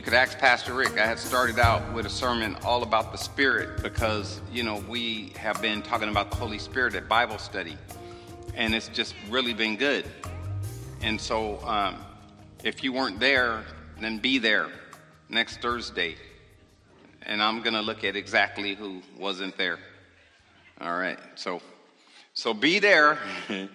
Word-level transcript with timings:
you 0.00 0.04
could 0.04 0.14
ask 0.14 0.38
Pastor 0.38 0.72
Rick. 0.72 0.98
I 0.98 1.04
had 1.04 1.18
started 1.18 1.58
out 1.58 1.92
with 1.92 2.06
a 2.06 2.08
sermon 2.08 2.56
all 2.64 2.82
about 2.82 3.12
the 3.12 3.18
Spirit 3.18 3.82
because, 3.82 4.40
you 4.50 4.62
know, 4.62 4.82
we 4.88 5.34
have 5.36 5.60
been 5.60 5.82
talking 5.82 6.08
about 6.08 6.30
the 6.30 6.38
Holy 6.38 6.58
Spirit 6.58 6.94
at 6.94 7.06
Bible 7.06 7.36
study, 7.36 7.76
and 8.54 8.74
it's 8.74 8.88
just 8.88 9.14
really 9.28 9.52
been 9.52 9.76
good. 9.76 10.06
And 11.02 11.20
so, 11.20 11.62
um, 11.66 11.98
if 12.64 12.82
you 12.82 12.94
weren't 12.94 13.20
there, 13.20 13.62
then 14.00 14.16
be 14.16 14.38
there 14.38 14.68
next 15.28 15.60
Thursday. 15.60 16.16
And 17.26 17.42
I'm 17.42 17.60
going 17.60 17.74
to 17.74 17.82
look 17.82 18.02
at 18.02 18.16
exactly 18.16 18.74
who 18.74 19.02
wasn't 19.18 19.58
there. 19.58 19.78
All 20.80 20.96
right. 20.96 21.18
So, 21.34 21.60
so 22.32 22.54
be 22.54 22.78
there. 22.78 23.18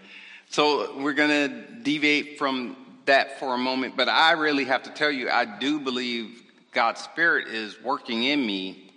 so 0.49 0.97
we're 0.97 1.13
going 1.13 1.29
to 1.29 1.83
deviate 1.83 2.39
from 2.39 2.84
that 3.05 3.39
for 3.39 3.53
a 3.53 3.57
moment, 3.57 3.95
but 3.95 4.09
I 4.09 4.31
really 4.33 4.65
have 4.65 4.83
to 4.83 4.89
tell 4.89 5.11
you, 5.11 5.29
I 5.29 5.45
do 5.45 5.79
believe 5.79 6.43
God's 6.71 7.01
Spirit 7.01 7.47
is 7.47 7.81
working 7.81 8.23
in 8.23 8.45
me, 8.45 8.91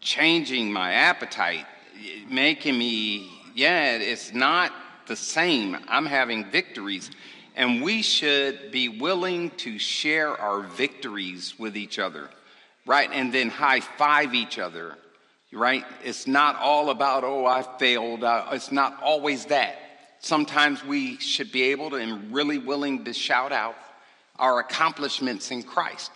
changing 0.00 0.72
my 0.72 0.92
appetite, 0.92 1.66
making 2.28 2.78
me, 2.78 3.30
yeah, 3.54 3.96
it's 3.96 4.32
not 4.32 4.72
the 5.06 5.16
same. 5.16 5.76
I'm 5.88 6.06
having 6.06 6.50
victories. 6.50 7.10
And 7.54 7.82
we 7.82 8.02
should 8.02 8.70
be 8.70 8.88
willing 8.88 9.50
to 9.58 9.78
share 9.78 10.36
our 10.36 10.62
victories 10.62 11.58
with 11.58 11.76
each 11.76 11.98
other, 11.98 12.30
right? 12.86 13.10
And 13.12 13.32
then 13.32 13.50
high 13.50 13.80
five 13.80 14.34
each 14.34 14.58
other, 14.58 14.96
right? 15.52 15.84
It's 16.02 16.26
not 16.26 16.56
all 16.56 16.90
about, 16.90 17.24
oh, 17.24 17.44
I 17.44 17.62
failed. 17.78 18.24
Uh, 18.24 18.46
it's 18.52 18.72
not 18.72 19.02
always 19.02 19.46
that. 19.46 19.81
Sometimes 20.22 20.84
we 20.84 21.18
should 21.18 21.50
be 21.50 21.64
able 21.64 21.90
to 21.90 21.96
and 21.96 22.32
really 22.32 22.56
willing 22.56 23.04
to 23.04 23.12
shout 23.12 23.52
out 23.52 23.76
our 24.38 24.60
accomplishments 24.60 25.50
in 25.50 25.64
Christ. 25.64 26.12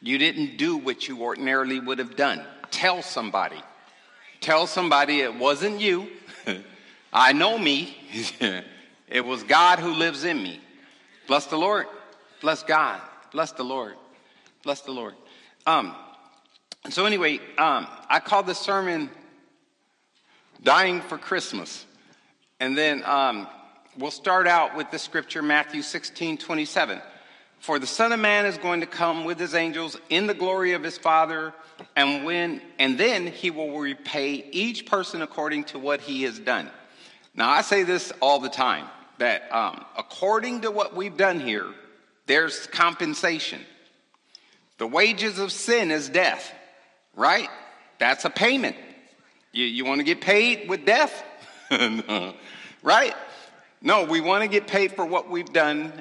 You 0.00 0.16
didn't 0.16 0.56
do 0.56 0.78
what 0.78 1.06
you 1.06 1.22
ordinarily 1.22 1.78
would 1.78 1.98
have 1.98 2.16
done. 2.16 2.42
Tell 2.70 3.02
somebody. 3.02 3.62
Tell 4.40 4.66
somebody 4.66 5.20
it 5.20 5.34
wasn't 5.34 5.80
you. 5.80 6.08
I 7.12 7.32
know 7.32 7.58
me. 7.58 7.96
it 9.08 9.24
was 9.24 9.42
God 9.42 9.78
who 9.78 9.92
lives 9.92 10.24
in 10.24 10.42
me. 10.42 10.60
Bless 11.26 11.46
the 11.46 11.58
Lord. 11.58 11.86
Bless 12.40 12.62
God. 12.62 13.00
Bless 13.32 13.52
the 13.52 13.64
Lord. 13.64 13.94
Bless 14.62 14.80
the 14.80 14.92
Lord. 14.92 15.14
Um, 15.66 15.94
so 16.88 17.04
anyway, 17.04 17.38
um, 17.58 17.86
I 18.08 18.20
called 18.20 18.46
this 18.46 18.58
sermon 18.58 19.10
"Dying 20.62 21.00
for 21.00 21.18
Christmas," 21.18 21.85
and 22.60 22.76
then 22.76 23.04
um, 23.04 23.46
we'll 23.98 24.10
start 24.10 24.46
out 24.46 24.76
with 24.76 24.90
the 24.90 24.98
scripture 24.98 25.42
Matthew 25.42 25.82
16, 25.82 26.38
27. 26.38 27.00
For 27.58 27.78
the 27.78 27.86
Son 27.86 28.12
of 28.12 28.20
Man 28.20 28.46
is 28.46 28.58
going 28.58 28.80
to 28.80 28.86
come 28.86 29.24
with 29.24 29.38
his 29.38 29.54
angels 29.54 29.98
in 30.08 30.26
the 30.26 30.34
glory 30.34 30.72
of 30.72 30.82
his 30.82 30.98
Father, 30.98 31.52
and 31.94 32.24
when 32.24 32.60
and 32.78 32.98
then 32.98 33.26
he 33.26 33.50
will 33.50 33.78
repay 33.78 34.44
each 34.52 34.86
person 34.86 35.22
according 35.22 35.64
to 35.64 35.78
what 35.78 36.00
he 36.00 36.22
has 36.22 36.38
done. 36.38 36.70
Now 37.34 37.50
I 37.50 37.62
say 37.62 37.82
this 37.82 38.12
all 38.20 38.40
the 38.40 38.48
time 38.48 38.86
that 39.18 39.52
um, 39.52 39.84
according 39.96 40.62
to 40.62 40.70
what 40.70 40.94
we've 40.94 41.16
done 41.16 41.40
here, 41.40 41.66
there's 42.26 42.66
compensation. 42.66 43.60
The 44.78 44.86
wages 44.86 45.38
of 45.38 45.50
sin 45.50 45.90
is 45.90 46.08
death, 46.08 46.52
right? 47.14 47.48
That's 47.98 48.24
a 48.26 48.30
payment. 48.30 48.76
You, 49.52 49.64
you 49.64 49.84
want 49.86 50.00
to 50.00 50.04
get 50.04 50.20
paid 50.20 50.68
with 50.68 50.84
death? 50.84 51.24
no. 52.08 52.34
Right? 52.82 53.14
No, 53.82 54.04
we 54.04 54.20
want 54.20 54.42
to 54.42 54.48
get 54.48 54.66
paid 54.66 54.92
for 54.92 55.04
what 55.04 55.28
we've 55.28 55.52
done 55.52 55.92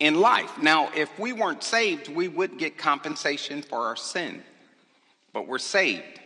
in 0.00 0.20
life. 0.20 0.58
Now, 0.60 0.90
if 0.94 1.16
we 1.18 1.32
weren't 1.32 1.62
saved, 1.62 2.08
we 2.08 2.28
would 2.28 2.58
get 2.58 2.78
compensation 2.78 3.62
for 3.62 3.78
our 3.78 3.96
sin. 3.96 4.42
But 5.32 5.46
we're 5.46 5.58
saved. 5.58 6.20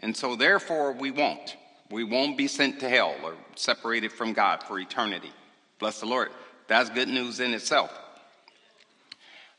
And 0.00 0.16
so, 0.16 0.36
therefore, 0.36 0.92
we 0.92 1.10
won't. 1.10 1.56
We 1.90 2.04
won't 2.04 2.36
be 2.36 2.48
sent 2.48 2.80
to 2.80 2.88
hell 2.88 3.14
or 3.22 3.34
separated 3.54 4.12
from 4.12 4.32
God 4.32 4.62
for 4.62 4.78
eternity. 4.78 5.30
Bless 5.78 6.00
the 6.00 6.06
Lord. 6.06 6.30
That's 6.66 6.90
good 6.90 7.08
news 7.08 7.40
in 7.40 7.54
itself. 7.54 7.92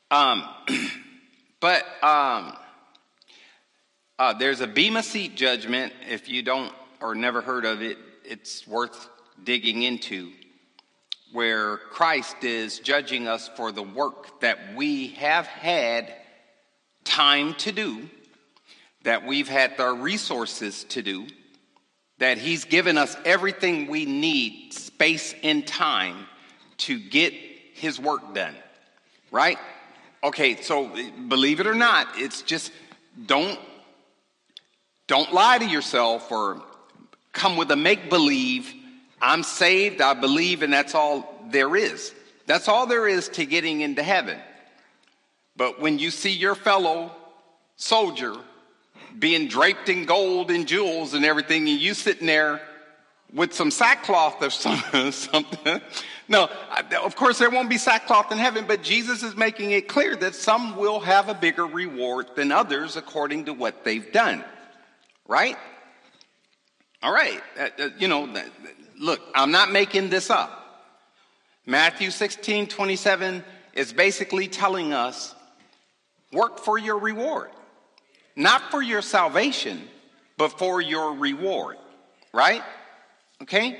Um, 0.10 0.44
but 1.60 1.84
um, 2.04 2.56
uh, 4.20 4.34
there's 4.34 4.62
a 4.62 4.68
Bema 4.68 5.04
seat 5.04 5.36
judgment. 5.36 5.94
If 6.10 6.30
you 6.30 6.42
don't 6.42 6.74
or 7.02 7.16
never 7.16 7.42
heard 7.42 7.66
of 7.66 7.82
it, 7.82 7.98
it's 8.26 8.68
worth 8.68 9.10
digging 9.44 9.84
into, 9.84 10.32
where 11.32 11.78
Christ 11.78 12.44
is 12.44 12.80
judging 12.80 13.28
us 13.28 13.50
for 13.56 13.72
the 13.72 13.84
work 13.84 14.42
that 14.42 14.76
we 14.76 15.08
have 15.10 15.48
had 15.48 16.14
time 17.04 17.54
to 17.56 17.72
do, 17.72 18.10
that 19.04 19.26
we've 19.26 19.50
had 19.50 19.78
the 19.78 19.92
resources 19.92 20.84
to 20.86 21.02
do, 21.02 21.28
that 22.20 22.38
He's 22.38 22.66
given 22.66 22.98
us 22.98 23.18
everything 23.26 23.88
we 23.88 24.06
need, 24.06 24.74
space 24.74 25.36
and 25.44 25.66
time, 25.66 26.28
to 26.78 27.00
get 27.00 27.34
His 27.74 28.00
work 28.00 28.34
done. 28.34 28.56
Right? 29.32 29.58
Okay, 30.24 30.62
so 30.62 30.90
believe 31.28 31.60
it 31.60 31.68
or 31.68 31.74
not, 31.74 32.08
it's 32.16 32.44
just 32.44 32.72
don't 33.26 33.60
don't 35.08 35.34
lie 35.34 35.58
to 35.58 35.66
yourself 35.66 36.32
or 36.32 36.64
come 37.34 37.58
with 37.58 37.70
a 37.72 37.76
make 37.76 38.10
believe. 38.10 38.74
I'm 39.22 39.44
saved, 39.44 40.02
I 40.02 40.14
believe, 40.14 40.64
and 40.64 40.72
that's 40.72 40.96
all 40.96 41.46
there 41.50 41.76
is. 41.76 42.14
That's 42.46 42.68
all 42.68 42.88
there 42.88 43.08
is 43.08 43.30
to 43.30 43.46
getting 43.46 43.82
into 43.82 44.04
heaven. 44.04 44.38
But 45.56 45.80
when 45.80 46.00
you 46.00 46.12
see 46.12 46.32
your 46.32 46.56
fellow 46.56 47.12
soldier 47.76 48.36
being 49.18 49.48
draped 49.48 49.90
in 49.90 50.06
gold 50.06 50.52
and 50.52 50.68
jewels 50.68 51.14
and 51.14 51.26
everything, 51.26 51.68
and 51.70 51.80
you 51.80 51.94
sitting 51.94 52.28
there 52.28 52.62
with 53.34 53.54
some 53.54 53.72
sackcloth 53.72 54.42
or 54.42 54.50
something. 55.12 55.82
No, 56.28 56.50
of 57.02 57.16
course, 57.16 57.40
there 57.40 57.50
won't 57.50 57.70
be 57.70 57.78
sackcloth 57.78 58.32
in 58.32 58.38
heaven, 58.38 58.66
but 58.68 58.84
Jesus 58.84 59.24
is 59.24 59.36
making 59.36 59.72
it 59.72 59.88
clear 59.88 60.16
that 60.18 60.36
some 60.36 60.78
will 60.78 61.00
have 61.00 61.30
a 61.30 61.34
bigger 61.34 61.66
reward 61.66 62.28
than 62.36 62.52
others 62.52 62.96
according 62.96 63.46
to 63.46 63.54
what 63.54 63.84
they've 63.84 64.12
done. 64.12 64.44
Right? 65.28 65.58
All 67.03 67.14
right. 67.14 67.44
Uh, 67.59 67.90
you 68.00 68.08
know, 68.08 68.34
look, 68.97 69.19
I'm 69.36 69.52
not 69.52 69.72
making 69.72 70.09
this 70.09 70.30
up. 70.30 70.62
Matthew 71.66 72.09
16, 72.09 72.68
27 72.68 73.44
is 73.74 73.91
basically 73.91 74.47
telling 74.47 74.94
us 74.94 75.36
work 76.31 76.59
for 76.59 76.78
your 76.78 76.97
reward. 76.97 77.50
Not 78.38 78.72
for 78.72 78.81
your 78.81 79.02
salvation, 79.02 79.81
but 80.38 80.58
for 80.58 80.81
your 80.81 81.13
reward. 81.16 81.78
Right? 82.34 82.63
Okay? 83.42 83.80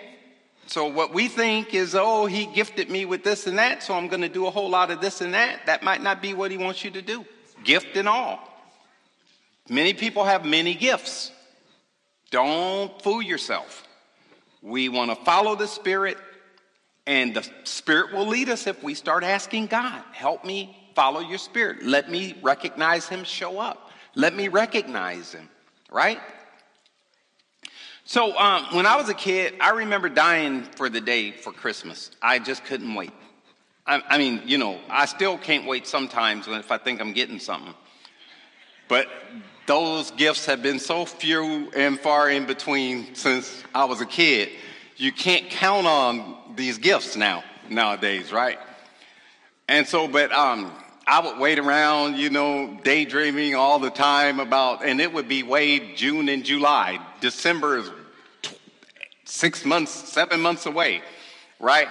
So 0.68 0.88
what 0.88 1.14
we 1.14 1.30
think 1.30 1.74
is, 1.74 1.96
oh, 1.96 2.26
he 2.26 2.46
gifted 2.46 2.90
me 2.90 3.06
with 3.06 3.24
this 3.24 3.48
and 3.48 3.58
that, 3.58 3.84
so 3.84 3.94
I'm 3.94 4.08
going 4.08 4.22
to 4.22 4.30
do 4.30 4.48
a 4.48 4.52
whole 4.52 4.70
lot 4.70 4.92
of 4.92 5.02
this 5.02 5.22
and 5.22 5.34
that. 5.34 5.66
That 5.66 5.82
might 5.82 6.02
not 6.02 6.22
be 6.22 6.34
what 6.34 6.52
he 6.52 6.58
wants 6.58 6.84
you 6.84 6.92
to 6.92 7.02
do. 7.02 7.26
Gift 7.64 7.96
and 7.96 8.08
all. 8.08 8.40
Many 9.70 9.94
people 9.94 10.26
have 10.26 10.46
many 10.46 10.74
gifts. 10.74 11.32
Don't 12.34 13.00
fool 13.00 13.22
yourself. 13.22 13.88
We 14.64 14.90
want 14.90 15.12
to 15.12 15.24
follow 15.24 15.56
the 15.56 15.68
Spirit, 15.68 16.18
and 17.06 17.36
the 17.36 17.48
Spirit 17.64 18.12
will 18.12 18.26
lead 18.26 18.50
us 18.50 18.66
if 18.66 18.82
we 18.82 18.96
start 18.96 19.24
asking 19.24 19.68
God, 19.68 20.02
help 20.14 20.44
me 20.44 20.76
follow 20.96 21.20
your 21.20 21.38
Spirit. 21.38 21.84
Let 21.84 22.10
me 22.10 22.36
recognize 22.42 23.08
Him 23.08 23.24
show 23.24 23.60
up. 23.60 23.92
Let 24.16 24.34
me 24.34 24.48
recognize 24.48 25.34
Him, 25.34 25.48
right? 25.92 26.20
So 28.04 28.36
um, 28.36 28.66
when 28.72 28.88
I 28.88 28.96
was 28.96 29.10
a 29.10 29.14
kid, 29.14 29.54
I 29.62 29.70
remember 29.70 30.10
dying 30.10 30.64
for 30.64 30.90
the 30.90 31.02
day 31.02 31.34
for 31.34 31.52
Christmas. 31.52 32.10
I 32.20 32.40
just 32.40 32.66
couldn't 32.66 32.96
wait. 32.96 33.14
I, 33.86 34.02
I 34.10 34.18
mean, 34.18 34.42
you 34.48 34.58
know, 34.58 34.80
I 34.90 35.06
still 35.06 35.38
can't 35.38 35.68
wait 35.68 35.86
sometimes 35.86 36.48
if 36.48 36.72
I 36.72 36.80
think 36.80 37.00
I'm 37.00 37.14
getting 37.14 37.38
something. 37.38 37.76
But 38.88 39.08
those 39.66 40.12
gifts 40.12 40.46
have 40.46 40.62
been 40.62 40.80
so 40.80 41.06
few 41.06 41.72
and 41.76 42.00
far 42.00 42.30
in 42.30 42.46
between 42.46 43.16
since 43.16 43.64
I 43.74 43.86
was 43.86 44.02
a 44.02 44.06
kid. 44.06 44.50
You 44.98 45.12
can't 45.12 45.50
count 45.50 45.88
on 45.88 46.36
these 46.56 46.78
gifts 46.78 47.16
now 47.16 47.44
nowadays, 47.70 48.32
right? 48.32 48.60
And 49.68 49.88
so, 49.88 50.08
but 50.08 50.32
um, 50.32 50.72
I 51.08 51.22
would 51.22 51.40
wait 51.40 51.60
around, 51.60 52.18
you 52.18 52.30
know, 52.30 52.78
daydreaming 52.84 53.56
all 53.56 53.80
the 53.80 53.90
time 53.90 54.40
about, 54.40 54.86
and 54.86 55.00
it 55.00 55.14
would 55.14 55.28
be 55.28 55.44
way 55.44 55.96
June 55.96 56.30
and 56.30 56.44
July. 56.44 57.00
December 57.22 57.78
is 57.78 57.92
six 59.24 59.66
months, 59.66 59.92
seven 59.92 60.42
months 60.42 60.66
away, 60.66 61.02
right? 61.60 61.88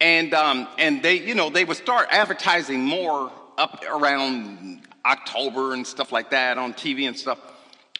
And 0.00 0.32
um, 0.32 0.68
and 0.78 1.02
they, 1.02 1.18
you 1.18 1.34
know, 1.34 1.50
they 1.50 1.64
would 1.64 1.76
start 1.76 2.08
advertising 2.10 2.82
more 2.82 3.30
up 3.58 3.84
around 3.88 4.87
October 5.04 5.74
and 5.74 5.86
stuff 5.86 6.12
like 6.12 6.30
that 6.30 6.58
on 6.58 6.74
TV 6.74 7.06
and 7.08 7.16
stuff. 7.16 7.38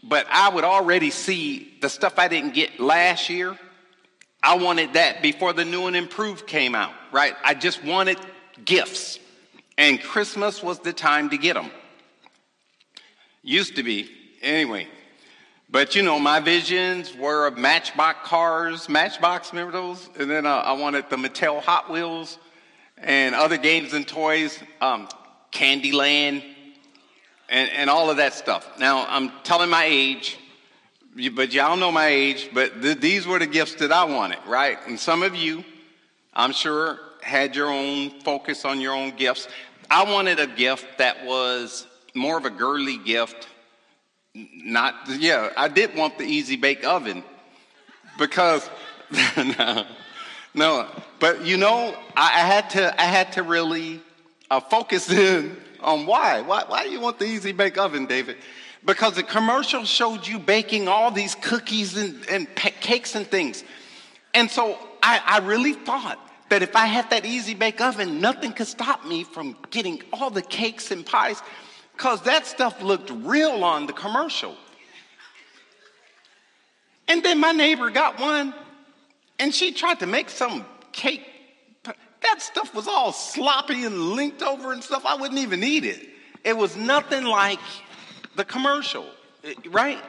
But 0.03 0.27
I 0.31 0.49
would 0.49 0.65
already 0.65 1.11
see 1.11 1.77
the 1.81 1.89
stuff 1.89 2.19
I 2.19 2.29
didn't 2.29 2.55
get 2.55 2.79
last 2.79 3.29
year. 3.29 3.59
I 4.43 4.57
wanted 4.57 4.93
that 4.95 5.23
before 5.23 5.53
the 5.53 5.65
new 5.65 5.87
and 5.87 5.97
improved 5.97 6.47
came 6.47 6.75
out, 6.75 6.93
right? 7.13 7.35
I 7.45 7.55
just 7.55 7.85
wanted 7.85 8.19
gifts. 8.65 9.19
And 9.77 10.01
Christmas 10.01 10.63
was 10.63 10.79
the 10.81 10.93
time 10.93 11.31
to 11.31 11.39
get 11.39 11.55
them. 11.55 11.71
Used 13.43 13.77
to 13.77 13.83
be, 13.83 14.11
anyway. 14.43 14.89
But 15.71 15.95
you 15.95 16.03
know, 16.03 16.19
my 16.19 16.41
visions 16.41 17.15
were 17.15 17.47
of 17.47 17.59
Matchbox 17.59 18.27
cars, 18.27 18.89
Matchbox, 18.89 19.53
remember 19.53 19.73
those? 19.73 20.09
And 20.19 20.31
then 20.31 20.47
uh, 20.47 20.57
I 20.57 20.73
wanted 20.73 21.11
the 21.11 21.17
Mattel 21.17 21.61
Hot 21.63 21.91
Wheels 21.91 22.39
and 22.97 23.35
other 23.35 23.57
games 23.57 23.93
and 23.93 24.07
toys, 24.07 24.59
um, 24.81 25.09
Candyland, 25.53 26.43
and, 27.49 27.71
and 27.71 27.91
all 27.91 28.11
of 28.11 28.19
that 28.19 28.35
stuff. 28.35 28.79
Now, 28.79 29.07
I'm 29.09 29.31
telling 29.43 29.71
my 29.71 29.85
age, 29.85 30.39
but 31.35 31.53
y'all 31.53 31.77
know 31.77 31.91
my 31.91 32.07
age, 32.07 32.51
but 32.53 32.81
th- 32.83 33.01
these 33.01 33.27
were 33.27 33.39
the 33.39 33.47
gifts 33.47 33.75
that 33.77 33.93
I 33.93 34.05
wanted, 34.05 34.39
right? 34.47 34.79
And 34.87 34.99
some 34.99 35.23
of 35.23 35.35
you, 35.35 35.65
I'm 36.35 36.53
sure, 36.53 36.99
had 37.23 37.57
your 37.57 37.71
own 37.71 38.11
focus 38.21 38.65
on 38.65 38.81
your 38.81 38.95
own 38.95 39.17
gifts. 39.17 39.49
I 39.91 40.05
wanted 40.05 40.39
a 40.39 40.47
gift 40.47 40.99
that 40.99 41.25
was 41.25 41.87
more 42.15 42.37
of 42.39 42.45
a 42.45 42.51
girly 42.51 42.99
gift. 42.99 43.49
Not, 44.35 44.95
yeah, 45.09 45.51
I 45.57 45.69
did 45.69 45.97
want 45.97 46.19
the 46.19 46.25
easy 46.25 46.57
bake 46.57 46.85
oven 46.85 47.25
because, 48.19 48.69
no, 49.37 49.87
no, 50.55 50.87
but 51.19 51.45
you 51.45 51.57
know, 51.57 51.97
I, 52.17 52.27
I 52.27 52.47
had 52.47 52.71
to, 52.71 53.01
I 53.01 53.05
had 53.05 53.33
to 53.33 53.43
really 53.43 54.01
uh, 54.51 54.61
focus 54.61 55.11
in 55.11 55.57
on 55.81 56.07
why. 56.07 56.41
Why, 56.41 56.65
why 56.67 56.85
do 56.85 56.91
you 56.91 57.01
want 57.01 57.19
the 57.19 57.27
easy 57.27 57.53
bake 57.53 57.79
oven, 57.79 58.07
David? 58.07 58.37
Because 58.85 59.15
the 59.15 59.23
commercial 59.23 59.85
showed 59.85 60.27
you 60.27 60.39
baking 60.39 60.89
all 60.89 61.11
these 61.11 61.35
cookies 61.35 61.97
and, 61.97 62.25
and 62.29 62.55
cakes 62.55 63.15
and 63.15 63.27
things. 63.27 63.65
And 64.35 64.51
so 64.51 64.79
I, 65.03 65.21
I 65.25 65.39
really 65.39 65.73
thought 65.73 66.19
that 66.49 66.63
if 66.63 66.75
I 66.77 66.87
had 66.87 67.11
that 67.11 67.27
easy 67.27 67.55
bake 67.55 67.81
oven, 67.81 68.21
nothing 68.21 68.53
could 68.53 68.67
stop 68.67 69.05
me 69.05 69.25
from 69.25 69.57
getting 69.71 70.03
all 70.13 70.31
the 70.31 70.43
cakes 70.43 70.91
and 70.91 71.05
pies 71.05 71.43
because 71.93 72.23
that 72.23 72.47
stuff 72.47 72.81
looked 72.83 73.11
real 73.11 73.65
on 73.65 73.87
the 73.87 73.93
commercial. 73.93 74.57
And 77.09 77.23
then 77.23 77.41
my 77.41 77.53
neighbor 77.53 77.91
got 77.91 78.21
one 78.21 78.55
and 79.39 79.55
she 79.55 79.73
tried 79.73 80.01
to 80.01 80.07
make 80.07 80.31
some 80.31 80.65
cake. 80.93 81.25
That 82.23 82.43
stuff 82.43 82.75
was 82.75 82.89
all 82.89 83.13
sloppy 83.13 83.85
and 83.85 84.11
linked 84.11 84.43
over 84.43 84.73
and 84.73 84.83
stuff. 84.83 85.05
I 85.07 85.15
wouldn't 85.15 85.39
even 85.39 85.63
eat 85.63 85.85
it. 85.85 86.09
It 86.45 86.57
was 86.57 86.77
nothing 86.77 87.25
like 87.25 87.61
the 88.37 88.45
commercial, 88.45 89.07
right? 89.71 90.03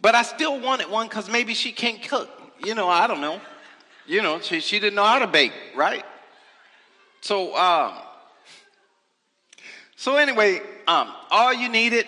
But 0.00 0.14
I 0.14 0.22
still 0.22 0.60
wanted 0.60 0.90
one 0.90 1.08
because 1.08 1.30
maybe 1.30 1.54
she 1.54 1.72
can't 1.72 2.02
cook. 2.02 2.30
You 2.64 2.74
know, 2.74 2.88
I 2.88 3.06
don't 3.06 3.20
know. 3.20 3.40
You 4.06 4.22
know, 4.22 4.40
she, 4.40 4.60
she 4.60 4.78
didn't 4.78 4.94
know 4.94 5.04
how 5.04 5.18
to 5.18 5.26
bake, 5.26 5.52
right? 5.76 6.04
So, 7.20 7.56
um, 7.56 7.94
so 9.96 10.16
anyway, 10.16 10.60
um, 10.86 11.12
all 11.30 11.52
you 11.52 11.68
needed, 11.68 12.06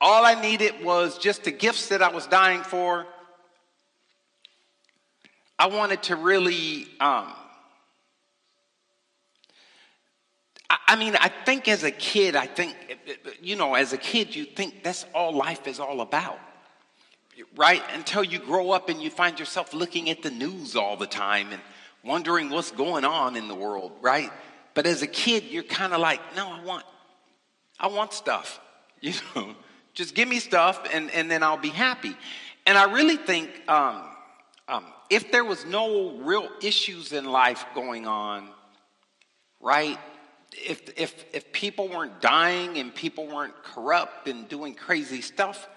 all 0.00 0.24
I 0.24 0.40
needed 0.40 0.84
was 0.84 1.18
just 1.18 1.44
the 1.44 1.50
gifts 1.50 1.88
that 1.88 2.02
I 2.02 2.08
was 2.10 2.26
dying 2.26 2.62
for. 2.62 3.06
I 5.58 5.66
wanted 5.68 6.02
to 6.04 6.16
really, 6.16 6.86
um, 7.00 7.32
I, 10.68 10.96
mean, 10.96 11.16
I 11.16 11.28
think 11.28 11.68
as 11.68 11.84
a 11.84 11.90
kid, 11.90 12.34
I 12.34 12.46
think, 12.46 12.74
you 13.40 13.56
know, 13.56 13.74
as 13.74 13.92
a 13.92 13.98
kid, 13.98 14.34
you 14.34 14.44
think 14.44 14.82
that's 14.82 15.06
all 15.14 15.32
life 15.32 15.66
is 15.66 15.78
all 15.78 16.00
about 16.00 16.38
right? 17.56 17.82
Until 17.94 18.24
you 18.24 18.38
grow 18.38 18.70
up 18.70 18.88
and 18.88 19.02
you 19.02 19.10
find 19.10 19.38
yourself 19.38 19.74
looking 19.74 20.10
at 20.10 20.22
the 20.22 20.30
news 20.30 20.76
all 20.76 20.96
the 20.96 21.06
time 21.06 21.52
and 21.52 21.60
wondering 22.04 22.50
what's 22.50 22.70
going 22.70 23.04
on 23.04 23.36
in 23.36 23.48
the 23.48 23.54
world, 23.54 23.92
right? 24.00 24.30
But 24.74 24.86
as 24.86 25.02
a 25.02 25.06
kid, 25.06 25.44
you're 25.44 25.62
kind 25.62 25.92
of 25.92 26.00
like, 26.00 26.20
no, 26.34 26.48
I 26.48 26.62
want, 26.62 26.84
I 27.78 27.88
want 27.88 28.12
stuff. 28.12 28.60
You 29.02 29.12
know, 29.34 29.54
just 29.92 30.14
give 30.14 30.26
me 30.26 30.40
stuff 30.40 30.88
and, 30.92 31.10
and 31.10 31.30
then 31.30 31.42
I'll 31.42 31.58
be 31.58 31.68
happy. 31.68 32.16
And 32.64 32.78
I 32.78 32.90
really 32.90 33.18
think 33.18 33.50
um, 33.68 34.02
um, 34.68 34.86
if 35.10 35.30
there 35.30 35.44
was 35.44 35.66
no 35.66 36.16
real 36.16 36.48
issues 36.62 37.12
in 37.12 37.26
life 37.26 37.66
going 37.74 38.06
on, 38.06 38.48
right? 39.60 39.98
If, 40.64 40.98
if, 40.98 41.24
if 41.32 41.52
people 41.52 41.88
weren't 41.88 42.20
dying 42.20 42.78
and 42.78 42.94
people 42.94 43.26
weren't 43.26 43.54
corrupt 43.62 44.28
and 44.28 44.48
doing 44.48 44.74
crazy 44.74 45.20
stuff, 45.20 45.68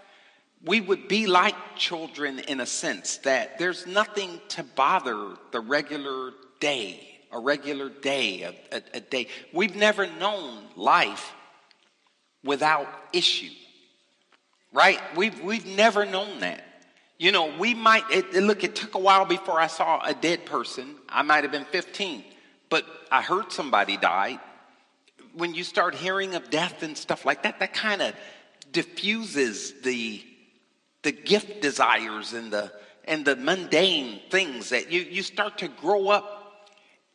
we 0.63 0.81
would 0.81 1.07
be 1.07 1.27
like 1.27 1.55
children 1.75 2.39
in 2.39 2.59
a 2.59 2.65
sense 2.65 3.17
that 3.17 3.57
there's 3.59 3.87
nothing 3.87 4.41
to 4.49 4.63
bother 4.63 5.35
the 5.51 5.59
regular 5.59 6.31
day, 6.59 7.19
a 7.31 7.39
regular 7.39 7.89
day, 7.89 8.43
a, 8.43 8.75
a, 8.75 8.81
a, 8.95 8.99
day. 8.99 9.27
We've 9.53 9.75
never 9.75 10.07
known 10.07 10.65
life 10.75 11.33
without 12.43 12.87
issue, 13.13 13.51
right? 14.73 14.99
We've, 15.15 15.39
we've 15.41 15.65
never 15.65 16.05
known 16.05 16.39
that. 16.39 16.65
You 17.17 17.31
know, 17.31 17.53
we 17.57 17.73
might, 17.73 18.03
it, 18.11 18.33
look, 18.33 18.63
it 18.63 18.75
took 18.75 18.95
a 18.95 18.99
while 18.99 19.25
before 19.25 19.59
I 19.59 19.67
saw 19.67 20.01
a 20.03 20.13
dead 20.13 20.45
person. 20.45 20.95
I 21.07 21.21
might 21.21 21.43
have 21.43 21.51
been 21.51 21.65
15, 21.65 22.23
but 22.69 22.85
I 23.11 23.21
heard 23.21 23.51
somebody 23.51 23.97
died. 23.97 24.39
When 25.33 25.53
you 25.53 25.63
start 25.63 25.95
hearing 25.95 26.35
of 26.35 26.49
death 26.49 26.83
and 26.83 26.97
stuff 26.97 27.25
like 27.25 27.43
that, 27.43 27.59
that 27.59 27.73
kind 27.73 28.01
of 28.01 28.13
diffuses 28.71 29.81
the 29.81 30.23
the 31.01 31.11
gift 31.11 31.61
desires 31.61 32.33
and 32.33 32.51
the 32.51 32.71
and 33.05 33.25
the 33.25 33.35
mundane 33.35 34.19
things 34.29 34.69
that 34.69 34.91
you, 34.91 35.01
you 35.01 35.23
start 35.23 35.57
to 35.59 35.67
grow 35.67 36.09
up 36.09 36.39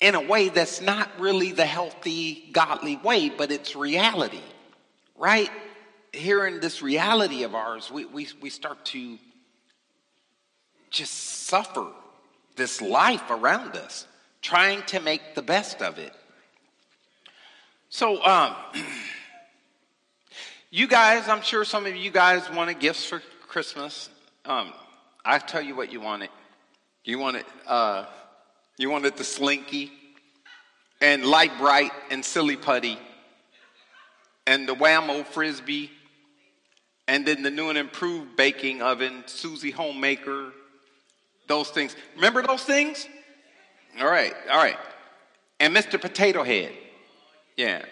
in 0.00 0.14
a 0.14 0.20
way 0.20 0.48
that's 0.48 0.80
not 0.80 1.08
really 1.18 1.52
the 1.52 1.64
healthy, 1.64 2.48
godly 2.52 2.96
way, 2.96 3.30
but 3.30 3.52
it's 3.52 3.76
reality, 3.76 4.42
right? 5.16 5.50
Here 6.12 6.46
in 6.46 6.60
this 6.60 6.82
reality 6.82 7.44
of 7.44 7.54
ours, 7.54 7.90
we, 7.90 8.04
we, 8.04 8.28
we 8.40 8.50
start 8.50 8.84
to 8.86 9.18
just 10.90 11.12
suffer 11.46 11.86
this 12.56 12.82
life 12.82 13.30
around 13.30 13.76
us, 13.76 14.06
trying 14.42 14.82
to 14.82 15.00
make 15.00 15.34
the 15.34 15.42
best 15.42 15.80
of 15.80 15.98
it. 15.98 16.12
So, 17.96 18.20
um, 18.24 18.56
you 20.72 20.88
guys, 20.88 21.28
I'm 21.28 21.42
sure 21.42 21.64
some 21.64 21.86
of 21.86 21.94
you 21.94 22.10
guys 22.10 22.50
wanted 22.50 22.80
gifts 22.80 23.04
for 23.04 23.22
Christmas, 23.46 24.10
um, 24.44 24.72
I 25.24 25.38
tell 25.38 25.62
you 25.62 25.76
what 25.76 25.92
you 25.92 26.00
wanted. 26.00 26.30
You 27.04 27.20
wanted, 27.20 27.44
uh, 27.68 28.06
you 28.78 28.90
wanted 28.90 29.16
the 29.16 29.22
slinky 29.22 29.92
and 31.00 31.24
Lite-Brite 31.24 31.92
and 32.10 32.24
silly 32.24 32.56
putty 32.56 32.98
and 34.44 34.68
the 34.68 34.74
Wham-O 34.74 35.22
frisbee 35.22 35.92
and 37.06 37.24
then 37.24 37.44
the 37.44 37.50
new 37.52 37.68
and 37.68 37.78
improved 37.78 38.34
baking 38.34 38.82
oven, 38.82 39.22
Susie 39.26 39.70
homemaker, 39.70 40.50
those 41.46 41.70
things. 41.70 41.94
Remember 42.16 42.42
those 42.42 42.64
things? 42.64 43.06
All 44.00 44.10
right, 44.10 44.34
all 44.50 44.58
right. 44.58 44.78
And 45.60 45.72
Mr. 45.76 46.00
Potato 46.00 46.42
Head. 46.42 46.72
Yeah. 47.56 47.84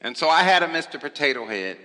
And 0.00 0.16
so 0.16 0.28
I 0.28 0.42
had 0.42 0.62
a 0.62 0.68
Mr. 0.68 1.00
Potato 1.00 1.46
Head. 1.46 1.78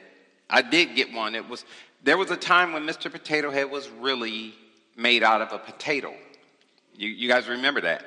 I 0.50 0.62
did 0.62 0.96
get 0.96 1.14
one. 1.14 1.36
It 1.36 1.48
was 1.48 1.66
there 2.04 2.18
was 2.18 2.32
a 2.32 2.38
time 2.38 2.74
when 2.74 2.86
Mr. 2.86 3.12
Potato 3.12 3.52
Head 3.52 3.70
was 3.70 3.90
really 3.90 4.54
made 4.96 5.24
out 5.24 5.42
of 5.42 5.52
a 5.52 5.58
potato. 5.58 6.14
You, 6.96 7.10
you 7.10 7.28
guys 7.28 7.48
remember 7.48 7.82
that? 7.82 8.04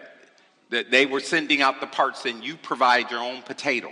That 0.71 0.91
they 0.91 1.07
were 1.07 1.21
sending 1.21 1.63
out 1.63 1.81
the 1.81 1.87
parts 1.87 2.25
and 2.25 2.43
you 2.45 2.57
provide 2.57 3.11
your 3.11 3.21
own 3.21 3.43
potato. 3.43 3.91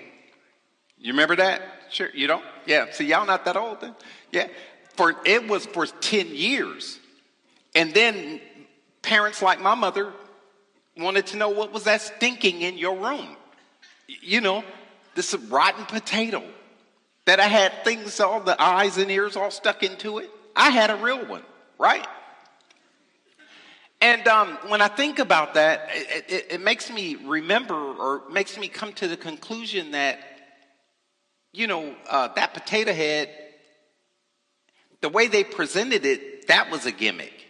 You 0.98 1.12
remember 1.12 1.36
that? 1.36 1.62
Sure, 1.90 2.08
you 2.12 2.26
don't? 2.26 2.44
Yeah, 2.66 2.86
see, 2.92 3.06
y'all 3.06 3.26
not 3.26 3.44
that 3.44 3.56
old 3.56 3.80
then? 3.80 3.94
Yeah. 4.32 4.48
For 4.94 5.14
it 5.24 5.46
was 5.48 5.66
for 5.66 5.86
10 5.86 6.28
years. 6.34 6.98
And 7.74 7.94
then 7.94 8.40
parents 9.02 9.42
like 9.42 9.60
my 9.60 9.74
mother 9.74 10.12
wanted 10.96 11.26
to 11.28 11.36
know 11.36 11.50
what 11.50 11.72
was 11.72 11.84
that 11.84 12.00
stinking 12.00 12.62
in 12.62 12.76
your 12.76 12.96
room. 12.96 13.36
You 14.06 14.40
know, 14.40 14.64
this 15.18 15.34
rotten 15.34 15.84
potato 15.84 16.44
that 17.24 17.40
I 17.40 17.48
had 17.48 17.82
things 17.82 18.20
all 18.20 18.38
the 18.38 18.60
eyes 18.62 18.98
and 18.98 19.10
ears 19.10 19.36
all 19.36 19.50
stuck 19.50 19.82
into 19.82 20.18
it. 20.18 20.30
I 20.54 20.70
had 20.70 20.90
a 20.90 20.94
real 20.94 21.26
one, 21.26 21.42
right? 21.76 22.06
And 24.00 24.28
um, 24.28 24.56
when 24.68 24.80
I 24.80 24.86
think 24.86 25.18
about 25.18 25.54
that, 25.54 25.88
it, 25.92 26.24
it, 26.28 26.46
it, 26.50 26.60
makes 26.60 26.88
me 26.88 27.16
remember 27.16 27.74
or 27.74 28.22
makes 28.30 28.56
me 28.56 28.68
come 28.68 28.92
to 28.92 29.08
the 29.08 29.16
conclusion 29.16 29.90
that, 29.90 30.20
you 31.52 31.66
know, 31.66 31.96
uh, 32.08 32.28
that 32.36 32.54
potato 32.54 32.92
head, 32.92 33.28
the 35.00 35.08
way 35.08 35.26
they 35.26 35.42
presented 35.42 36.06
it, 36.06 36.46
that 36.46 36.70
was 36.70 36.86
a 36.86 36.92
gimmick. 36.92 37.44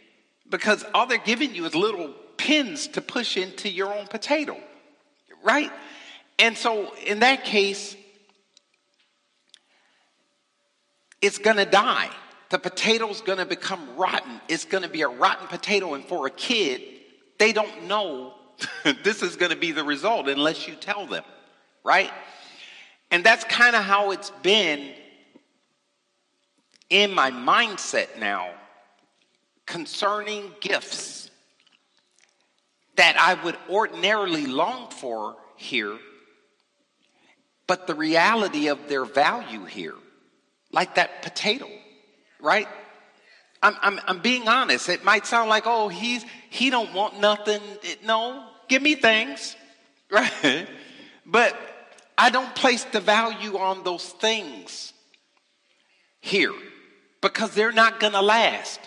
Because 0.48 0.86
all 0.94 1.04
they're 1.04 1.18
giving 1.18 1.54
you 1.54 1.66
is 1.66 1.74
little 1.74 2.14
pins 2.38 2.86
to 2.88 3.02
push 3.02 3.36
into 3.36 3.68
your 3.68 3.94
own 3.94 4.06
potato, 4.06 4.56
right? 5.44 5.70
And 6.38 6.56
so 6.56 6.94
in 7.04 7.20
that 7.20 7.44
case, 7.44 7.96
it's 11.20 11.38
going 11.38 11.56
to 11.56 11.64
die. 11.64 12.10
The 12.50 12.58
potato's 12.58 13.20
going 13.20 13.38
to 13.38 13.46
become 13.46 13.96
rotten. 13.96 14.40
It's 14.48 14.64
going 14.64 14.82
to 14.82 14.88
be 14.88 15.02
a 15.02 15.08
rotten 15.08 15.48
potato. 15.48 15.94
And 15.94 16.04
for 16.04 16.26
a 16.26 16.30
kid, 16.30 16.82
they 17.38 17.52
don't 17.52 17.84
know 17.84 18.34
this 19.04 19.22
is 19.22 19.36
going 19.36 19.50
to 19.50 19.56
be 19.56 19.72
the 19.72 19.84
result 19.84 20.28
unless 20.28 20.66
you 20.66 20.74
tell 20.74 21.06
them, 21.06 21.24
right? 21.84 22.10
And 23.10 23.24
that's 23.24 23.44
kind 23.44 23.76
of 23.76 23.82
how 23.82 24.10
it's 24.10 24.30
been 24.42 24.92
in 26.90 27.12
my 27.12 27.30
mindset 27.30 28.18
now 28.18 28.50
concerning 29.66 30.50
gifts 30.60 31.30
that 32.96 33.16
I 33.18 33.42
would 33.44 33.56
ordinarily 33.70 34.46
long 34.46 34.90
for 34.90 35.36
here, 35.56 35.98
but 37.68 37.86
the 37.86 37.94
reality 37.94 38.66
of 38.68 38.88
their 38.88 39.04
value 39.04 39.64
here, 39.66 39.94
like 40.72 40.96
that 40.96 41.22
potato, 41.22 41.68
right? 42.40 42.66
I'm, 43.62 43.76
I'm, 43.82 44.00
I'm 44.08 44.18
being 44.20 44.48
honest. 44.48 44.88
It 44.88 45.04
might 45.04 45.26
sound 45.26 45.50
like, 45.50 45.64
oh, 45.66 45.88
he's, 45.88 46.24
he 46.50 46.70
don't 46.70 46.92
want 46.94 47.20
nothing. 47.20 47.60
It, 47.82 48.04
no, 48.04 48.48
give 48.68 48.82
me 48.82 48.94
things, 48.94 49.54
right? 50.10 50.66
But 51.26 51.56
I 52.16 52.30
don't 52.30 52.52
place 52.54 52.84
the 52.84 53.00
value 53.00 53.58
on 53.58 53.84
those 53.84 54.04
things 54.04 54.94
here 56.20 56.54
because 57.20 57.54
they're 57.54 57.70
not 57.70 58.00
going 58.00 58.14
to 58.14 58.22
last. 58.22 58.80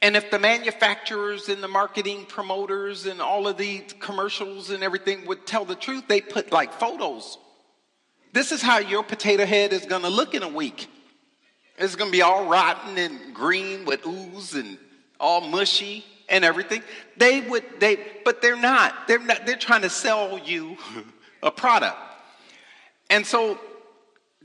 And 0.00 0.16
if 0.16 0.30
the 0.30 0.38
manufacturers 0.38 1.48
and 1.48 1.62
the 1.62 1.68
marketing 1.68 2.24
promoters 2.26 3.06
and 3.06 3.20
all 3.20 3.46
of 3.46 3.58
the 3.58 3.80
commercials 4.00 4.70
and 4.70 4.82
everything 4.82 5.26
would 5.26 5.46
tell 5.46 5.64
the 5.64 5.74
truth, 5.74 6.04
they 6.08 6.20
put 6.20 6.50
like 6.50 6.72
photos. 6.72 7.38
This 8.34 8.50
is 8.50 8.60
how 8.60 8.78
your 8.78 9.04
potato 9.04 9.46
head 9.46 9.72
is 9.72 9.86
going 9.86 10.02
to 10.02 10.08
look 10.08 10.34
in 10.34 10.42
a 10.42 10.48
week. 10.48 10.88
It's 11.78 11.94
going 11.94 12.10
to 12.10 12.12
be 12.12 12.20
all 12.20 12.46
rotten 12.46 12.98
and 12.98 13.32
green 13.32 13.84
with 13.84 14.04
ooze 14.04 14.54
and 14.54 14.76
all 15.20 15.40
mushy 15.40 16.04
and 16.28 16.44
everything. 16.44 16.82
They 17.16 17.42
would 17.42 17.62
they 17.78 17.96
but 18.24 18.42
they're 18.42 18.60
not. 18.60 19.06
They're 19.06 19.20
not 19.20 19.46
they're 19.46 19.54
trying 19.54 19.82
to 19.82 19.88
sell 19.88 20.40
you 20.40 20.76
a 21.44 21.52
product. 21.52 21.96
And 23.08 23.24
so 23.24 23.56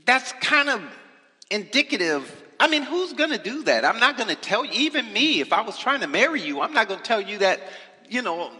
that's 0.06 0.30
kind 0.34 0.68
of 0.68 0.82
indicative. 1.50 2.44
I 2.60 2.68
mean, 2.68 2.84
who's 2.84 3.12
going 3.12 3.30
to 3.30 3.38
do 3.38 3.64
that? 3.64 3.84
I'm 3.84 3.98
not 3.98 4.16
going 4.16 4.28
to 4.28 4.36
tell 4.36 4.64
you 4.64 4.72
even 4.82 5.12
me 5.12 5.40
if 5.40 5.52
I 5.52 5.62
was 5.62 5.76
trying 5.76 6.00
to 6.02 6.06
marry 6.06 6.40
you, 6.40 6.60
I'm 6.60 6.74
not 6.74 6.86
going 6.86 7.00
to 7.00 7.06
tell 7.06 7.20
you 7.20 7.38
that, 7.38 7.60
you 8.08 8.22
know, 8.22 8.52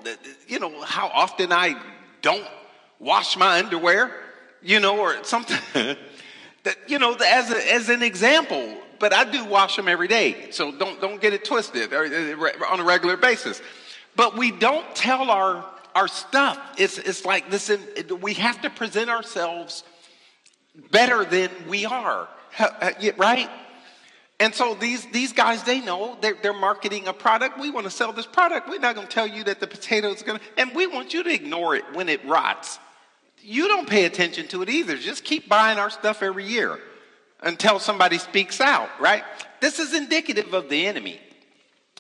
you 0.49 0.59
know 0.59 0.83
how 0.83 1.07
often 1.07 1.53
I 1.53 1.81
don't 2.21 2.47
wash 2.99 3.37
my 3.37 3.61
underwear, 3.61 4.13
you 4.63 4.81
know, 4.81 4.99
or 4.99 5.23
something 5.25 5.59
that 6.63 6.77
you 6.87 6.99
know 6.99 7.15
as 7.15 7.51
a, 7.51 7.73
as 7.73 7.89
an 7.89 8.03
example 8.03 8.77
but 9.01 9.15
I 9.15 9.25
do 9.25 9.45
wash 9.47 9.75
them 9.75 9.89
every 9.89 10.07
day. 10.07 10.51
So 10.53 10.71
don't, 10.71 11.01
don't 11.01 11.21
get 11.21 11.33
it 11.33 11.45
twisted 11.45 11.93
uh, 11.93 11.97
on 12.69 12.79
a 12.79 12.85
regular 12.85 13.17
basis. 13.17 13.61
But 14.15 14.37
we 14.37 14.53
don't 14.53 14.95
tell 14.95 15.31
our, 15.31 15.65
our 15.95 16.07
stuff. 16.07 16.59
It's, 16.79 16.99
it's 16.99 17.25
like 17.25 17.51
this, 17.51 17.73
we 18.21 18.35
have 18.35 18.61
to 18.61 18.71
present 18.71 19.11
ourselves 19.11 19.83
better 20.91 21.25
than 21.25 21.51
we 21.67 21.87
are, 21.87 22.29
uh, 22.59 22.91
right? 23.17 23.49
And 24.39 24.55
so 24.55 24.75
these, 24.75 25.07
these 25.07 25.33
guys, 25.33 25.65
they 25.65 25.81
know 25.81 26.19
they're, 26.21 26.37
they're 26.43 26.53
marketing 26.53 27.09
a 27.09 27.13
product. 27.13 27.59
We 27.59 27.71
want 27.71 27.85
to 27.85 27.91
sell 27.91 28.13
this 28.13 28.27
product. 28.27 28.69
We're 28.69 28.79
not 28.79 28.95
going 28.95 29.07
to 29.07 29.13
tell 29.13 29.27
you 29.27 29.45
that 29.45 29.61
the 29.61 29.67
potato 29.67 30.09
is 30.09 30.23
going 30.23 30.39
to, 30.39 30.45
and 30.59 30.75
we 30.75 30.87
want 30.87 31.15
you 31.15 31.23
to 31.23 31.33
ignore 31.33 31.75
it 31.75 31.85
when 31.95 32.11
it 32.11 32.25
rots. 32.27 32.79
You 33.43 33.69
don't 33.69 33.89
pay 33.89 34.05
attention 34.05 34.49
to 34.49 34.63
it 34.63 34.69
either. 34.69 34.97
Just 34.97 35.25
keep 35.25 35.49
buying 35.49 35.79
our 35.79 35.91
stuff 35.91 36.23
every 36.23 36.45
year 36.45 36.79
until 37.43 37.79
somebody 37.79 38.19
speaks 38.19 38.61
out, 38.61 38.89
right? 39.01 39.25
This 39.61 39.79
is 39.79 39.95
indicative 39.95 40.53
of 40.55 40.69
the 40.69 40.87
enemy. 40.87 41.21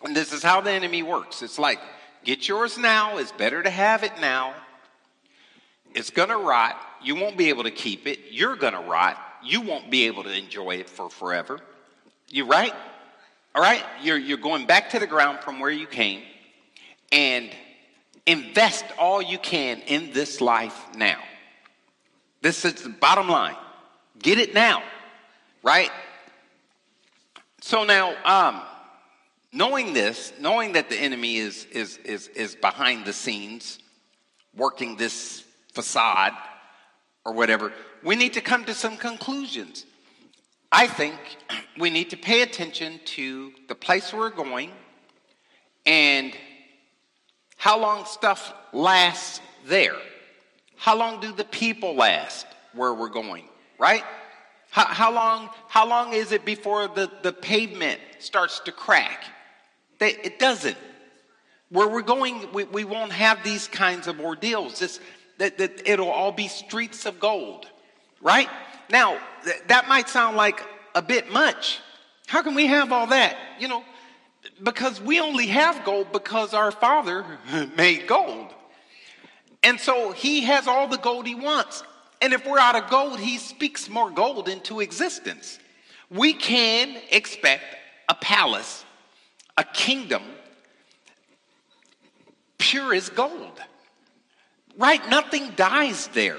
And 0.03 0.17
this 0.17 0.33
is 0.33 0.43
how 0.43 0.61
the 0.61 0.71
enemy 0.71 1.03
works. 1.03 1.43
It's 1.43 1.59
like, 1.59 1.79
get 2.25 2.49
yours 2.49 2.79
now. 2.79 3.19
It's 3.19 3.33
better 3.33 3.63
to 3.63 3.71
have 3.71 4.03
it 4.03 4.13
now. 4.21 4.55
It's 5.95 6.11
going 6.11 6.29
to 6.29 6.37
rot. 6.37 6.77
You 7.03 7.17
won't 7.17 7.37
be 7.37 7.49
able 7.49 7.65
to 7.65 7.71
keep 7.71 8.07
it. 8.07 8.19
You're 8.31 8.57
going 8.57 8.75
to 8.75 8.81
rot. 8.81 9.19
You 9.43 9.61
won't 9.61 9.91
be 9.91 10.07
able 10.07 10.25
to 10.25 10.33
enjoy 10.33 10.77
it 10.77 10.89
for 10.89 11.11
forever. 11.11 11.61
You 12.29 12.47
right? 12.47 12.75
All 13.55 13.63
right? 13.63 13.83
You're, 14.03 14.19
you're 14.19 14.39
going 14.39 14.67
back 14.67 14.91
to 14.91 14.99
the 14.99 15.07
ground 15.07 15.41
from 15.41 15.61
where 15.61 15.71
you 15.71 15.87
came 15.87 16.23
and 17.11 17.51
invest 18.27 18.85
all 18.99 19.21
you 19.21 19.39
can 19.39 19.81
in 19.87 20.13
this 20.13 20.41
life 20.41 20.87
now. 20.95 21.19
This 22.43 22.65
is 22.65 22.75
the 22.75 22.89
bottom 22.89 23.29
line. 23.29 23.57
Get 24.19 24.39
it 24.39 24.55
now 24.55 24.83
right? 25.63 25.91
So 27.61 27.85
now, 27.85 28.15
um, 28.25 28.63
knowing 29.53 29.93
this, 29.93 30.33
knowing 30.41 30.73
that 30.73 30.89
the 30.89 30.97
enemy 30.97 31.37
is, 31.37 31.67
is, 31.67 31.99
is, 31.99 32.29
is 32.29 32.55
behind 32.55 33.05
the 33.05 33.13
scenes, 33.13 33.79
working 34.57 34.97
this 34.97 35.45
facade 35.73 36.33
or 37.25 37.33
whatever, 37.33 37.73
we 38.03 38.17
need 38.17 38.33
to 38.35 38.41
come 38.41 38.65
to 38.65 38.75
some 38.75 38.97
conclusions. 38.97 39.85
I 40.73 40.87
think 40.87 41.17
we 41.79 41.91
need 41.91 42.11
to 42.11 42.17
pay 42.17 42.43
attention 42.43 43.01
to 43.05 43.53
the 43.69 43.75
place 43.75 44.13
we're 44.13 44.31
going 44.31 44.71
and 45.85 46.33
how 47.57 47.79
long 47.79 48.07
stuff 48.07 48.55
lasts 48.73 49.41
there. 49.67 49.97
How 50.81 50.97
long 50.97 51.21
do 51.21 51.31
the 51.31 51.45
people 51.45 51.95
last 51.95 52.47
where 52.73 52.95
we're 52.95 53.11
going, 53.11 53.45
right? 53.79 54.03
How, 54.71 54.87
how, 54.87 55.13
long, 55.13 55.51
how 55.69 55.87
long 55.87 56.15
is 56.15 56.33
it 56.33 56.47
before 56.47 56.89
the, 56.89 57.11
the 57.21 57.35
pavement 57.35 58.01
starts 58.19 58.61
to 58.61 58.73
crack? 58.73 59.25
They, 59.99 60.13
it 60.13 60.39
doesn't. 60.39 60.79
Where 61.69 61.87
we're 61.87 62.01
going, 62.01 62.51
we, 62.55 62.65
we 62.65 62.85
won't 62.85 63.13
have 63.13 63.45
these 63.45 63.69
kinds 63.69 64.07
of 64.07 64.21
ordeals. 64.21 64.81
It's, 64.81 65.01
that, 65.37 65.59
that 65.59 65.87
it'll 65.87 66.09
all 66.09 66.33
be 66.33 66.49
streets 66.49 67.05
of 67.05 67.21
gold, 67.21 67.67
right? 68.23 68.49
Now, 68.89 69.19
th- 69.45 69.63
that 69.67 69.87
might 69.87 70.09
sound 70.09 70.39
like 70.39 70.63
a 70.95 71.03
bit 71.03 71.31
much. 71.31 71.79
How 72.27 72.41
can 72.41 72.55
we 72.55 72.69
have 72.69 72.91
all 72.91 73.09
that? 73.09 73.37
You 73.59 73.69
know, 73.69 73.85
because 74.63 74.99
we 74.99 75.21
only 75.21 75.49
have 75.49 75.85
gold 75.85 76.11
because 76.11 76.55
our 76.55 76.71
Father 76.71 77.27
made 77.77 78.07
gold. 78.07 78.55
And 79.63 79.79
so 79.79 80.13
he 80.13 80.43
has 80.43 80.67
all 80.67 80.89
the 80.89 80.99
gold 80.99 81.27
he 81.27 81.35
wants. 81.35 81.83
And 82.23 82.33
if 82.33 82.47
we're 82.47 82.59
out 82.59 82.77
of 82.77 82.91
gold, 82.91 83.19
he 83.19 83.39
speaks 83.39 83.89
more 83.89 84.11
gold 84.11 84.49
into 84.49 84.81
existence. 84.81 85.59
We 86.11 86.33
can 86.33 86.97
expect 87.11 87.65
a 88.09 88.15
palace, 88.15 88.85
a 89.57 89.65
kingdom, 89.65 90.23
pure 92.59 92.95
as 92.95 93.09
gold. 93.09 93.61
Right? 94.77 95.07
Nothing 95.09 95.51
dies 95.57 96.09
there. 96.09 96.39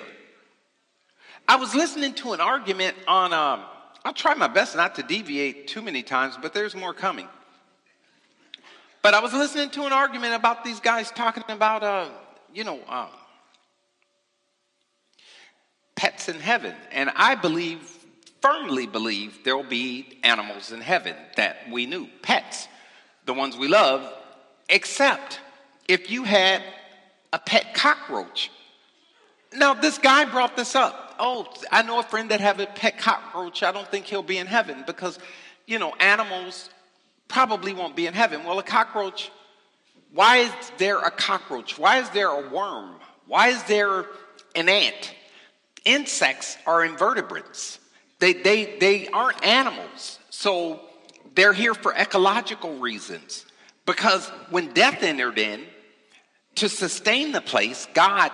I 1.47 1.57
was 1.57 1.75
listening 1.75 2.13
to 2.15 2.33
an 2.33 2.41
argument 2.41 2.95
on, 3.07 3.33
um, 3.33 3.61
I'll 4.05 4.13
try 4.13 4.33
my 4.33 4.47
best 4.47 4.75
not 4.75 4.95
to 4.95 5.03
deviate 5.03 5.67
too 5.67 5.81
many 5.81 6.01
times, 6.01 6.37
but 6.41 6.53
there's 6.53 6.75
more 6.75 6.93
coming. 6.93 7.27
But 9.01 9.13
I 9.13 9.19
was 9.19 9.33
listening 9.33 9.69
to 9.71 9.85
an 9.85 9.93
argument 9.93 10.35
about 10.35 10.63
these 10.63 10.79
guys 10.79 11.11
talking 11.11 11.43
about, 11.49 11.83
uh, 11.83 12.09
you 12.53 12.63
know, 12.63 12.79
uh, 12.87 13.07
pets 15.95 16.29
in 16.29 16.39
heaven. 16.39 16.75
And 16.91 17.11
I 17.15 17.35
believe, 17.35 17.79
firmly 18.41 18.87
believe, 18.87 19.43
there 19.43 19.55
will 19.55 19.63
be 19.63 20.19
animals 20.23 20.71
in 20.71 20.81
heaven 20.81 21.15
that 21.37 21.57
we 21.71 21.85
knew, 21.85 22.07
pets, 22.21 22.67
the 23.25 23.33
ones 23.33 23.55
we 23.55 23.67
love, 23.67 24.11
except 24.69 25.39
if 25.87 26.09
you 26.09 26.23
had 26.23 26.63
a 27.33 27.39
pet 27.39 27.73
cockroach. 27.73 28.51
Now, 29.53 29.73
this 29.73 29.97
guy 29.97 30.25
brought 30.25 30.55
this 30.55 30.75
up. 30.75 31.15
Oh, 31.19 31.53
I 31.71 31.81
know 31.81 31.99
a 31.99 32.03
friend 32.03 32.31
that 32.31 32.39
have 32.39 32.59
a 32.59 32.65
pet 32.65 32.97
cockroach. 32.97 33.63
I 33.63 33.71
don't 33.71 33.87
think 33.87 34.05
he'll 34.05 34.23
be 34.23 34.37
in 34.37 34.47
heaven 34.47 34.83
because, 34.87 35.19
you 35.67 35.77
know, 35.77 35.93
animals 35.99 36.69
probably 37.27 37.73
won't 37.73 37.95
be 37.95 38.07
in 38.07 38.13
heaven. 38.13 38.43
Well, 38.43 38.59
a 38.59 38.63
cockroach, 38.63 39.31
why 40.13 40.37
is 40.37 40.51
there 40.77 40.99
a 40.99 41.11
cockroach? 41.11 41.77
Why 41.77 41.99
is 41.99 42.09
there 42.09 42.29
a 42.29 42.49
worm? 42.49 42.95
Why 43.27 43.49
is 43.49 43.63
there 43.63 44.05
an 44.55 44.67
ant? 44.67 45.15
insects 45.85 46.57
are 46.65 46.83
invertebrates. 46.83 47.79
They, 48.19 48.33
they, 48.33 48.77
they 48.77 49.07
aren't 49.07 49.43
animals. 49.43 50.19
So 50.29 50.81
they're 51.35 51.53
here 51.53 51.73
for 51.73 51.93
ecological 51.93 52.77
reasons. 52.77 53.45
Because 53.85 54.27
when 54.49 54.73
death 54.73 55.03
entered 55.03 55.39
in, 55.39 55.65
to 56.55 56.69
sustain 56.69 57.31
the 57.31 57.41
place, 57.41 57.87
God 57.93 58.31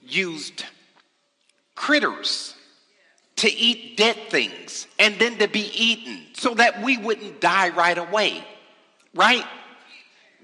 used 0.00 0.64
critters 1.74 2.54
to 3.36 3.52
eat 3.52 3.96
dead 3.96 4.16
things 4.30 4.86
and 4.98 5.18
then 5.18 5.38
to 5.38 5.48
be 5.48 5.70
eaten 5.74 6.22
so 6.34 6.54
that 6.54 6.82
we 6.82 6.96
wouldn't 6.96 7.40
die 7.40 7.68
right 7.70 7.98
away. 7.98 8.44
Right? 9.14 9.44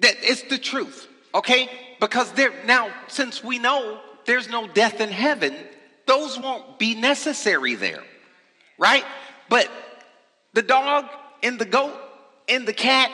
That 0.00 0.14
it's 0.22 0.42
the 0.42 0.58
truth. 0.58 1.08
Okay? 1.34 1.68
Because 2.00 2.32
there 2.32 2.52
now 2.64 2.90
since 3.08 3.44
we 3.44 3.58
know 3.58 4.00
there's 4.24 4.48
no 4.48 4.66
death 4.66 5.00
in 5.00 5.10
heaven, 5.10 5.54
those 6.06 6.38
won't 6.38 6.78
be 6.78 6.94
necessary 6.94 7.74
there, 7.74 8.02
right? 8.78 9.04
But 9.48 9.68
the 10.54 10.62
dog 10.62 11.06
and 11.42 11.58
the 11.58 11.64
goat 11.64 11.94
and 12.48 12.66
the 12.66 12.72
cat 12.72 13.10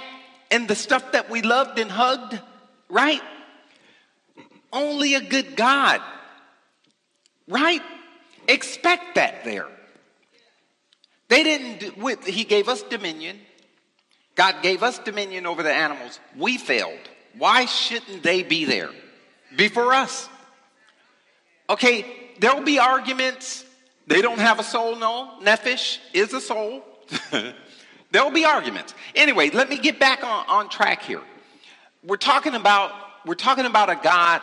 and 0.50 0.68
the 0.68 0.74
stuff 0.74 1.12
that 1.12 1.28
we 1.28 1.42
loved 1.42 1.78
and 1.78 1.90
hugged, 1.90 2.40
right? 2.88 3.20
Only 4.72 5.14
a 5.14 5.20
good 5.20 5.56
God, 5.56 6.00
right? 7.48 7.82
Expect 8.48 9.16
that 9.16 9.44
there. 9.44 9.66
They 11.28 11.42
didn't, 11.42 11.80
do, 11.80 12.16
he 12.24 12.44
gave 12.44 12.68
us 12.68 12.82
dominion. 12.82 13.38
God 14.36 14.62
gave 14.62 14.82
us 14.82 14.98
dominion 14.98 15.46
over 15.46 15.62
the 15.62 15.72
animals. 15.72 16.20
We 16.36 16.58
failed. 16.58 16.98
Why 17.36 17.64
shouldn't 17.64 18.22
they 18.22 18.42
be 18.42 18.64
there 18.64 18.90
before 19.56 19.92
us? 19.92 20.28
Okay, 21.68 22.06
there'll 22.38 22.62
be 22.62 22.78
arguments. 22.78 23.64
They 24.06 24.22
don't 24.22 24.38
have 24.38 24.60
a 24.60 24.62
soul, 24.62 24.96
no. 24.96 25.38
Nephesh 25.42 25.98
is 26.12 26.32
a 26.32 26.40
soul. 26.40 26.84
there'll 28.12 28.30
be 28.30 28.44
arguments. 28.44 28.94
Anyway, 29.14 29.50
let 29.50 29.68
me 29.68 29.78
get 29.78 29.98
back 29.98 30.22
on, 30.22 30.46
on 30.48 30.68
track 30.68 31.02
here. 31.02 31.22
We're 32.04 32.16
talking 32.16 32.54
about 32.54 32.92
we're 33.24 33.34
talking 33.34 33.66
about 33.66 33.90
a 33.90 33.96
God 33.96 34.40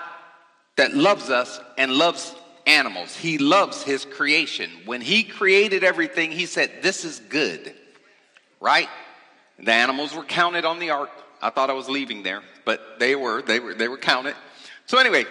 that 0.75 0.93
loves 0.93 1.29
us 1.29 1.59
and 1.77 1.93
loves 1.93 2.35
animals. 2.67 3.15
He 3.15 3.38
loves 3.38 3.83
his 3.83 4.03
creation. 4.03 4.69
When 4.85 5.00
he 5.00 5.23
created 5.23 5.83
everything, 5.83 6.31
he 6.31 6.45
said, 6.45 6.81
This 6.81 7.05
is 7.05 7.19
good. 7.19 7.73
Right? 8.59 8.89
The 9.60 9.72
animals 9.72 10.15
were 10.15 10.24
counted 10.24 10.65
on 10.65 10.79
the 10.79 10.89
ark. 10.89 11.12
I 11.41 11.50
thought 11.50 11.69
I 11.69 11.74
was 11.74 11.89
leaving 11.89 12.24
there, 12.24 12.41
but 12.65 13.00
they 13.00 13.15
were. 13.15 13.41
They 13.41 13.60
were, 13.60 13.74
they 13.74 13.88
were 13.88 13.98
counted. 13.98 14.36
So, 14.86 14.98
anyway, 14.98 15.25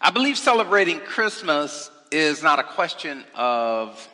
I 0.00 0.10
believe 0.10 0.38
celebrating 0.38 1.00
Christmas 1.00 1.90
is 2.10 2.42
not 2.42 2.58
a 2.58 2.62
question 2.62 3.24
of 3.34 4.08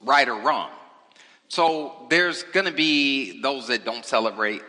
right 0.00 0.28
or 0.28 0.40
wrong. 0.40 0.70
So, 1.48 2.06
there's 2.10 2.42
going 2.44 2.66
to 2.66 2.72
be 2.72 3.40
those 3.42 3.68
that 3.68 3.84
don't 3.84 4.04
celebrate. 4.04 4.62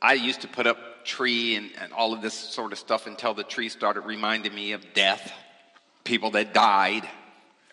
I 0.00 0.14
used 0.14 0.42
to 0.42 0.48
put 0.48 0.66
up 0.66 0.78
tree 1.04 1.56
and, 1.56 1.70
and 1.80 1.92
all 1.92 2.12
of 2.12 2.22
this 2.22 2.34
sort 2.34 2.72
of 2.72 2.78
stuff 2.78 3.06
until 3.06 3.34
the 3.34 3.42
tree 3.42 3.68
started 3.68 4.02
reminding 4.02 4.54
me 4.54 4.72
of 4.72 4.94
death, 4.94 5.32
people 6.04 6.30
that 6.32 6.52
died, 6.52 7.08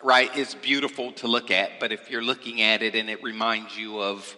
right? 0.02 0.30
It's 0.34 0.54
beautiful 0.54 1.12
to 1.12 1.28
look 1.28 1.50
at, 1.50 1.78
but 1.78 1.92
if 1.92 2.10
you're 2.10 2.22
looking 2.22 2.62
at 2.62 2.82
it 2.82 2.94
and 2.94 3.10
it 3.10 3.22
reminds 3.22 3.76
you 3.76 4.00
of 4.00 4.36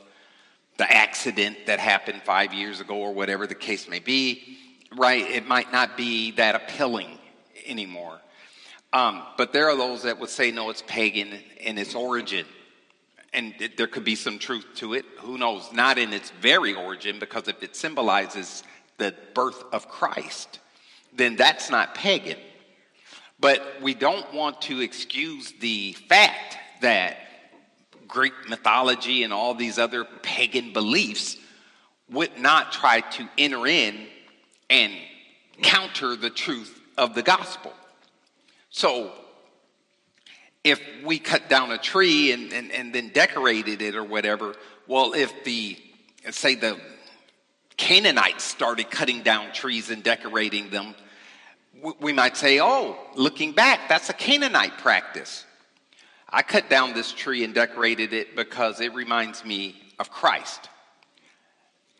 the 0.78 0.90
accident 0.90 1.66
that 1.66 1.78
happened 1.78 2.22
five 2.24 2.54
years 2.54 2.80
ago 2.80 2.94
or 2.94 3.12
whatever 3.12 3.46
the 3.46 3.54
case 3.54 3.88
may 3.88 3.98
be, 3.98 4.58
right, 4.96 5.30
it 5.30 5.46
might 5.46 5.70
not 5.72 5.96
be 5.96 6.30
that 6.32 6.54
appealing 6.54 7.18
anymore. 7.66 8.18
Um, 8.92 9.22
but 9.36 9.52
there 9.52 9.68
are 9.68 9.76
those 9.76 10.04
that 10.04 10.18
would 10.18 10.30
say, 10.30 10.50
no, 10.50 10.70
it's 10.70 10.82
pagan 10.86 11.28
in 11.60 11.76
its 11.76 11.94
origin 11.94 12.46
and 13.32 13.54
it, 13.60 13.76
there 13.76 13.86
could 13.86 14.04
be 14.04 14.14
some 14.14 14.38
truth 14.38 14.66
to 14.76 14.94
it. 14.94 15.04
Who 15.20 15.38
knows? 15.38 15.70
Not 15.72 15.98
in 15.98 16.12
its 16.12 16.30
very 16.30 16.74
origin, 16.74 17.18
because 17.18 17.48
if 17.48 17.62
it 17.62 17.76
symbolizes 17.76 18.62
the 18.96 19.14
birth 19.34 19.62
of 19.72 19.88
Christ, 19.88 20.60
then 21.14 21.36
that's 21.36 21.70
not 21.70 21.94
pagan. 21.94 22.38
But 23.40 23.62
we 23.82 23.94
don't 23.94 24.32
want 24.32 24.62
to 24.62 24.80
excuse 24.80 25.52
the 25.60 25.92
fact 25.92 26.56
that 26.80 27.18
Greek 28.08 28.32
mythology 28.48 29.22
and 29.22 29.32
all 29.32 29.54
these 29.54 29.78
other 29.78 30.04
pagan 30.22 30.72
beliefs 30.72 31.36
would 32.10 32.38
not 32.38 32.72
try 32.72 33.00
to 33.00 33.28
enter 33.36 33.66
in 33.66 34.06
and 34.70 34.92
counter 35.62 36.16
the 36.16 36.30
truth 36.30 36.80
of 36.96 37.14
the 37.14 37.22
gospel. 37.22 37.72
So, 38.70 39.12
if 40.64 40.80
we 41.04 41.18
cut 41.18 41.48
down 41.48 41.70
a 41.70 41.78
tree 41.78 42.32
and, 42.32 42.52
and, 42.52 42.72
and 42.72 42.92
then 42.92 43.10
decorated 43.10 43.80
it 43.80 43.94
or 43.94 44.04
whatever, 44.04 44.54
well, 44.86 45.12
if 45.14 45.44
the, 45.44 45.78
say, 46.30 46.54
the 46.54 46.78
Canaanites 47.76 48.44
started 48.44 48.90
cutting 48.90 49.22
down 49.22 49.52
trees 49.52 49.90
and 49.90 50.02
decorating 50.02 50.70
them, 50.70 50.94
we 52.00 52.12
might 52.12 52.36
say, 52.36 52.60
oh, 52.60 52.98
looking 53.14 53.52
back, 53.52 53.88
that's 53.88 54.10
a 54.10 54.12
Canaanite 54.12 54.78
practice. 54.78 55.44
I 56.30 56.42
cut 56.42 56.68
down 56.68 56.92
this 56.92 57.12
tree 57.12 57.42
and 57.42 57.54
decorated 57.54 58.12
it 58.12 58.36
because 58.36 58.80
it 58.80 58.94
reminds 58.94 59.44
me 59.44 59.74
of 59.98 60.10
Christ. 60.10 60.68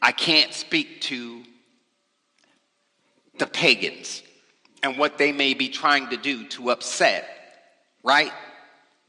I 0.03 0.13
can't 0.13 0.53
speak 0.53 1.01
to 1.03 1.43
the 3.39 3.47
pagans 3.47 4.23
and 4.83 4.99
what 4.99 5.19
they 5.19 5.33
may 5.33 5.55
be 5.55 5.69
trying 5.69 6.11
to 6.11 6.17
do 6.17 6.47
to 6.49 6.71
upset, 6.71 7.27
right? 8.03 8.33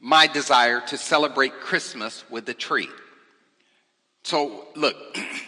My 0.00 0.26
desire 0.26 0.80
to 0.86 0.96
celebrate 0.96 1.60
Christmas 1.60 2.24
with 2.30 2.46
the 2.46 2.54
tree. 2.54 2.88
So, 4.22 4.66
look, 4.74 4.96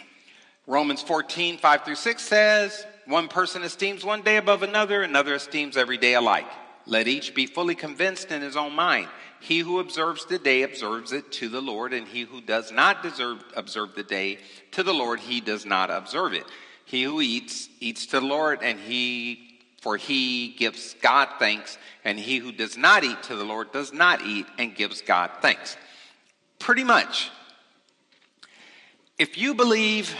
Romans 0.67 1.01
14, 1.01 1.57
5 1.57 1.83
through 1.83 1.95
6 1.95 2.21
says, 2.21 2.85
One 3.05 3.27
person 3.27 3.63
esteems 3.63 4.05
one 4.05 4.21
day 4.21 4.37
above 4.37 4.63
another, 4.63 5.01
another 5.01 5.33
esteems 5.33 5.77
every 5.77 5.97
day 5.97 6.13
alike. 6.13 6.47
Let 6.85 7.07
each 7.07 7.33
be 7.33 7.45
fully 7.45 7.75
convinced 7.75 8.31
in 8.31 8.41
his 8.41 8.57
own 8.57 8.73
mind. 8.73 9.07
He 9.39 9.59
who 9.59 9.79
observes 9.79 10.25
the 10.25 10.39
day 10.39 10.63
observes 10.63 11.11
it 11.11 11.31
to 11.33 11.49
the 11.49 11.61
Lord, 11.61 11.93
and 11.93 12.07
he 12.07 12.21
who 12.21 12.41
does 12.41 12.71
not 12.71 13.03
deserve, 13.03 13.43
observe 13.55 13.95
the 13.95 14.03
day 14.03 14.39
to 14.71 14.83
the 14.83 14.93
Lord, 14.93 15.19
he 15.19 15.41
does 15.41 15.65
not 15.65 15.89
observe 15.89 16.33
it. 16.33 16.45
He 16.85 17.03
who 17.03 17.21
eats, 17.21 17.69
eats 17.79 18.05
to 18.07 18.19
the 18.19 18.25
Lord, 18.25 18.59
and 18.61 18.79
he 18.79 19.53
for 19.83 19.97
he 19.97 20.55
gives 20.57 20.93
God 21.01 21.27
thanks, 21.39 21.77
and 22.05 22.17
he 22.17 22.37
who 22.37 22.53
does 22.53 22.77
not 22.77 23.03
eat 23.03 23.21
to 23.23 23.35
the 23.35 23.43
Lord 23.43 23.73
does 23.73 23.91
not 23.91 24.21
eat 24.21 24.45
and 24.57 24.73
gives 24.73 25.01
God 25.01 25.29
thanks. 25.41 25.75
Pretty 26.57 26.85
much. 26.85 27.31
If 29.19 29.37
you 29.37 29.55
believe 29.55 30.15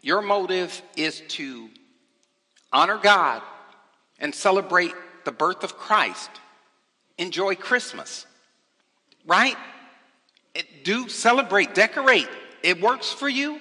your 0.00 0.22
motive 0.22 0.80
is 0.96 1.22
to 1.30 1.70
honor 2.72 2.98
God 2.98 3.42
and 4.20 4.32
celebrate 4.32 4.94
the 5.30 5.36
birth 5.36 5.62
of 5.62 5.78
Christ. 5.78 6.28
Enjoy 7.16 7.54
Christmas, 7.54 8.26
right? 9.24 9.56
It, 10.56 10.84
do 10.84 11.08
celebrate, 11.08 11.72
decorate. 11.72 12.26
It 12.64 12.80
works 12.80 13.12
for 13.12 13.28
you. 13.28 13.60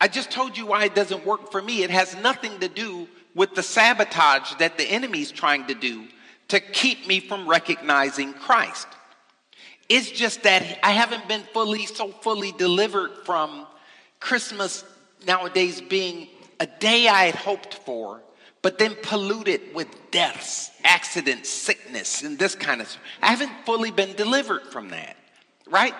I 0.00 0.06
just 0.06 0.30
told 0.30 0.56
you 0.56 0.66
why 0.66 0.84
it 0.84 0.94
doesn't 0.94 1.26
work 1.26 1.50
for 1.50 1.60
me. 1.60 1.82
It 1.82 1.90
has 1.90 2.14
nothing 2.14 2.60
to 2.60 2.68
do 2.68 3.08
with 3.34 3.56
the 3.56 3.62
sabotage 3.64 4.54
that 4.60 4.78
the 4.78 4.84
enemy's 4.84 5.32
trying 5.32 5.66
to 5.66 5.74
do 5.74 6.06
to 6.46 6.60
keep 6.60 7.08
me 7.08 7.18
from 7.18 7.48
recognizing 7.48 8.32
Christ. 8.32 8.86
It's 9.88 10.12
just 10.12 10.44
that 10.44 10.78
I 10.84 10.92
haven't 10.92 11.26
been 11.26 11.42
fully, 11.52 11.86
so 11.86 12.12
fully 12.12 12.52
delivered 12.52 13.10
from 13.24 13.66
Christmas 14.20 14.84
nowadays 15.26 15.80
being 15.80 16.28
a 16.60 16.68
day 16.68 17.08
I 17.08 17.24
had 17.24 17.34
hoped 17.34 17.74
for, 17.74 18.22
but 18.62 18.78
then 18.78 18.96
polluted 19.02 19.74
with 19.74 19.88
deaths, 20.10 20.70
accidents, 20.84 21.48
sickness, 21.48 22.22
and 22.22 22.38
this 22.38 22.54
kind 22.54 22.80
of 22.80 22.88
stuff. 22.88 23.02
I 23.22 23.28
haven't 23.28 23.52
fully 23.64 23.90
been 23.90 24.14
delivered 24.14 24.62
from 24.70 24.90
that, 24.90 25.16
right? 25.68 25.94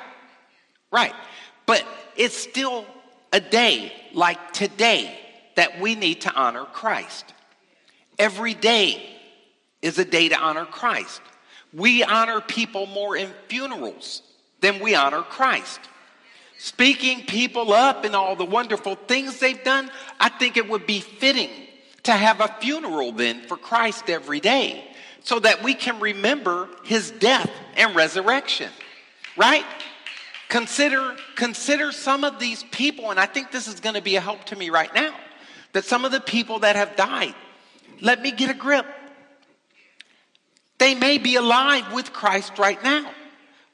Right. 0.92 1.14
But 1.66 1.84
it's 2.16 2.36
still 2.36 2.84
a 3.32 3.40
day 3.40 3.92
like 4.12 4.52
today 4.52 5.18
that 5.56 5.80
we 5.80 5.94
need 5.94 6.22
to 6.22 6.34
honor 6.34 6.64
Christ. 6.64 7.32
Every 8.18 8.54
day 8.54 9.16
is 9.80 9.98
a 9.98 10.04
day 10.04 10.28
to 10.28 10.38
honor 10.38 10.64
Christ. 10.64 11.22
We 11.72 12.02
honor 12.02 12.40
people 12.40 12.86
more 12.86 13.16
in 13.16 13.30
funerals 13.48 14.22
than 14.60 14.80
we 14.80 14.94
honor 14.94 15.22
Christ 15.22 15.80
speaking 16.60 17.24
people 17.24 17.72
up 17.72 18.04
and 18.04 18.14
all 18.14 18.36
the 18.36 18.44
wonderful 18.44 18.94
things 18.94 19.38
they've 19.38 19.64
done, 19.64 19.90
I 20.20 20.28
think 20.28 20.58
it 20.58 20.68
would 20.68 20.86
be 20.86 21.00
fitting 21.00 21.48
to 22.04 22.12
have 22.12 22.40
a 22.40 22.48
funeral 22.60 23.12
then 23.12 23.42
for 23.42 23.56
Christ 23.56 24.08
every 24.08 24.40
day 24.40 24.84
so 25.22 25.38
that 25.38 25.62
we 25.62 25.74
can 25.74 26.00
remember 26.00 26.68
his 26.84 27.10
death 27.10 27.50
and 27.76 27.94
resurrection. 27.94 28.70
Right? 29.36 29.64
Consider 30.48 31.16
consider 31.36 31.92
some 31.92 32.24
of 32.24 32.38
these 32.38 32.64
people 32.64 33.10
and 33.10 33.20
I 33.20 33.26
think 33.26 33.52
this 33.52 33.68
is 33.68 33.80
going 33.80 33.94
to 33.94 34.02
be 34.02 34.16
a 34.16 34.20
help 34.20 34.44
to 34.46 34.56
me 34.56 34.70
right 34.70 34.92
now. 34.94 35.14
That 35.72 35.84
some 35.84 36.04
of 36.04 36.10
the 36.10 36.20
people 36.20 36.60
that 36.60 36.74
have 36.74 36.96
died, 36.96 37.34
let 38.00 38.20
me 38.20 38.32
get 38.32 38.50
a 38.50 38.54
grip. 38.54 38.86
They 40.78 40.94
may 40.94 41.18
be 41.18 41.36
alive 41.36 41.92
with 41.92 42.12
Christ 42.12 42.58
right 42.58 42.82
now. 42.82 43.12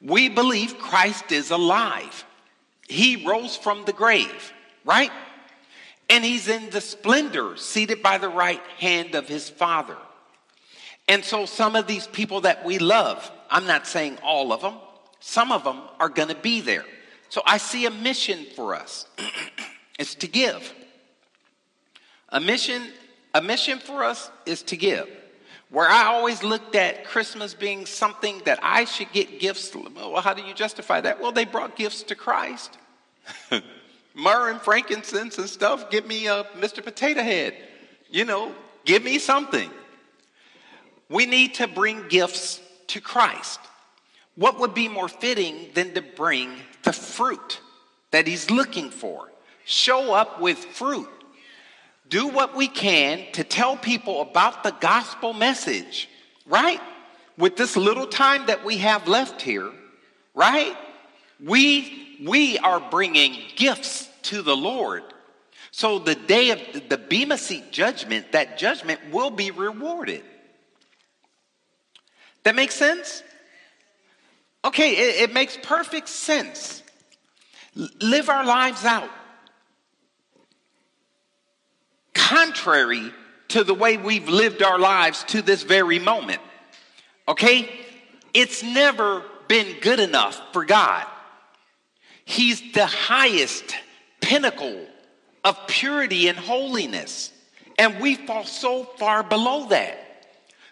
We 0.03 0.29
believe 0.29 0.77
Christ 0.77 1.33
is 1.33 1.51
alive. 1.51 2.25
He 2.89 3.25
rose 3.25 3.57
from 3.57 3.85
the 3.85 3.93
grave, 3.93 4.53
right? 4.85 5.11
And 6.09 6.25
he's 6.25 6.49
in 6.49 6.71
the 6.71 6.81
splendor, 6.81 7.57
seated 7.57 8.03
by 8.03 8.19
the 8.19 8.29
right 8.29 8.63
hand 8.79 9.15
of 9.15 9.27
his 9.27 9.49
Father. 9.49 9.97
And 11.09 11.25
so, 11.25 11.47
some 11.47 11.77
of 11.77 11.87
these 11.87 12.07
people 12.07 12.43
that 12.43 12.65
we 12.65 12.79
love, 12.79 13.31
I'm 13.51 13.67
not 13.67 13.87
saying 13.87 14.19
all 14.23 14.53
of 14.53 14.61
them, 14.61 14.75
some 15.21 15.53
of 15.53 15.65
them 15.65 15.81
are 16.01 16.09
going 16.09 16.29
to 16.29 16.37
be 16.37 16.61
there. 16.61 16.85
So, 17.29 17.43
I 17.45 17.59
see 17.59 17.87
a 17.87 17.91
mission 17.91 18.47
for 18.55 18.75
us 18.75 19.07
it's 19.99 20.15
to 20.17 20.29
give. 20.29 20.75
A 22.31 22.41
mission, 22.41 22.83
a 23.35 23.41
mission 23.41 23.79
for 23.79 24.05
us 24.05 24.31
is 24.47 24.63
to 24.65 24.77
give. 24.77 25.09
Where 25.71 25.89
I 25.89 26.05
always 26.05 26.43
looked 26.43 26.77
at 26.77 27.05
Christmas 27.05 27.53
being 27.55 27.87
something 27.87 28.41
that 28.45 28.61
I 28.63 28.85
should 28.85 29.13
get 29.13 29.41
gifts. 29.41 29.75
Well, 29.75 30.21
how 30.21 30.35
do 30.35 30.43
you 30.43 30.55
justify 30.55 31.01
that? 31.01 31.21
Well, 31.21 31.33
they 31.33 31.45
brought 31.45 31.77
gifts 31.77 32.05
to 32.05 32.15
Christ. 32.15 32.79
myrrh 34.17 34.51
and 34.51 34.61
frankincense 34.61 35.39
and 35.39 35.49
stuff. 35.49 35.91
Give 35.91 36.07
me 36.07 36.27
a 36.27 36.45
Mr. 36.57 36.83
Potato 36.83 37.23
Head. 37.23 37.55
You 38.11 38.25
know, 38.25 38.53
give 38.85 39.05
me 39.05 39.19
something. 39.19 39.71
We 41.09 41.27
need 41.27 41.55
to 41.55 41.69
bring 41.69 42.09
gifts 42.09 42.61
to 42.89 43.01
Christ. 43.01 43.61
What 44.35 44.59
would 44.59 44.75
be 44.75 44.89
more 44.89 45.09
fitting 45.09 45.69
than 45.75 45.95
to 45.95 46.03
bring 46.03 46.51
the 46.83 46.93
fruit 46.93 47.61
that 48.11 48.27
he's 48.27 48.51
looking 48.51 48.91
for? 48.91 49.31
Show 49.65 50.15
up 50.15 50.41
with 50.41 50.59
fruit. 50.59 51.09
Do 52.09 52.29
what 52.29 52.57
we 52.57 52.69
can 52.69 53.25
to 53.33 53.45
tell 53.45 53.77
people 53.77 54.21
about 54.21 54.63
the 54.63 54.71
gospel 54.81 55.33
message, 55.33 56.09
right? 56.47 56.81
With 57.37 57.57
this 57.57 57.77
little 57.77 58.07
time 58.07 58.47
that 58.47 58.65
we 58.65 58.79
have 58.79 59.09
left 59.09 59.43
here, 59.43 59.71
right? 60.35 60.77
We, 61.45 62.06
we 62.25 62.59
are 62.59 62.81
bringing 62.91 63.37
gifts 63.57 64.09
to 64.23 64.43
the 64.43 64.57
Lord. 64.57 65.03
So 65.71 65.99
the 65.99 66.15
day 66.15 66.51
of 66.51 66.89
the 66.89 66.97
Bema 66.97 67.37
Seat 67.37 67.71
judgment, 67.71 68.33
that 68.33 68.59
judgment 68.59 69.01
will 69.13 69.31
be 69.31 69.51
rewarded. 69.51 70.23
That 72.45 72.55
makes 72.55 72.75
sense? 72.75 73.23
Okay, 74.65 74.93
it, 74.93 75.31
it 75.31 75.35
makes 75.35 75.59
perfect 75.63 76.09
sense. 76.09 76.83
L- 77.79 77.89
live 78.01 78.29
our 78.29 78.45
lives 78.45 78.85
out. 78.85 79.11
Contrary 82.15 83.13
to 83.49 83.63
the 83.63 83.75
way 83.75 83.97
we've 83.97 84.29
lived 84.29 84.63
our 84.63 84.79
lives 84.79 85.25
to 85.25 85.43
this 85.43 85.63
very 85.63 85.99
moment. 85.99 86.41
Okay? 87.29 87.69
It's 88.33 88.63
never 88.63 89.23
been 89.49 89.79
good 89.81 90.01
enough 90.01 90.41
for 90.53 90.65
God. 90.65 91.07
He's 92.27 92.73
the 92.73 92.87
highest 92.87 93.65
pinnacle 94.21 94.85
of 95.45 95.57
purity 95.69 96.29
and 96.29 96.37
holiness. 96.37 97.33
And 97.79 98.01
we 98.01 98.17
fall 98.17 98.45
so 98.45 98.83
far 98.83 99.23
below 99.23 99.69
that. 99.69 99.97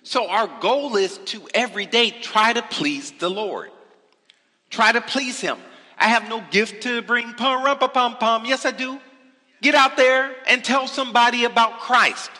So 0.02 0.28
our 0.28 0.50
goal 0.60 0.96
is 0.96 1.16
to 1.26 1.40
every 1.54 1.86
day 1.86 2.10
try 2.10 2.52
to 2.52 2.60
please 2.60 3.12
the 3.12 3.30
Lord. 3.30 3.70
Try 4.68 4.90
to 4.92 5.00
please 5.00 5.40
Him. 5.40 5.56
I 5.96 6.08
have 6.08 6.28
no 6.28 6.42
gift 6.50 6.82
to 6.82 7.00
bring 7.02 7.32
pum 7.34 7.62
pum 7.78 8.16
pum. 8.16 8.44
Yes, 8.44 8.66
I 8.66 8.72
do. 8.72 8.98
Get 9.62 9.76
out 9.76 9.96
there 9.96 10.34
and 10.48 10.62
tell 10.62 10.88
somebody 10.88 11.44
about 11.44 11.78
Christ. 11.78 12.30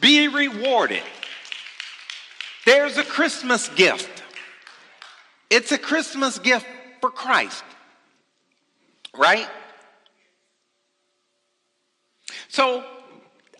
Be 0.00 0.26
rewarded. 0.26 1.02
There's 2.64 2.96
a 2.96 3.04
Christmas 3.04 3.68
gift. 3.68 4.22
It's 5.50 5.70
a 5.70 5.78
Christmas 5.78 6.38
gift 6.38 6.66
for 7.00 7.10
Christ. 7.10 7.64
Right? 9.16 9.48
So 12.48 12.84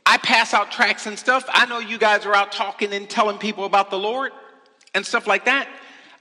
I 0.05 0.19
pass 0.19 0.55
out 0.55 0.71
tracts 0.71 1.07
and 1.07 1.19
stuff. 1.19 1.45
I 1.49 1.67
know 1.67 1.79
you 1.79 1.99
guys 1.99 2.25
are 2.25 2.35
out 2.35 2.53
talking 2.53 2.93
and 2.93 3.09
telling 3.09 3.39
people 3.39 3.65
about 3.65 3.91
the 3.91 3.99
Lord 3.99 4.33
and 4.95 5.05
stuff 5.05 5.27
like 5.27 5.45
that. 5.45 5.69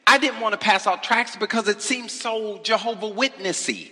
I 0.05 0.17
didn't 0.17 0.39
want 0.39 0.53
to 0.53 0.57
pass 0.57 0.87
out 0.87 1.03
tracts 1.03 1.35
because 1.35 1.67
it 1.67 1.81
seems 1.81 2.11
so 2.11 2.59
Jehovah 2.63 3.09
Witnessy. 3.09 3.91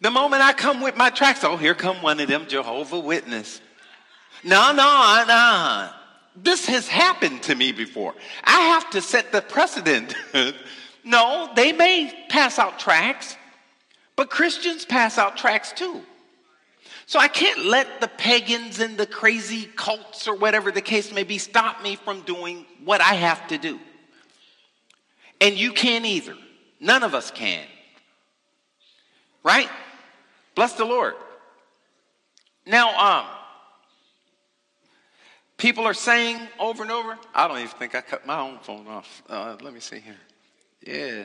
The 0.00 0.10
moment 0.10 0.42
I 0.42 0.52
come 0.52 0.80
with 0.80 0.96
my 0.96 1.10
tracts, 1.10 1.44
oh, 1.44 1.56
here 1.56 1.74
come 1.74 2.02
one 2.02 2.18
of 2.18 2.28
them 2.28 2.46
Jehovah 2.48 2.98
Witness. 2.98 3.60
No, 4.42 4.72
no, 4.72 5.24
no. 5.26 5.90
This 6.34 6.66
has 6.66 6.88
happened 6.88 7.42
to 7.44 7.54
me 7.54 7.72
before. 7.72 8.14
I 8.42 8.60
have 8.60 8.90
to 8.90 9.00
set 9.00 9.32
the 9.32 9.40
precedent. 9.40 10.14
no, 11.04 11.50
they 11.56 11.72
may 11.72 12.12
pass 12.28 12.58
out 12.58 12.78
tracts, 12.78 13.36
but 14.16 14.30
Christians 14.30 14.84
pass 14.84 15.18
out 15.18 15.36
tracts 15.36 15.72
too. 15.72 16.02
So 17.06 17.18
I 17.18 17.28
can't 17.28 17.66
let 17.66 18.00
the 18.00 18.08
pagans 18.08 18.78
and 18.78 18.96
the 18.96 19.06
crazy 19.06 19.68
cults 19.76 20.28
or 20.28 20.34
whatever 20.34 20.70
the 20.70 20.80
case 20.80 21.12
may 21.12 21.24
be 21.24 21.38
stop 21.38 21.82
me 21.82 21.96
from 21.96 22.22
doing 22.22 22.64
what 22.84 23.00
I 23.00 23.14
have 23.14 23.46
to 23.48 23.58
do. 23.58 23.78
And 25.40 25.58
you 25.58 25.72
can't 25.72 26.06
either. 26.06 26.36
None 26.80 27.02
of 27.02 27.14
us 27.14 27.30
can. 27.30 27.66
Right? 29.42 29.68
Bless 30.54 30.74
the 30.74 30.84
Lord. 30.84 31.14
Now, 32.64 33.20
um, 33.20 33.26
people 35.56 35.84
are 35.84 35.94
saying 35.94 36.38
over 36.60 36.82
and 36.82 36.92
over, 36.92 37.18
I 37.34 37.48
don't 37.48 37.58
even 37.58 37.70
think 37.70 37.96
I 37.96 38.00
cut 38.00 38.24
my 38.24 38.38
own 38.38 38.58
phone 38.62 38.86
off. 38.86 39.22
Uh, 39.28 39.56
let 39.60 39.74
me 39.74 39.80
see 39.80 39.98
here. 39.98 40.16
Yeah. 40.86 41.24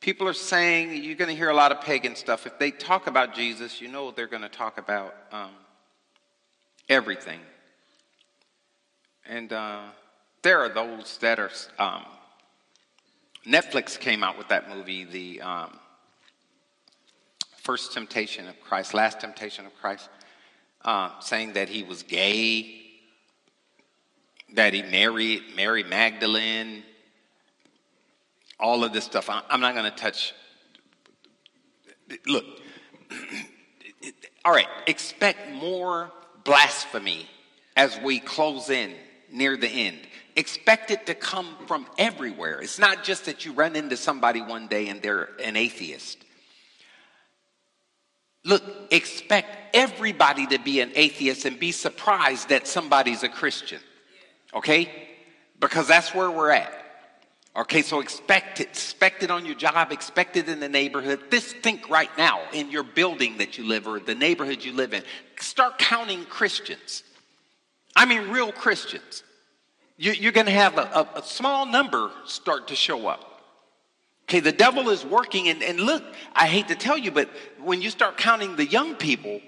People 0.00 0.28
are 0.28 0.34
saying 0.34 1.02
you're 1.02 1.16
going 1.16 1.30
to 1.30 1.36
hear 1.36 1.50
a 1.50 1.54
lot 1.54 1.72
of 1.72 1.80
pagan 1.80 2.14
stuff. 2.16 2.46
If 2.46 2.58
they 2.58 2.70
talk 2.70 3.06
about 3.06 3.34
Jesus, 3.34 3.80
you 3.80 3.88
know 3.88 4.10
they're 4.10 4.26
going 4.26 4.42
to 4.42 4.48
talk 4.48 4.78
about 4.78 5.14
um, 5.32 5.50
everything. 6.88 7.40
And 9.28 9.52
uh, 9.52 9.80
there 10.42 10.60
are 10.60 10.68
those 10.68 11.18
that 11.18 11.38
are. 11.38 11.50
Um, 11.78 12.04
Netflix 13.46 13.98
came 13.98 14.24
out 14.24 14.36
with 14.36 14.48
that 14.48 14.68
movie, 14.68 15.04
the 15.04 15.40
um, 15.40 15.78
First 17.58 17.92
Temptation 17.92 18.48
of 18.48 18.60
Christ, 18.60 18.92
Last 18.92 19.20
Temptation 19.20 19.66
of 19.66 19.74
Christ, 19.80 20.08
uh, 20.84 21.10
saying 21.20 21.52
that 21.52 21.68
he 21.68 21.84
was 21.84 22.02
gay, 22.02 22.82
that 24.54 24.74
he 24.74 24.82
married 24.82 25.42
Mary 25.54 25.84
Magdalene, 25.84 26.82
all 28.58 28.84
of 28.84 28.92
this 28.92 29.04
stuff. 29.04 29.28
I'm 29.28 29.60
not 29.60 29.74
going 29.74 29.90
to 29.90 29.96
touch. 29.96 30.34
Look, 32.26 32.44
all 34.44 34.52
right, 34.52 34.68
expect 34.86 35.50
more 35.52 36.12
blasphemy 36.44 37.26
as 37.76 37.98
we 38.00 38.20
close 38.20 38.70
in 38.70 38.94
near 39.32 39.56
the 39.56 39.68
end. 39.68 39.98
Expect 40.36 40.90
it 40.90 41.06
to 41.06 41.14
come 41.14 41.56
from 41.66 41.86
everywhere. 41.98 42.60
It's 42.60 42.78
not 42.78 43.02
just 43.02 43.24
that 43.24 43.44
you 43.44 43.52
run 43.52 43.74
into 43.74 43.96
somebody 43.96 44.40
one 44.40 44.68
day 44.68 44.88
and 44.88 45.02
they're 45.02 45.30
an 45.42 45.56
atheist. 45.56 46.18
Look, 48.44 48.62
expect 48.92 49.74
everybody 49.74 50.46
to 50.46 50.58
be 50.58 50.80
an 50.80 50.92
atheist 50.94 51.46
and 51.46 51.58
be 51.58 51.72
surprised 51.72 52.50
that 52.50 52.68
somebody's 52.68 53.24
a 53.24 53.28
Christian. 53.28 53.80
Okay? 54.54 54.92
Because 55.58 55.88
that's 55.88 56.14
where 56.14 56.30
we're 56.30 56.52
at. 56.52 56.72
Okay, 57.56 57.80
so 57.80 58.00
expect 58.00 58.60
it. 58.60 58.68
Expect 58.68 59.22
it 59.22 59.30
on 59.30 59.46
your 59.46 59.54
job. 59.54 59.90
Expect 59.90 60.36
it 60.36 60.46
in 60.48 60.60
the 60.60 60.68
neighborhood. 60.68 61.30
This 61.30 61.54
think 61.54 61.88
right 61.88 62.10
now 62.18 62.42
in 62.52 62.70
your 62.70 62.82
building 62.82 63.38
that 63.38 63.56
you 63.56 63.64
live 63.64 63.86
or 63.86 63.98
the 63.98 64.14
neighborhood 64.14 64.62
you 64.62 64.74
live 64.74 64.92
in. 64.92 65.02
Start 65.40 65.78
counting 65.78 66.26
Christians. 66.26 67.02
I 67.94 68.04
mean, 68.04 68.28
real 68.28 68.52
Christians. 68.52 69.22
You, 69.96 70.28
are 70.28 70.32
going 70.32 70.46
to 70.46 70.52
have 70.52 70.76
a, 70.76 70.82
a, 70.82 71.20
a, 71.20 71.22
small 71.22 71.64
number 71.64 72.10
start 72.26 72.68
to 72.68 72.76
show 72.76 73.06
up. 73.06 73.40
Okay, 74.24 74.40
the 74.40 74.52
devil 74.52 74.90
is 74.90 75.06
working, 75.06 75.48
and, 75.48 75.62
and 75.62 75.80
look, 75.80 76.04
I 76.34 76.48
hate 76.48 76.68
to 76.68 76.74
tell 76.74 76.98
you, 76.98 77.10
but 77.10 77.30
when 77.58 77.80
you 77.80 77.88
start 77.88 78.18
counting 78.18 78.56
the 78.56 78.66
young 78.66 78.96
people, 78.96 79.40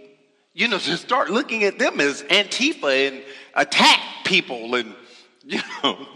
you 0.54 0.68
know, 0.68 0.78
to 0.78 0.96
start 0.96 1.28
looking 1.28 1.64
at 1.64 1.78
them 1.78 2.00
as 2.00 2.22
Antifa 2.22 3.08
and 3.08 3.22
attack 3.54 4.00
people 4.24 4.74
and, 4.76 4.94
you 5.44 5.60
know, 5.82 6.06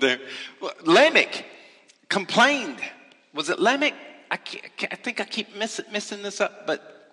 Lamech 0.85 1.45
complained. 2.13 2.79
Was 3.33 3.49
it 3.49 3.59
Lamech? 3.59 3.95
I, 4.31 4.39
I 4.91 4.97
think 4.97 5.19
I 5.21 5.25
keep 5.25 5.57
miss, 5.57 5.81
missing 5.91 6.23
this 6.23 6.41
up, 6.43 6.67
but 6.67 7.11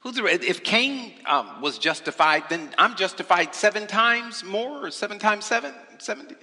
who's 0.00 0.18
if 0.18 0.64
Cain 0.64 1.12
um, 1.26 1.60
was 1.60 1.78
justified, 1.78 2.44
then 2.48 2.70
I'm 2.78 2.96
justified 2.96 3.54
seven 3.54 3.86
times 3.86 4.42
more, 4.42 4.86
or 4.86 4.90
seven 4.90 5.18
times 5.18 5.44
seven, 5.44 5.74
seven. 5.98 6.34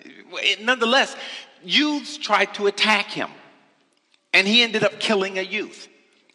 Nonetheless, 0.62 1.16
youths 1.64 2.18
tried 2.18 2.54
to 2.56 2.68
attack 2.68 3.08
him, 3.08 3.30
and 4.32 4.48
he 4.48 4.62
ended 4.62 4.84
up 4.84 5.00
killing 5.00 5.40
a 5.40 5.42
youth. 5.42 5.88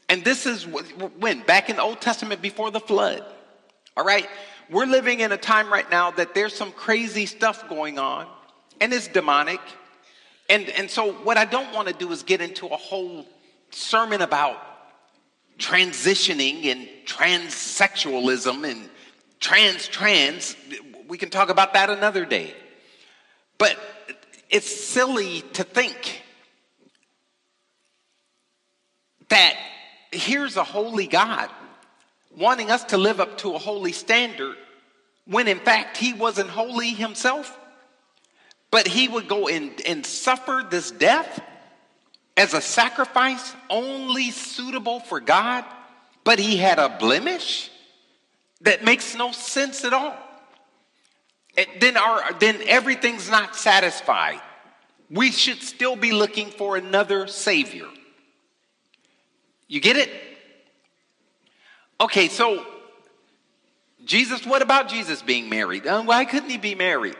And 0.09 0.25
this 0.25 0.47
is 0.47 0.67
when 0.67 1.43
back 1.43 1.71
in 1.71 1.77
the 1.77 1.83
Old 1.83 2.01
Testament 2.01 2.43
before 2.43 2.71
the 2.73 2.81
flood. 2.81 3.25
All 3.97 4.05
right, 4.05 4.27
we're 4.69 4.87
living 4.87 5.21
in 5.21 5.31
a 5.31 5.37
time 5.37 5.73
right 5.73 5.89
now 5.91 6.11
that 6.13 6.35
there's 6.35 6.55
some 6.55 6.73
crazy 6.73 7.27
stuff 7.27 7.69
going 7.69 7.99
on, 8.01 8.27
and 8.81 8.93
it's 8.93 9.07
demonic 9.07 9.61
and, 10.49 10.69
and 10.71 10.91
so, 10.91 11.13
what 11.13 11.37
I 11.37 11.45
don't 11.45 11.75
want 11.75 11.89
to 11.89 11.95
do 11.95 12.11
is 12.11 12.23
get 12.23 12.41
into 12.41 12.67
a 12.67 12.77
whole 12.77 13.27
sermon 13.71 14.23
about 14.23 14.57
transitioning 15.59 16.67
and 16.67 16.89
transsexualism 17.05 18.69
and 18.69 18.89
trans 19.41 19.89
trans. 19.89 20.57
We 21.09 21.19
can 21.19 21.31
talk 21.31 21.51
about 21.51 21.75
that 21.75 21.91
another 21.91 22.25
day. 22.25 22.55
But 23.59 23.77
it's 24.49 24.67
silly 24.67 25.43
to 25.55 25.65
think 25.65 26.23
that 29.29 29.55
here's 30.13 30.57
a 30.57 30.65
holy 30.65 31.07
God 31.07 31.51
wanting 32.37 32.71
us 32.71 32.85
to 32.85 32.97
live 32.97 33.21
up 33.21 33.39
to 33.39 33.55
a 33.55 33.59
holy 33.59 33.93
standard 33.93 34.57
when 35.27 35.49
in 35.49 35.59
fact 35.59 35.97
he 35.97 36.15
wasn't 36.15 36.49
holy 36.49 36.91
himself. 36.91 37.58
But 38.71 38.87
he 38.87 39.09
would 39.09 39.29
go 39.29 39.49
and, 39.49 39.81
and 39.87 40.05
suffer 40.05 40.65
this 40.69 40.91
death 40.91 41.41
as 42.37 42.55
a 42.55 42.61
sacrifice 42.61 43.55
only 43.69 44.31
suitable 44.31 45.01
for 45.01 45.21
God, 45.21 45.65
but 46.25 46.39
he 46.39 46.57
had 46.57 46.79
a 46.79 46.89
blemish? 46.89 47.71
That 48.61 48.85
makes 48.85 49.15
no 49.17 49.33
sense 49.33 49.85
at 49.85 49.93
all. 49.93 50.17
Then, 51.81 51.97
our, 51.97 52.33
then 52.35 52.61
everything's 52.67 53.31
not 53.31 53.57
satisfied. 53.57 54.41
We 55.11 55.33
should 55.33 55.63
still 55.63 55.97
be 55.97 56.13
looking 56.13 56.51
for 56.51 56.77
another 56.77 57.27
Savior. 57.27 57.87
You 59.67 59.81
get 59.81 59.97
it? 59.97 60.11
Okay, 62.01 62.29
so 62.29 62.65
Jesus, 64.05 64.47
what 64.47 64.63
about 64.63 64.89
Jesus 64.89 65.23
being 65.23 65.49
married? 65.49 65.87
Uh, 65.87 66.03
why 66.03 66.25
couldn't 66.25 66.51
he 66.51 66.59
be 66.59 66.75
married? 66.75 67.17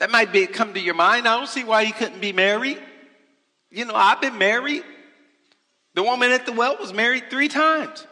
That 0.00 0.10
might 0.10 0.32
be 0.32 0.46
come 0.46 0.72
to 0.72 0.80
your 0.80 0.94
mind. 0.94 1.28
I 1.28 1.36
don't 1.36 1.46
see 1.46 1.62
why 1.62 1.84
he 1.84 1.92
couldn't 1.92 2.22
be 2.22 2.32
married. 2.32 2.82
You 3.70 3.84
know, 3.84 3.94
I've 3.94 4.20
been 4.20 4.38
married. 4.38 4.82
The 5.94 6.02
woman 6.02 6.30
at 6.32 6.46
the 6.46 6.52
well 6.52 6.76
was 6.80 6.92
married 6.94 7.24
three 7.28 7.48
times. 7.48 8.06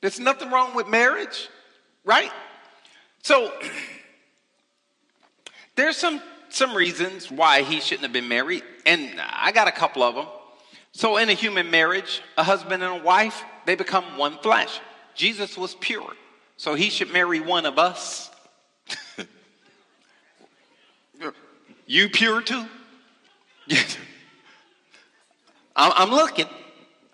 There's 0.00 0.18
nothing 0.18 0.50
wrong 0.50 0.74
with 0.74 0.88
marriage, 0.88 1.48
right? 2.04 2.32
So 3.22 3.52
there's 5.76 5.96
some 5.96 6.20
some 6.48 6.74
reasons 6.74 7.30
why 7.30 7.62
he 7.62 7.80
shouldn't 7.80 8.02
have 8.02 8.12
been 8.12 8.28
married, 8.28 8.64
and 8.84 9.20
I 9.20 9.52
got 9.52 9.68
a 9.68 9.72
couple 9.72 10.02
of 10.02 10.16
them. 10.16 10.26
So 10.90 11.18
in 11.18 11.28
a 11.28 11.34
human 11.34 11.70
marriage, 11.70 12.20
a 12.36 12.42
husband 12.42 12.82
and 12.82 13.00
a 13.00 13.04
wife, 13.04 13.44
they 13.64 13.76
become 13.76 14.16
one 14.16 14.38
flesh. 14.38 14.80
Jesus 15.14 15.56
was 15.56 15.76
pure, 15.76 16.14
so 16.56 16.74
he 16.74 16.90
should 16.90 17.12
marry 17.12 17.38
one 17.38 17.64
of 17.64 17.78
us. 17.78 18.30
You 21.86 22.08
pure 22.08 22.42
too? 22.42 22.66
I'm 25.76 26.10
looking. 26.10 26.46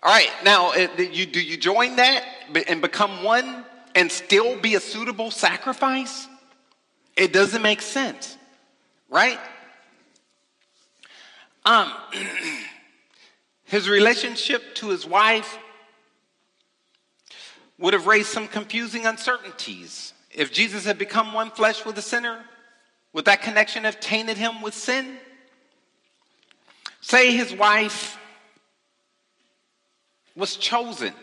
All 0.01 0.11
right, 0.11 0.29
now 0.43 0.73
you, 0.73 1.25
do 1.25 1.41
you 1.41 1.57
join 1.57 1.95
that 1.97 2.25
and 2.67 2.81
become 2.81 3.23
one 3.23 3.65
and 3.95 4.11
still 4.11 4.59
be 4.59 4.75
a 4.75 4.79
suitable 4.79 5.31
sacrifice? 5.31 6.27
It 7.15 7.31
doesn't 7.31 7.61
make 7.61 7.81
sense, 7.81 8.37
right? 9.09 9.39
Um, 11.65 11.91
his 13.65 13.87
relationship 13.87 14.75
to 14.75 14.89
his 14.89 15.05
wife 15.05 15.57
would 17.77 17.93
have 17.93 18.07
raised 18.07 18.29
some 18.29 18.47
confusing 18.47 19.05
uncertainties. 19.05 20.13
If 20.31 20.51
Jesus 20.51 20.85
had 20.85 20.97
become 20.97 21.33
one 21.33 21.51
flesh 21.51 21.85
with 21.85 21.97
a 21.97 22.01
sinner, 22.01 22.43
would 23.13 23.25
that 23.25 23.41
connection 23.41 23.83
have 23.83 23.99
tainted 23.99 24.37
him 24.37 24.61
with 24.61 24.73
sin? 24.73 25.17
Say 27.01 27.35
his 27.35 27.53
wife 27.53 28.17
was 30.35 30.55
chosen 30.55 31.13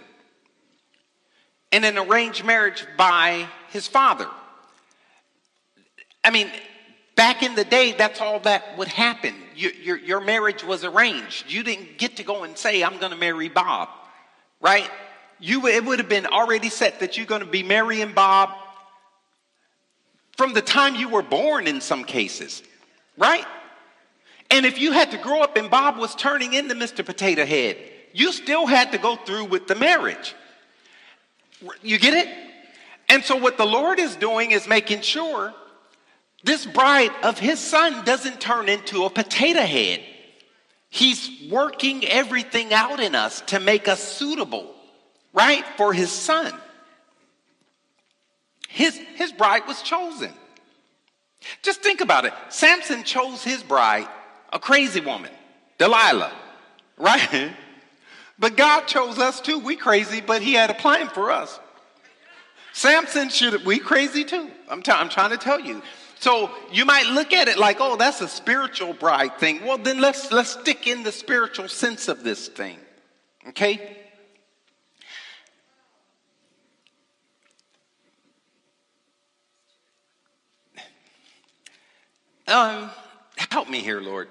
in 1.72 1.85
an 1.85 1.98
arranged 1.98 2.44
marriage 2.44 2.87
by 2.96 3.46
his 3.70 3.88
father. 3.88 4.29
I 6.22 6.31
mean, 6.31 6.50
back 7.16 7.42
in 7.42 7.55
the 7.55 7.64
day, 7.64 7.92
that's 7.92 8.20
all 8.20 8.40
that 8.40 8.76
would 8.79 8.88
happen. 8.88 9.35
Your, 9.57 9.72
your, 9.72 9.98
your 9.98 10.20
marriage 10.20 10.62
was 10.62 10.85
arranged. 10.85 11.50
You 11.50 11.62
didn't 11.62 11.98
get 11.98 12.16
to 12.16 12.22
go 12.22 12.44
and 12.44 12.57
say, 12.57 12.85
I'm 12.85 12.98
going 12.98 13.12
to 13.12 13.18
marry 13.18 13.48
Bob, 13.48 13.88
right? 14.61 14.88
You, 15.38 15.66
it 15.66 15.85
would 15.85 15.98
have 15.98 16.09
been 16.09 16.26
already 16.26 16.68
set 16.68 17.00
that 17.00 17.16
you're 17.16 17.26
going 17.26 17.40
to 17.40 17.46
be 17.46 17.62
marrying 17.62 18.12
Bob 18.12 18.50
from 20.40 20.55
the 20.55 20.62
time 20.62 20.94
you 20.94 21.07
were 21.07 21.20
born 21.20 21.66
in 21.66 21.83
some 21.83 22.03
cases, 22.03 22.62
right? 23.18 23.44
And 24.50 24.64
if 24.64 24.79
you 24.81 24.90
had 24.90 25.11
to 25.11 25.18
grow 25.18 25.42
up 25.42 25.59
and 25.59 25.70
Bob 25.70 25.98
was 25.98 26.14
turning 26.14 26.55
into 26.55 26.74
Mr. 26.74 27.05
Potato 27.05 27.44
Head, 27.44 27.76
you 28.14 28.33
still 28.33 28.66
had 28.66 28.92
to 28.92 28.96
go 28.96 29.16
through 29.16 29.44
with 29.44 29.66
the 29.66 29.74
marriage. 29.74 30.35
You 31.83 31.98
get 31.98 32.14
it? 32.14 32.35
And 33.11 33.22
so, 33.22 33.37
what 33.37 33.59
the 33.59 33.66
Lord 33.66 33.98
is 33.98 34.16
doing 34.16 34.53
is 34.53 34.66
making 34.66 35.03
sure 35.03 35.53
this 36.42 36.64
bride 36.64 37.12
of 37.22 37.38
his 37.38 37.61
son 37.61 38.03
doesn't 38.07 38.40
turn 38.40 38.70
into 38.70 39.05
a 39.05 39.11
potato 39.11 39.61
head. 39.61 40.00
He's 40.88 41.50
working 41.50 42.03
everything 42.07 42.72
out 42.72 42.98
in 42.98 43.14
us 43.14 43.42
to 43.48 43.61
make 43.61 43.88
us 43.88 44.03
suitable, 44.03 44.74
right, 45.35 45.66
for 45.76 45.92
his 45.92 46.11
son. 46.11 46.55
His, 48.70 48.96
his 49.16 49.33
bride 49.33 49.66
was 49.66 49.83
chosen. 49.83 50.33
Just 51.62 51.83
think 51.83 52.00
about 52.00 52.24
it. 52.24 52.33
Samson 52.50 53.02
chose 53.02 53.42
his 53.42 53.62
bride, 53.62 54.09
a 54.52 54.59
crazy 54.59 55.00
woman, 55.00 55.30
Delilah, 55.78 56.33
right? 56.96 57.52
But 58.38 58.56
God 58.56 58.87
chose 58.87 59.18
us 59.18 59.38
too. 59.38 59.59
We 59.59 59.76
crazy, 59.76 60.22
but 60.22 60.40
he 60.40 60.54
had 60.54 60.70
a 60.70 60.74
plan 60.74 61.09
for 61.09 61.30
us. 61.30 61.61
Samson 62.72 63.28
should, 63.28 63.66
we 63.66 63.78
crazy 63.78 64.24
too. 64.24 64.50
I'm, 64.66 64.80
t- 64.80 64.90
I'm 64.90 65.11
trying 65.11 65.28
to 65.33 65.37
tell 65.37 65.61
you. 65.61 65.83
So 66.20 66.50
you 66.72 66.87
might 66.87 67.04
look 67.04 67.35
at 67.35 67.48
it 67.48 67.59
like, 67.59 67.76
oh, 67.80 67.96
that's 67.96 68.22
a 68.22 68.28
spiritual 68.28 68.94
bride 68.94 69.37
thing. 69.37 69.62
Well, 69.66 69.76
then 69.76 70.00
let's, 70.00 70.33
let's 70.33 70.52
stick 70.52 70.87
in 70.87 71.02
the 71.02 71.12
spiritual 71.12 71.68
sense 71.68 72.09
of 72.09 72.24
this 72.24 72.48
thing. 72.48 72.78
Okay? 73.48 73.98
Um, 82.50 82.90
help 83.36 83.70
me 83.70 83.78
here, 83.78 84.00
Lord. 84.00 84.28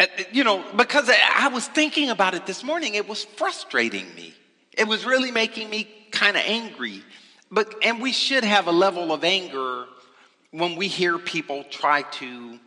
Uh, 0.00 0.06
you 0.32 0.42
know, 0.42 0.64
because 0.76 1.08
I 1.34 1.48
was 1.48 1.68
thinking 1.68 2.10
about 2.10 2.34
it 2.34 2.46
this 2.46 2.64
morning, 2.64 2.94
it 2.94 3.08
was 3.08 3.24
frustrating 3.24 4.12
me. 4.16 4.34
It 4.72 4.88
was 4.88 5.04
really 5.04 5.30
making 5.30 5.70
me 5.70 5.88
kind 6.10 6.36
of 6.36 6.42
angry. 6.44 7.04
But 7.50 7.74
and 7.84 8.02
we 8.02 8.12
should 8.12 8.42
have 8.42 8.66
a 8.66 8.72
level 8.72 9.12
of 9.12 9.22
anger 9.22 9.86
when 10.50 10.74
we 10.74 10.88
hear 10.88 11.16
people 11.18 11.64
try 11.70 12.02
to 12.02 12.58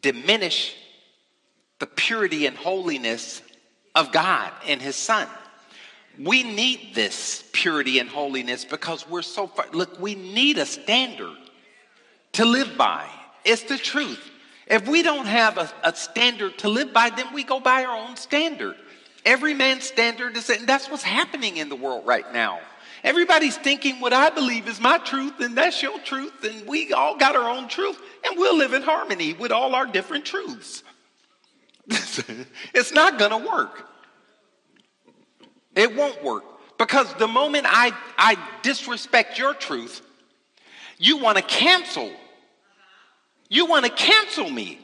diminish 0.00 0.76
the 1.80 1.86
purity 1.86 2.46
and 2.46 2.56
holiness 2.56 3.42
of 3.94 4.12
God 4.12 4.52
and 4.66 4.80
his 4.80 4.94
son. 4.94 5.26
We 6.18 6.44
need 6.44 6.94
this 6.94 7.44
purity 7.52 7.98
and 7.98 8.08
holiness 8.08 8.64
because 8.64 9.08
we're 9.08 9.22
so 9.22 9.48
far. 9.48 9.66
Look, 9.72 9.98
we 9.98 10.14
need 10.14 10.58
a 10.58 10.66
standard 10.66 11.36
to 12.32 12.44
live 12.44 12.76
by. 12.76 13.08
It's 13.44 13.64
the 13.64 13.78
truth. 13.78 14.30
If 14.66 14.86
we 14.86 15.02
don't 15.02 15.26
have 15.26 15.58
a, 15.58 15.70
a 15.82 15.94
standard 15.94 16.58
to 16.58 16.68
live 16.68 16.92
by, 16.92 17.10
then 17.10 17.32
we 17.34 17.42
go 17.42 17.58
by 17.60 17.84
our 17.84 17.96
own 17.96 18.16
standard. 18.16 18.76
Every 19.24 19.54
man's 19.54 19.84
standard 19.84 20.36
is, 20.36 20.48
and 20.48 20.66
that's 20.66 20.90
what's 20.90 21.02
happening 21.02 21.56
in 21.56 21.68
the 21.68 21.76
world 21.76 22.06
right 22.06 22.32
now. 22.32 22.60
Everybody's 23.02 23.56
thinking 23.56 24.00
what 24.00 24.12
I 24.12 24.30
believe 24.30 24.68
is 24.68 24.80
my 24.80 24.98
truth, 24.98 25.40
and 25.40 25.56
that's 25.56 25.82
your 25.82 25.98
truth, 26.00 26.44
and 26.44 26.66
we 26.66 26.92
all 26.92 27.16
got 27.16 27.34
our 27.34 27.48
own 27.48 27.66
truth, 27.68 27.98
and 28.24 28.38
we'll 28.38 28.56
live 28.56 28.74
in 28.74 28.82
harmony 28.82 29.32
with 29.32 29.52
all 29.52 29.74
our 29.74 29.86
different 29.86 30.24
truths. 30.24 30.82
it's 32.74 32.92
not 32.92 33.18
going 33.18 33.30
to 33.30 33.48
work. 33.48 33.88
It 35.74 35.96
won't 35.96 36.22
work. 36.22 36.44
Because 36.78 37.12
the 37.14 37.28
moment 37.28 37.66
I, 37.68 37.92
I 38.16 38.36
disrespect 38.62 39.38
your 39.38 39.54
truth, 39.54 40.00
you 40.98 41.18
want 41.18 41.36
to 41.36 41.42
cancel 41.42 42.10
you 43.50 43.66
want 43.66 43.84
to 43.84 43.90
cancel 43.90 44.48
me. 44.48 44.78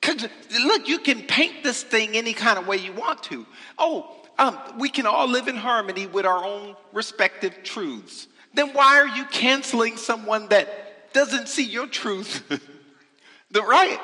Because 0.00 0.28
look, 0.64 0.86
you 0.86 0.98
can 0.98 1.22
paint 1.22 1.64
this 1.64 1.82
thing 1.82 2.16
any 2.16 2.34
kind 2.34 2.58
of 2.58 2.68
way 2.68 2.76
you 2.76 2.92
want 2.92 3.24
to. 3.24 3.46
Oh, 3.78 4.14
um, 4.38 4.58
we 4.78 4.88
can 4.88 5.06
all 5.06 5.26
live 5.26 5.48
in 5.48 5.56
harmony 5.56 6.06
with 6.06 6.26
our 6.26 6.44
own 6.44 6.76
respective 6.92 7.62
truths. 7.64 8.28
Then 8.54 8.72
why 8.74 9.00
are 9.00 9.08
you 9.08 9.24
canceling 9.26 9.96
someone 9.96 10.48
that 10.48 11.12
doesn't 11.12 11.48
see 11.48 11.64
your 11.64 11.86
truth? 11.86 12.42
the 13.50 13.62
right? 13.62 14.00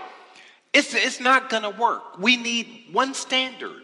It's, 0.72 0.94
it's 0.94 1.20
not 1.20 1.50
going 1.50 1.64
to 1.64 1.70
work. 1.70 2.18
We 2.18 2.36
need 2.36 2.84
one 2.92 3.14
standard. 3.14 3.82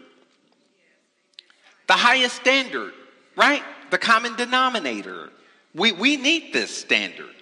The 1.87 1.93
highest 1.93 2.35
standard, 2.37 2.93
right? 3.35 3.61
The 3.91 3.97
common 3.97 4.35
denominator. 4.35 5.29
We, 5.73 5.91
we 5.91 6.17
need 6.17 6.53
this 6.53 6.75
standard. 6.75 7.34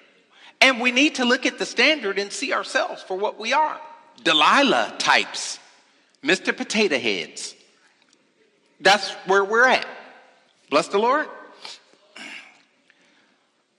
And 0.62 0.80
we 0.80 0.92
need 0.92 1.16
to 1.16 1.26
look 1.26 1.46
at 1.46 1.60
the 1.60 1.66
standard 1.66 2.18
and 2.18 2.32
see 2.32 2.54
ourselves 2.54 3.04
for 3.04 3.18
what 3.18 3.40
we 3.40 3.54
are 3.54 3.80
Delilah 4.24 4.96
types, 4.98 5.60
Mr. 6.24 6.56
Potato 6.56 6.98
Heads. 6.98 7.56
That's 8.80 9.12
where 9.26 9.44
we're 9.44 9.68
at. 9.68 9.86
Bless 10.70 10.88
the 10.88 11.00
Lord. 11.00 11.28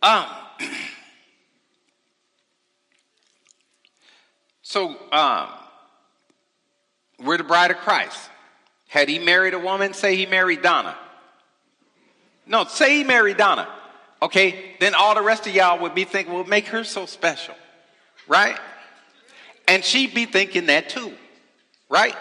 Um, 0.03 0.27
so, 4.63 4.95
um, 5.11 5.49
we're 7.23 7.39
the 7.39 7.45
bride 7.45 7.71
of 7.71 7.79
Christ. 7.79 8.19
Had 8.89 9.09
he 9.09 9.19
married 9.19 9.55
a 9.55 9.59
woman, 9.59 9.95
say 9.95 10.17
he 10.17 10.27
married 10.27 10.63
Donna. 10.63 10.97
No, 12.47 12.65
say 12.65 12.99
he 12.99 13.05
married 13.05 13.39
Donna. 13.39 13.69
Okay, 14.25 14.75
then 14.81 14.95
all 14.95 15.15
the 15.15 15.21
rest 15.21 15.47
of 15.47 15.55
y'all 15.55 15.79
would 15.81 15.95
be 15.95 16.05
thinking, 16.05 16.33
well, 16.33 16.45
make 16.45 16.69
her 16.69 16.83
so 16.83 17.05
special, 17.05 17.55
right? 18.27 18.59
And 19.69 19.85
she'd 19.85 20.15
be 20.15 20.25
thinking 20.25 20.65
that 20.67 20.89
too, 20.89 21.13
right? 21.91 22.17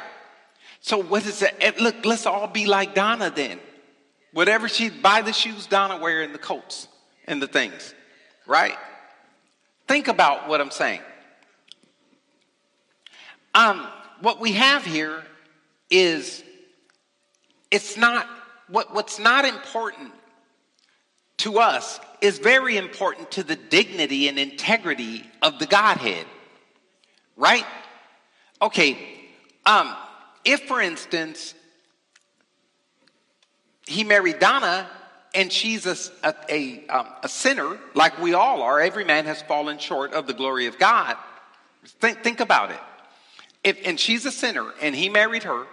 So 0.81 0.97
what 0.97 1.25
is 1.25 1.39
that? 1.39 1.79
Look, 1.79 2.03
let's 2.03 2.25
all 2.25 2.47
be 2.47 2.65
like 2.65 2.93
Donna 2.93 3.31
then. 3.33 3.57
Whatever 4.33 4.67
she 4.67 4.89
buy 4.89 5.21
the 5.21 5.31
shoes 5.31 5.65
Donna 5.65 5.97
wear 5.97 6.23
and 6.23 6.35
the 6.35 6.39
coats 6.39 6.89
and 7.25 7.41
the 7.41 7.47
things, 7.47 7.95
right? 8.45 8.75
Think 9.87 10.09
about 10.09 10.49
what 10.49 10.59
I'm 10.59 10.71
saying. 10.71 10.99
Um, 13.55 13.87
what 14.19 14.41
we 14.41 14.51
have 14.53 14.83
here 14.83 15.23
is 15.89 16.43
it's 17.71 17.95
not 17.95 18.27
what, 18.67 18.93
what's 18.93 19.19
not 19.19 19.45
important 19.45 20.11
to 21.43 21.59
us 21.59 21.99
is 22.21 22.39
very 22.39 22.77
important 22.77 23.31
to 23.31 23.43
the 23.43 23.55
dignity 23.55 24.29
and 24.29 24.39
integrity 24.39 25.25
of 25.41 25.59
the 25.59 25.65
Godhead. 25.65 26.25
Right? 27.35 27.65
Okay. 28.61 28.97
Um, 29.65 29.93
if, 30.45 30.61
for 30.61 30.81
instance, 30.81 31.53
he 33.85 34.05
married 34.05 34.39
Donna 34.39 34.89
and 35.35 35.51
she's 35.51 35.85
a, 35.85 35.97
a, 36.23 36.33
a, 36.49 36.87
um, 36.87 37.07
a, 37.23 37.27
sinner, 37.27 37.77
like 37.93 38.19
we 38.19 38.33
all 38.33 38.61
are, 38.61 38.79
every 38.79 39.03
man 39.03 39.25
has 39.25 39.41
fallen 39.41 39.77
short 39.79 40.13
of 40.13 40.27
the 40.27 40.33
glory 40.33 40.67
of 40.67 40.77
God. 40.77 41.17
Think, 41.99 42.23
think 42.23 42.39
about 42.39 42.71
it. 42.71 42.79
If, 43.63 43.85
and 43.85 43.99
she's 43.99 44.25
a 44.25 44.31
sinner 44.31 44.71
and 44.81 44.95
he 44.95 45.09
married 45.09 45.43
her, 45.43 45.65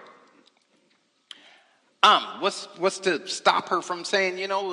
um, 2.03 2.23
what's, 2.41 2.67
what's 2.79 2.99
to 3.01 3.27
stop 3.29 3.69
her 3.69 3.83
from 3.83 4.05
saying, 4.05 4.39
you 4.39 4.49
know, 4.49 4.71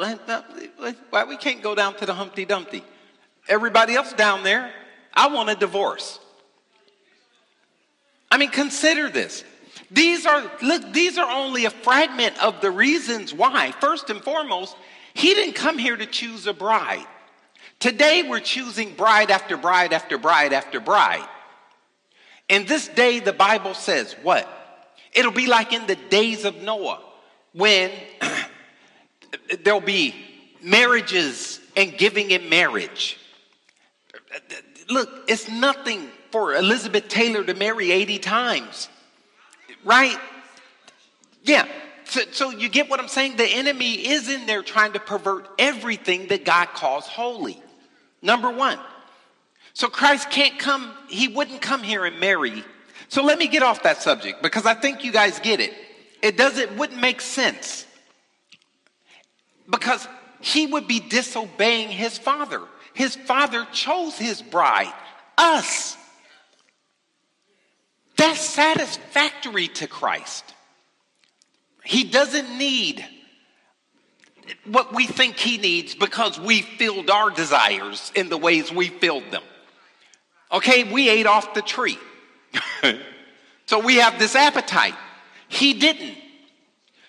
why 1.09 1.23
we 1.25 1.35
can't 1.35 1.61
go 1.61 1.75
down 1.75 1.95
to 1.95 2.05
the 2.05 2.13
Humpty 2.13 2.45
Dumpty? 2.45 2.83
Everybody 3.49 3.95
else 3.95 4.13
down 4.13 4.43
there, 4.43 4.71
I 5.13 5.27
want 5.27 5.49
a 5.49 5.55
divorce. 5.55 6.19
I 8.31 8.37
mean, 8.37 8.49
consider 8.49 9.09
this. 9.09 9.43
These 9.91 10.25
are, 10.25 10.49
look, 10.61 10.93
these 10.93 11.17
are 11.17 11.29
only 11.29 11.65
a 11.65 11.69
fragment 11.69 12.41
of 12.41 12.61
the 12.61 12.71
reasons 12.71 13.33
why. 13.33 13.71
First 13.79 14.09
and 14.09 14.21
foremost, 14.21 14.75
he 15.13 15.33
didn't 15.33 15.55
come 15.55 15.77
here 15.77 15.97
to 15.97 16.05
choose 16.05 16.47
a 16.47 16.53
bride. 16.53 17.05
Today 17.79 18.23
we're 18.27 18.39
choosing 18.39 18.93
bride 18.93 19.31
after 19.31 19.57
bride 19.57 19.93
after 19.93 20.17
bride 20.17 20.53
after 20.53 20.79
bride. 20.79 21.27
In 22.49 22.65
this 22.65 22.87
day, 22.87 23.19
the 23.19 23.33
Bible 23.33 23.73
says 23.73 24.15
what? 24.23 24.47
It'll 25.13 25.31
be 25.31 25.47
like 25.47 25.73
in 25.73 25.87
the 25.87 25.95
days 25.95 26.45
of 26.45 26.61
Noah 26.61 27.01
when 27.57 27.91
there'll 29.63 29.81
be 29.81 30.15
marriages 30.61 31.59
and 31.75 31.97
giving 31.97 32.31
in 32.31 32.49
marriage. 32.49 33.17
Look, 34.89 35.09
it's 35.27 35.49
nothing 35.49 36.07
for 36.31 36.55
Elizabeth 36.55 37.07
Taylor 37.07 37.43
to 37.43 37.53
marry 37.53 37.91
80 37.91 38.19
times, 38.19 38.89
right? 39.83 40.17
Yeah. 41.43 41.67
So, 42.05 42.21
so, 42.31 42.49
you 42.51 42.69
get 42.69 42.89
what 42.89 43.01
I'm 43.01 43.09
saying? 43.09 43.35
The 43.35 43.45
enemy 43.45 43.95
is 43.95 44.29
in 44.29 44.45
there 44.45 44.63
trying 44.63 44.93
to 44.93 44.99
pervert 44.99 45.49
everything 45.59 46.27
that 46.27 46.45
God 46.45 46.67
calls 46.69 47.05
holy. 47.05 47.61
Number 48.21 48.49
one. 48.49 48.79
So 49.73 49.89
Christ 49.89 50.31
can't 50.31 50.57
come, 50.57 50.91
he 51.07 51.27
wouldn't 51.27 51.61
come 51.61 51.83
here 51.83 52.05
and 52.05 52.19
marry. 52.19 52.63
So 53.09 53.23
let 53.23 53.37
me 53.37 53.47
get 53.47 53.61
off 53.61 53.83
that 53.83 54.01
subject 54.01 54.41
because 54.41 54.65
I 54.65 54.73
think 54.73 55.03
you 55.03 55.11
guys 55.11 55.37
get 55.39 55.59
it. 55.59 55.71
It 56.21 56.37
doesn't 56.37 56.77
wouldn't 56.77 56.99
make 56.99 57.21
sense. 57.21 57.85
Because 59.69 60.07
he 60.39 60.65
would 60.65 60.87
be 60.87 60.99
disobeying 60.99 61.89
his 61.89 62.17
father. 62.17 62.61
His 62.93 63.15
father 63.15 63.65
chose 63.71 64.17
his 64.17 64.41
bride, 64.41 64.93
us. 65.37 65.97
That's 68.15 68.39
satisfactory 68.39 69.67
to 69.67 69.87
Christ. 69.87 70.43
He 71.83 72.03
doesn't 72.03 72.57
need 72.57 73.05
what 74.65 74.93
we 74.93 75.05
think 75.05 75.37
he 75.37 75.57
needs 75.57 75.93
because 75.93 76.39
we 76.39 76.61
filled 76.61 77.09
our 77.09 77.29
desires 77.29 78.11
in 78.15 78.29
the 78.29 78.37
ways 78.37 78.71
we 78.71 78.87
filled 78.87 79.29
them. 79.31 79.43
Okay, 80.51 80.83
we 80.91 81.09
ate 81.09 81.27
off 81.27 81.53
the 81.53 81.61
tree. 81.61 81.97
so 83.65 83.79
we 83.79 83.97
have 83.97 84.17
this 84.17 84.35
appetite. 84.35 84.95
He 85.47 85.73
didn't. 85.73 86.17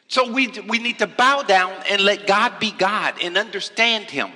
So 0.08 0.32
we, 0.32 0.48
we 0.68 0.78
need 0.78 1.00
to 1.00 1.06
bow 1.06 1.42
down 1.42 1.72
and 1.88 2.00
let 2.00 2.26
God 2.26 2.58
be 2.58 2.70
God 2.70 3.16
and 3.22 3.36
understand 3.36 4.10
Him. 4.10 4.30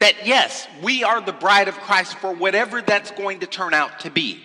That 0.00 0.26
yes, 0.26 0.66
we 0.82 1.04
are 1.04 1.20
the 1.20 1.32
bride 1.32 1.68
of 1.68 1.74
Christ 1.74 2.16
for 2.18 2.34
whatever 2.34 2.82
that's 2.82 3.12
going 3.12 3.40
to 3.40 3.46
turn 3.46 3.72
out 3.72 4.00
to 4.00 4.10
be. 4.10 4.42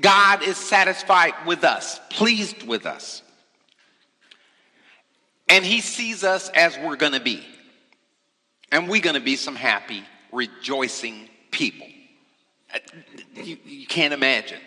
God 0.00 0.42
is 0.42 0.56
satisfied 0.56 1.34
with 1.46 1.64
us, 1.64 2.00
pleased 2.10 2.62
with 2.62 2.86
us. 2.86 3.22
And 5.48 5.64
He 5.64 5.80
sees 5.80 6.24
us 6.24 6.48
as 6.50 6.78
we're 6.78 6.96
going 6.96 7.12
to 7.12 7.20
be. 7.20 7.44
And 8.70 8.88
we're 8.88 9.02
going 9.02 9.14
to 9.14 9.20
be 9.20 9.36
some 9.36 9.56
happy, 9.56 10.04
rejoicing 10.30 11.28
people. 11.50 11.86
Uh, 12.72 12.78
you, 13.34 13.56
you 13.64 13.86
can't 13.86 14.12
imagine, 14.12 14.60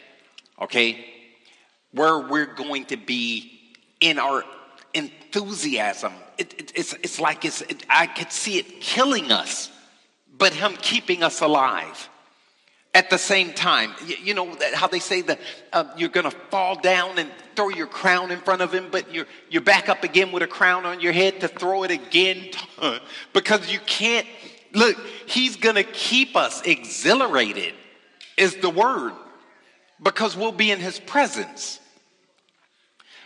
okay, 0.59 1.05
where 1.93 2.19
we're 2.19 2.53
going 2.53 2.85
to 2.85 2.97
be 2.97 3.51
in 3.99 4.17
our 4.19 4.43
enthusiasm. 4.93 6.13
It, 6.37 6.53
it, 6.59 6.71
it's, 6.75 6.93
it's 6.93 7.19
like 7.19 7.45
it's, 7.45 7.61
it, 7.61 7.85
I 7.89 8.07
could 8.07 8.31
see 8.31 8.57
it 8.57 8.81
killing 8.81 9.31
us, 9.31 9.71
but 10.37 10.53
Him 10.53 10.75
keeping 10.81 11.23
us 11.23 11.41
alive 11.41 12.09
at 12.93 13.09
the 13.09 13.17
same 13.17 13.53
time. 13.53 13.93
You, 14.05 14.33
know 14.33 14.57
how 14.73 14.87
they 14.87 14.99
say 14.99 15.21
that 15.21 15.39
uh, 15.71 15.85
you're 15.97 16.09
going 16.09 16.29
to 16.29 16.37
fall 16.49 16.79
down 16.79 17.19
and 17.19 17.29
throw 17.55 17.69
your 17.69 17.87
crown 17.87 18.31
in 18.31 18.39
front 18.39 18.61
of 18.61 18.73
Him, 18.73 18.87
but 18.91 19.13
you're, 19.13 19.27
you're 19.49 19.61
back 19.61 19.89
up 19.89 20.03
again 20.03 20.31
with 20.31 20.43
a 20.43 20.47
crown 20.47 20.85
on 20.85 20.99
your 20.99 21.13
head 21.13 21.41
to 21.41 21.47
throw 21.47 21.83
it 21.83 21.91
again 21.91 22.49
because 23.33 23.71
you 23.71 23.79
can't. 23.85 24.27
Look, 24.73 24.97
He's 25.27 25.57
going 25.57 25.75
to 25.75 25.83
keep 25.83 26.35
us 26.35 26.61
exhilarated, 26.61 27.73
is 28.37 28.55
the 28.57 28.69
word, 28.69 29.13
because 30.01 30.35
we'll 30.35 30.53
be 30.53 30.71
in 30.71 30.79
His 30.79 30.99
presence. 30.99 31.80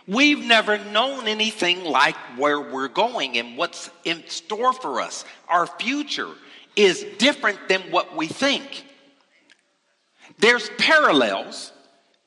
We've 0.08 0.38
never 0.38 0.78
known 0.78 1.26
anything 1.26 1.84
like 1.84 2.16
where 2.36 2.60
we're 2.60 2.88
going 2.88 3.36
and 3.38 3.56
what's 3.56 3.90
in 4.04 4.22
store 4.28 4.72
for 4.72 5.00
us. 5.00 5.24
Our 5.48 5.66
future 5.66 6.30
is 6.76 7.04
different 7.18 7.68
than 7.68 7.82
what 7.90 8.14
we 8.14 8.28
think. 8.28 8.84
There's 10.38 10.70
parallels. 10.78 11.72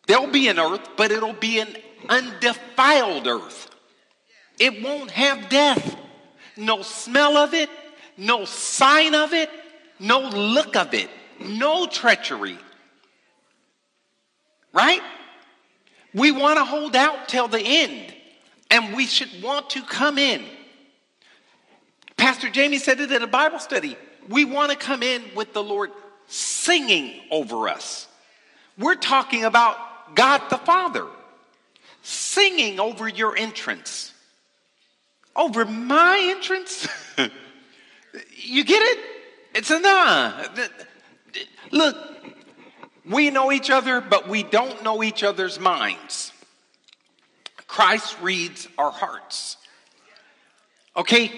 There'll 0.08 0.28
be 0.28 0.48
an 0.50 0.60
earth, 0.60 0.90
but 0.98 1.12
it'll 1.12 1.34
be 1.34 1.60
an 1.60 1.76
undefiled 2.10 3.28
earth. 3.28 3.70
It 4.60 4.84
won't 4.84 5.12
have 5.12 5.50
death. 5.50 5.96
No 6.58 6.82
smell 6.82 7.38
of 7.38 7.54
it, 7.54 7.70
no 8.18 8.44
sign 8.44 9.16
of 9.16 9.32
it, 9.32 9.50
no 10.00 10.20
look 10.20 10.76
of 10.76 10.94
it, 10.94 11.10
no 11.40 11.86
treachery. 11.88 12.58
Right? 14.74 15.02
We 16.14 16.32
want 16.32 16.58
to 16.58 16.66
hold 16.66 16.96
out 16.96 17.28
till 17.28 17.48
the 17.48 17.62
end, 17.62 18.14
and 18.72 18.96
we 18.96 19.06
should 19.06 19.44
want 19.44 19.70
to 19.72 19.82
come 19.82 20.18
in. 20.18 20.44
Pastor 22.18 22.50
Jamie 22.50 22.80
said 22.80 23.00
it 23.00 23.12
at 23.12 23.22
a 23.22 23.28
Bible 23.28 23.60
study. 23.60 23.98
We 24.28 24.46
want 24.46 24.72
to 24.72 24.78
come 24.78 25.04
in 25.04 25.24
with 25.36 25.54
the 25.54 25.64
Lord 25.64 25.92
singing 26.28 27.22
over 27.32 27.70
us. 27.70 28.08
We're 28.78 28.96
talking 28.96 29.46
about 29.46 30.16
God 30.16 30.42
the 30.50 30.58
Father 30.58 31.06
singing 32.02 32.80
over 32.80 33.08
your 33.08 33.38
entrance. 33.38 34.14
Over 35.36 35.66
my 35.66 36.20
entrance? 36.36 36.88
you 38.38 38.64
get 38.64 38.82
it? 38.82 39.00
It's 39.56 39.72
a 39.72 39.80
nah. 39.80 40.46
Look, 41.72 41.98
we 43.06 43.30
know 43.30 43.52
each 43.52 43.70
other, 43.70 44.02
but 44.02 44.28
we 44.28 44.44
don't 44.44 44.84
know 44.84 45.04
each 45.04 45.24
other's 45.24 45.60
minds. 45.60 46.32
Christ 47.68 48.18
reads 48.22 48.68
our 48.78 48.92
hearts. 48.92 49.58
Okay, 50.98 51.32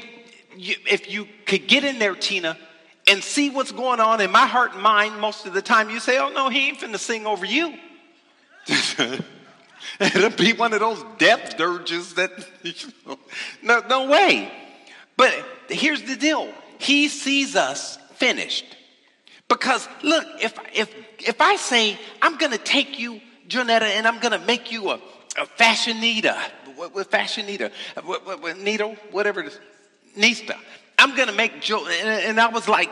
you, 0.55 0.76
if 0.89 1.12
you 1.12 1.28
could 1.45 1.68
get 1.68 1.84
in 1.84 1.99
there, 1.99 2.16
Tina, 2.16 2.57
and 3.07 3.24
see 3.24 3.49
what's 3.49 3.72
going 3.72 3.99
on 3.99 4.22
in 4.22 4.32
my 4.32 4.47
heart 4.47 4.74
and 4.74 4.82
mind 4.82 5.20
most 5.20 5.45
of 5.45 5.53
the 5.53 5.62
time, 5.62 5.89
you 5.89 5.99
say, 5.99 6.18
Oh, 6.18 6.30
no, 6.30 6.49
he 6.49 6.70
ain't 6.70 6.80
finna 6.80 6.97
sing 6.97 7.26
over 7.26 7.45
you. 7.45 7.74
It'll 9.99 10.30
be 10.32 10.53
one 10.53 10.74
of 10.74 10.80
those 10.80 11.03
death 11.18 11.57
dirges 11.57 12.14
that, 12.16 12.32
no, 13.64 13.82
no 13.89 14.07
way. 14.07 14.51
But 15.18 15.34
here's 15.70 16.03
the 16.03 16.16
deal 16.16 16.51
He 16.80 17.07
sees 17.07 17.55
us 17.55 17.97
finished. 18.16 18.66
Because 19.52 19.89
look, 20.02 20.26
if 20.41 20.58
if 20.74 20.95
if 21.20 21.41
I 21.41 21.58
say 21.58 21.99
I'm 22.22 22.38
gonna 22.38 22.58
take 22.58 22.97
you, 22.97 23.20
Jonetta, 23.49 23.82
and 23.82 24.08
I'm 24.08 24.20
gonna 24.20 24.39
make 24.39 24.72
you 24.72 24.91
a, 24.91 24.95
a 24.95 25.45
fashionita, 25.58 26.38
what, 26.78 26.95
what 26.95 27.12
fashionita, 27.12 27.70
what, 28.06 28.26
what, 28.26 28.41
what, 28.41 28.58
needle, 28.60 28.95
whatever 29.12 29.41
it 29.41 29.47
is, 29.47 29.60
Nista. 30.18 30.56
I'm 30.97 31.18
gonna 31.18 31.34
make 31.34 31.60
Jo, 31.60 31.86
and, 31.86 32.08
and 32.08 32.39
I 32.39 32.47
was 32.47 32.70
like, 32.70 32.89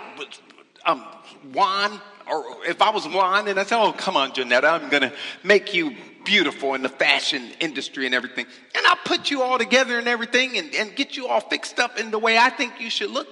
um, 0.85 1.05
Juan, 1.53 1.97
or 2.29 2.43
if 2.67 2.81
I 2.81 2.89
was 2.89 3.07
Juan, 3.07 3.47
and 3.47 3.57
I 3.57 3.63
said, 3.63 3.81
oh 3.81 3.93
come 3.93 4.17
on, 4.17 4.31
Jonetta, 4.31 4.65
I'm 4.65 4.89
gonna 4.89 5.13
make 5.45 5.73
you 5.73 5.95
beautiful 6.25 6.73
in 6.73 6.81
the 6.81 6.89
fashion 6.89 7.51
industry 7.61 8.05
and 8.05 8.13
everything. 8.13 8.45
And 8.75 8.85
I'll 8.85 8.99
put 9.05 9.31
you 9.31 9.43
all 9.43 9.57
together 9.57 9.97
and 9.97 10.09
everything 10.09 10.57
and, 10.57 10.75
and 10.75 10.93
get 10.93 11.15
you 11.15 11.29
all 11.29 11.39
fixed 11.39 11.79
up 11.79 11.97
in 11.97 12.11
the 12.11 12.19
way 12.19 12.37
I 12.37 12.49
think 12.49 12.81
you 12.81 12.89
should 12.89 13.11
look. 13.11 13.29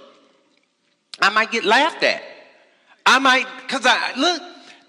I 1.22 1.30
might 1.30 1.52
get 1.52 1.66
laughed 1.66 2.04
at. 2.04 2.24
I 3.08 3.20
might, 3.20 3.48
because 3.62 3.86
I, 3.86 4.14
look, 4.18 4.42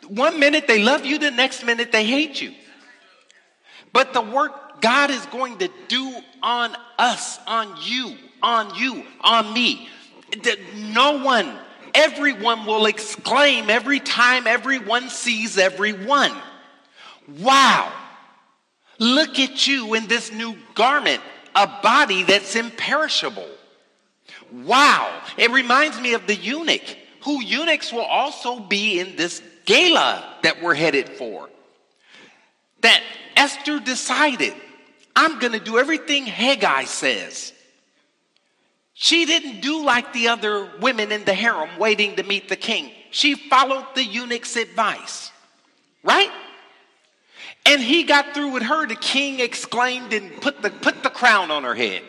one 0.09 0.41
minute 0.41 0.67
they 0.67 0.83
love 0.83 1.07
you, 1.07 1.19
the 1.19 1.31
next 1.31 1.65
minute 1.65 1.93
they 1.93 2.05
hate 2.05 2.43
you. 2.43 2.53
But 3.93 4.13
the 4.13 4.21
work 4.21 4.81
God 4.81 5.11
is 5.11 5.25
going 5.27 5.59
to 5.59 5.71
do 5.87 6.17
on 6.43 6.77
us, 6.99 7.39
on 7.47 7.73
you, 7.83 8.17
on 8.43 8.75
you, 8.75 9.05
on 9.21 9.55
me, 9.55 9.89
that 10.43 10.59
no 10.75 11.23
one, 11.23 11.57
everyone 11.95 12.67
will 12.67 12.87
exclaim 12.87 13.71
every 13.71 14.01
time 14.01 14.49
everyone 14.49 15.11
sees 15.11 15.57
everyone. 15.57 16.33
Wow, 17.39 17.93
look 18.99 19.39
at 19.39 19.69
you 19.69 19.95
in 19.95 20.09
this 20.09 20.33
new 20.33 20.57
garment, 20.75 21.23
a 21.55 21.69
body 21.83 22.25
that's 22.25 22.57
imperishable. 22.57 23.49
Wow, 24.53 25.23
it 25.37 25.53
reminds 25.53 26.01
me 26.01 26.15
of 26.15 26.27
the 26.27 26.35
eunuch, 26.35 26.97
who 27.23 27.43
eunuchs 27.43 27.93
will 27.93 28.01
also 28.01 28.61
be 28.61 29.01
in 29.01 29.17
this 29.17 29.43
gala 29.65 30.37
that 30.43 30.63
we're 30.63 30.75
headed 30.75 31.09
for. 31.09 31.49
That 32.83 33.03
Esther 33.37 33.81
decided, 33.81 34.55
I'm 35.15 35.39
going 35.39 35.53
to 35.53 35.61
do 35.61 35.79
everything 35.79 36.27
Hegai 36.27 36.87
says. 36.87 37.53
She 38.95 39.27
didn't 39.27 39.61
do 39.61 39.85
like 39.85 40.13
the 40.13 40.29
other 40.29 40.71
women 40.81 41.13
in 41.13 41.25
the 41.25 41.35
harem 41.35 41.71
waiting 41.79 42.17
to 42.17 42.23
meet 42.23 42.49
the 42.49 42.57
king. 42.57 42.91
She 43.11 43.35
followed 43.35 43.87
the 43.95 44.05
eunuch's 44.05 44.57
advice, 44.57 45.31
right? 46.03 46.31
And 47.65 47.81
he 47.81 48.05
got 48.05 48.35
through 48.35 48.53
with 48.53 48.63
her. 48.65 48.87
The 48.87 48.97
king 48.97 49.41
exclaimed 49.41 50.13
and 50.13 50.41
put 50.41 50.63
the, 50.63 50.71
put 50.71 51.03
the 51.03 51.11
crown 51.11 51.51
on 51.51 51.65
her 51.65 51.75
head. 51.75 52.03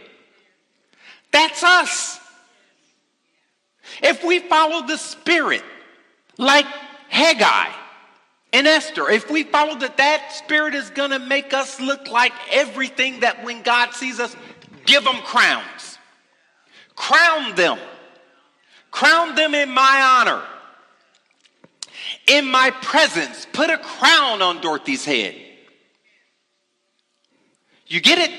That's 1.32 1.64
us. 1.64 2.19
If 4.02 4.24
we 4.24 4.40
follow 4.40 4.86
the 4.86 4.98
spirit, 4.98 5.64
like 6.38 6.66
Hegai 7.12 7.72
and 8.54 8.68
Esther, 8.68 9.10
if 9.10 9.30
we 9.30 9.44
follow 9.44 9.78
that, 9.80 9.98
that 9.98 10.34
spirit 10.34 10.74
is 10.74 10.90
going 10.90 11.12
to 11.12 11.20
make 11.20 11.54
us 11.54 11.80
look 11.80 12.08
like 12.08 12.34
everything 12.52 13.22
that 13.22 13.44
when 13.44 13.62
God 13.62 13.94
sees 13.94 14.20
us, 14.20 14.36
give 14.86 15.04
them 15.04 15.18
crowns. 15.24 15.98
Crown 16.96 17.56
them. 17.56 17.78
Crown 18.92 19.36
them 19.36 19.54
in 19.54 19.70
my 19.70 20.20
honor. 20.22 20.44
In 22.28 22.50
my 22.50 22.72
presence, 22.72 23.48
put 23.52 23.70
a 23.70 23.78
crown 23.78 24.42
on 24.42 24.62
Dorothy's 24.62 25.06
head. 25.06 25.36
You 27.88 28.02
get 28.02 28.20
it? 28.20 28.32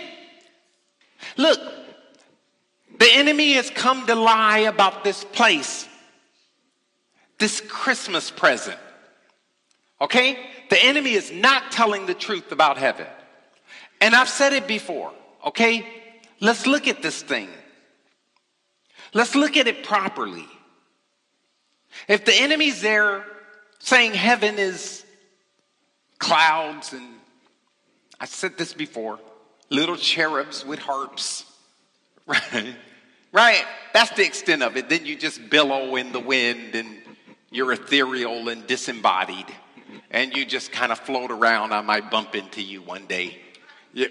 Look, 1.37 1.61
the 3.01 3.09
enemy 3.15 3.55
has 3.55 3.71
come 3.71 4.07
to 4.07 4.15
lie 4.15 4.59
about 4.59 5.05
this 5.05 5.25
place, 5.25 5.89
this 7.39 7.63
Christmas 7.63 8.31
present. 8.31 8.79
Okay? 10.03 10.39
The 10.69 10.85
enemy 10.85 11.13
is 11.13 11.33
not 11.33 11.73
telling 11.73 12.05
the 12.05 12.13
truth 12.13 12.53
about 12.53 12.77
heaven. 12.77 13.07
And 14.03 14.15
I've 14.15 14.29
said 14.29 14.53
it 14.53 14.69
before, 14.69 15.13
okay? 15.47 15.87
Let's 16.41 16.67
look 16.67 16.89
at 16.89 17.01
this 17.01 17.23
thing. 17.23 17.49
Let's 19.15 19.35
look 19.35 19.57
at 19.57 19.67
it 19.67 19.83
properly. 19.83 20.47
If 22.07 22.27
the 22.27 22.35
enemy's 22.35 22.83
there 22.83 23.25
saying 23.79 24.13
heaven 24.13 24.59
is 24.59 25.07
clouds, 26.19 26.93
and 26.93 27.15
I 28.21 28.27
said 28.27 28.59
this 28.59 28.75
before 28.75 29.19
little 29.71 29.97
cherubs 29.97 30.67
with 30.67 30.81
harps, 30.81 31.47
right? 32.27 32.77
Right? 33.33 33.65
That's 33.93 34.11
the 34.13 34.25
extent 34.25 34.63
of 34.63 34.77
it. 34.77 34.89
Then 34.89 35.07
you 35.07 35.17
just 35.17 35.51
billow 35.51 35.97
in 35.97 36.13
the 36.13 36.21
wind 36.21 36.75
and 36.75 36.99
you're 37.51 37.73
ethereal 37.73 38.49
and 38.49 38.67
disembodied 38.67 39.47
and 40.11 40.37
you 40.37 40.45
just 40.45 40.73
kind 40.73 40.91
of 40.91 40.99
float 40.99 41.31
around. 41.31 41.73
I 41.73 41.81
might 41.81 42.11
bump 42.11 42.35
into 42.35 42.63
you 42.63 42.83
one 42.83 43.07
day. 43.07 43.39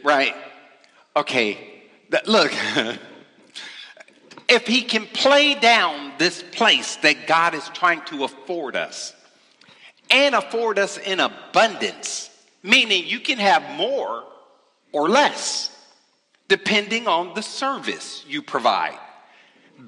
Right? 0.03 0.34
Okay. 1.15 1.57
Look, 2.26 2.51
if 4.49 4.65
he 4.65 4.82
can 4.82 5.05
play 5.05 5.55
down 5.55 6.13
this 6.17 6.43
place 6.51 6.95
that 6.97 7.28
God 7.28 7.53
is 7.53 7.67
trying 7.70 8.01
to 8.05 8.24
afford 8.24 8.76
us 8.76 9.13
and 10.09 10.34
afford 10.34 10.80
us 10.80 10.97
in 10.97 11.20
abundance, 11.20 12.30
meaning 12.63 13.05
you 13.05 13.20
can 13.20 13.38
have 13.38 13.78
more 13.78 14.24
or 14.91 15.07
less, 15.07 15.76
depending 16.47 17.07
on 17.07 17.34
the 17.36 17.43
service 17.43 18.26
you 18.28 18.41
provide 18.41 18.97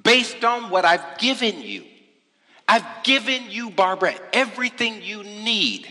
based 0.03 0.43
on 0.43 0.69
what 0.69 0.85
I've 0.85 1.17
given 1.17 1.61
you. 1.61 1.83
I've 2.67 2.85
given 3.03 3.49
you, 3.49 3.69
Barbara, 3.69 4.15
everything 4.31 5.01
you 5.01 5.23
need. 5.23 5.87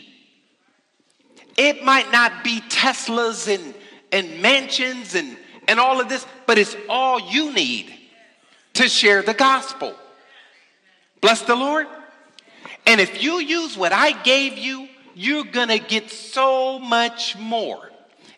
It 1.56 1.84
might 1.84 2.10
not 2.10 2.42
be 2.42 2.60
Teslas 2.62 3.52
and, 3.52 3.74
and 4.12 4.40
mansions 4.40 5.14
and, 5.14 5.36
and 5.68 5.78
all 5.78 6.00
of 6.00 6.08
this, 6.08 6.26
but 6.46 6.56
it's 6.56 6.74
all 6.88 7.20
you 7.20 7.52
need 7.52 7.92
to 8.74 8.88
share 8.88 9.20
the 9.22 9.34
gospel. 9.34 9.94
Bless 11.20 11.42
the 11.42 11.56
Lord. 11.56 11.86
And 12.86 13.00
if 13.00 13.22
you 13.22 13.40
use 13.40 13.76
what 13.76 13.92
I 13.92 14.12
gave 14.22 14.56
you, 14.56 14.88
you're 15.14 15.44
going 15.44 15.68
to 15.68 15.78
get 15.78 16.10
so 16.10 16.78
much 16.78 17.36
more. 17.36 17.90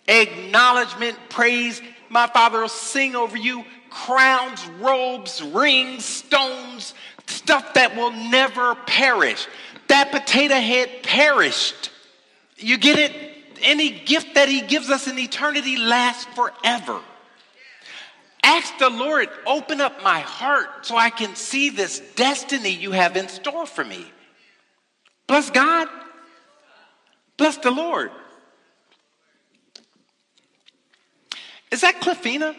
Acknowledgement, 0.08 1.16
praise. 1.28 1.80
My 2.08 2.26
Father 2.26 2.60
will 2.60 2.68
sing 2.68 3.14
over 3.14 3.36
you 3.36 3.64
crowns, 3.92 4.66
robes, 4.80 5.42
rings, 5.42 6.04
stones, 6.04 6.94
stuff 7.26 7.74
that 7.74 7.94
will 7.96 8.10
never 8.10 8.74
perish. 8.74 9.46
That 9.88 10.10
potato 10.10 10.54
head 10.54 11.02
perished. 11.02 11.90
You 12.56 12.78
get 12.78 12.98
it? 12.98 13.12
Any 13.62 13.90
gift 13.90 14.34
that 14.34 14.48
he 14.48 14.60
gives 14.60 14.90
us 14.90 15.06
in 15.06 15.18
eternity 15.18 15.76
lasts 15.76 16.24
forever. 16.34 17.00
Ask 18.42 18.76
the 18.78 18.90
Lord, 18.90 19.28
open 19.46 19.80
up 19.80 20.02
my 20.02 20.18
heart 20.20 20.84
so 20.84 20.96
I 20.96 21.10
can 21.10 21.36
see 21.36 21.70
this 21.70 22.00
destiny 22.16 22.70
you 22.70 22.90
have 22.90 23.16
in 23.16 23.28
store 23.28 23.66
for 23.66 23.84
me. 23.84 24.04
Bless 25.28 25.50
God. 25.50 25.88
Bless 27.36 27.56
the 27.58 27.70
Lord. 27.70 28.10
Is 31.70 31.82
that 31.82 32.00
Cliffina? 32.00 32.54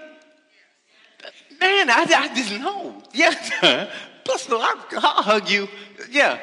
Man, 1.63 1.89
I, 1.89 2.05
I 2.13 2.33
didn't 2.33 2.61
know. 2.61 2.93
Yeah. 3.13 3.87
Plus, 4.25 4.49
I'll, 4.51 4.59
I'll 4.59 5.23
hug 5.23 5.49
you. 5.49 5.69
Yeah. 6.11 6.37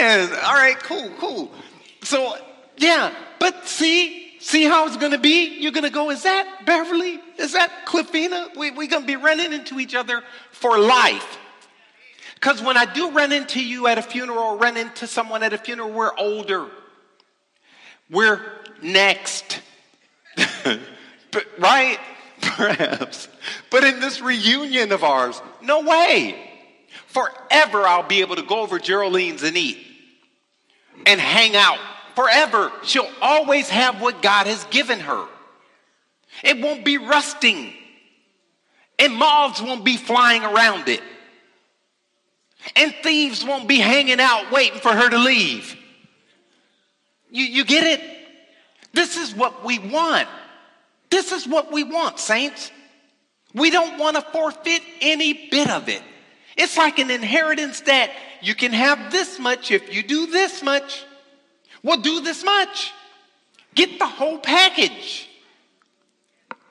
Man, 0.00 0.30
all 0.32 0.54
right, 0.54 0.76
cool, 0.80 1.10
cool. 1.20 1.52
So, 2.02 2.36
yeah, 2.76 3.14
but 3.38 3.68
see, 3.68 4.32
see 4.40 4.64
how 4.64 4.88
it's 4.88 4.96
going 4.96 5.12
to 5.12 5.18
be? 5.18 5.60
You're 5.60 5.70
going 5.70 5.84
to 5.84 5.90
go, 5.90 6.10
is 6.10 6.24
that 6.24 6.66
Beverly? 6.66 7.20
Is 7.38 7.52
that 7.52 7.86
Cliffina? 7.86 8.48
We're 8.56 8.74
we 8.74 8.88
going 8.88 9.04
to 9.04 9.06
be 9.06 9.14
running 9.14 9.52
into 9.52 9.78
each 9.78 9.94
other 9.94 10.24
for 10.50 10.76
life. 10.76 11.38
Because 12.34 12.60
when 12.60 12.76
I 12.76 12.84
do 12.84 13.12
run 13.12 13.30
into 13.30 13.64
you 13.64 13.86
at 13.86 13.96
a 13.96 14.02
funeral 14.02 14.38
or 14.40 14.56
run 14.56 14.76
into 14.76 15.06
someone 15.06 15.44
at 15.44 15.52
a 15.52 15.58
funeral, 15.58 15.92
we're 15.92 16.16
older. 16.18 16.66
We're 18.10 18.40
next. 18.82 19.60
but, 20.64 21.46
right? 21.60 22.00
Perhaps. 22.58 23.28
But 23.70 23.84
in 23.84 24.00
this 24.00 24.20
reunion 24.20 24.90
of 24.90 25.04
ours, 25.04 25.40
no 25.62 25.82
way. 25.82 26.34
Forever 27.06 27.86
I'll 27.86 28.02
be 28.02 28.20
able 28.20 28.34
to 28.34 28.42
go 28.42 28.62
over 28.62 28.80
Geraldine's 28.80 29.44
and 29.44 29.56
eat 29.56 29.78
and 31.06 31.20
hang 31.20 31.54
out. 31.54 31.78
Forever. 32.16 32.72
She'll 32.82 33.08
always 33.22 33.68
have 33.68 34.02
what 34.02 34.22
God 34.22 34.48
has 34.48 34.64
given 34.64 34.98
her. 34.98 35.24
It 36.42 36.60
won't 36.60 36.84
be 36.84 36.98
rusting. 36.98 37.72
And 38.98 39.14
moths 39.14 39.62
won't 39.62 39.84
be 39.84 39.96
flying 39.96 40.42
around 40.42 40.88
it. 40.88 41.02
And 42.74 42.92
thieves 43.04 43.44
won't 43.44 43.68
be 43.68 43.78
hanging 43.78 44.18
out 44.18 44.50
waiting 44.50 44.80
for 44.80 44.92
her 44.92 45.08
to 45.08 45.18
leave. 45.18 45.76
You, 47.30 47.44
you 47.44 47.64
get 47.64 47.86
it? 47.86 48.04
This 48.92 49.16
is 49.16 49.32
what 49.32 49.64
we 49.64 49.78
want. 49.78 50.26
This 51.10 51.32
is 51.32 51.46
what 51.46 51.72
we 51.72 51.84
want, 51.84 52.18
saints. 52.18 52.70
We 53.54 53.70
don't 53.70 53.98
want 53.98 54.16
to 54.16 54.22
forfeit 54.22 54.82
any 55.00 55.48
bit 55.50 55.70
of 55.70 55.88
it. 55.88 56.02
It's 56.56 56.76
like 56.76 56.98
an 56.98 57.10
inheritance 57.10 57.80
that 57.82 58.10
you 58.42 58.54
can 58.54 58.72
have 58.72 59.10
this 59.12 59.38
much 59.38 59.70
if 59.70 59.94
you 59.94 60.02
do 60.02 60.26
this 60.26 60.62
much. 60.62 61.04
Well, 61.82 61.98
do 61.98 62.20
this 62.20 62.44
much. 62.44 62.92
Get 63.74 63.98
the 63.98 64.06
whole 64.06 64.38
package. 64.38 65.28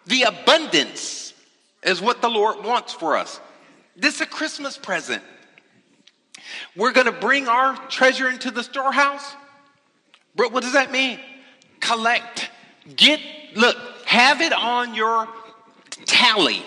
The 0.06 0.24
abundance 0.24 1.34
is 1.84 2.02
what 2.02 2.22
the 2.22 2.30
Lord 2.30 2.64
wants 2.64 2.94
for 2.94 3.18
us. 3.18 3.40
This 3.96 4.16
is 4.16 4.22
a 4.22 4.26
Christmas 4.26 4.78
present. 4.78 5.24
We're 6.76 6.92
going 6.92 7.08
to 7.08 7.12
bring 7.12 7.48
our 7.48 7.76
treasure 7.88 8.30
into 8.30 8.52
the 8.52 8.64
storehouse. 8.64 9.36
But 10.36 10.52
what 10.52 10.64
does 10.64 10.74
that 10.74 10.92
mean? 10.92 11.20
Collect 11.80 12.50
Get, 12.96 13.20
look, 13.56 13.76
have 14.08 14.40
it 14.40 14.54
on 14.54 14.96
your 14.96 15.28
tally 16.06 16.64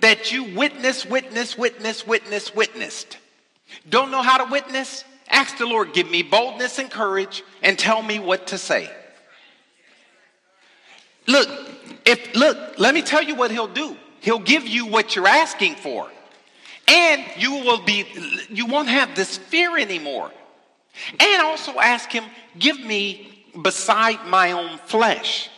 that 0.00 0.32
you 0.32 0.44
witness, 0.56 1.04
witness, 1.04 1.58
witness, 1.58 2.06
witness, 2.06 2.54
witnessed. 2.54 3.18
Don't 3.90 4.10
know 4.10 4.22
how 4.22 4.38
to 4.38 4.50
witness? 4.50 5.04
Ask 5.28 5.58
the 5.58 5.66
Lord, 5.66 5.92
give 5.92 6.10
me 6.10 6.22
boldness 6.22 6.78
and 6.78 6.90
courage 6.90 7.42
and 7.62 7.78
tell 7.78 8.02
me 8.02 8.18
what 8.18 8.46
to 8.46 8.56
say. 8.56 8.90
Look, 11.26 11.50
if 12.06 12.34
look, 12.34 12.78
let 12.78 12.94
me 12.94 13.02
tell 13.02 13.22
you 13.22 13.34
what 13.34 13.50
he'll 13.50 13.68
do. 13.68 13.94
He'll 14.20 14.38
give 14.38 14.66
you 14.66 14.86
what 14.86 15.14
you're 15.14 15.28
asking 15.28 15.74
for. 15.74 16.08
And 16.88 17.22
you 17.36 17.52
will 17.52 17.84
be 17.84 18.06
you 18.48 18.64
won't 18.64 18.88
have 18.88 19.14
this 19.14 19.36
fear 19.36 19.76
anymore. 19.76 20.30
And 21.20 21.42
also 21.42 21.78
ask 21.78 22.10
him, 22.10 22.24
give 22.58 22.80
me 22.80 23.44
beside 23.62 24.26
my 24.26 24.52
own 24.52 24.78
flesh 24.78 25.50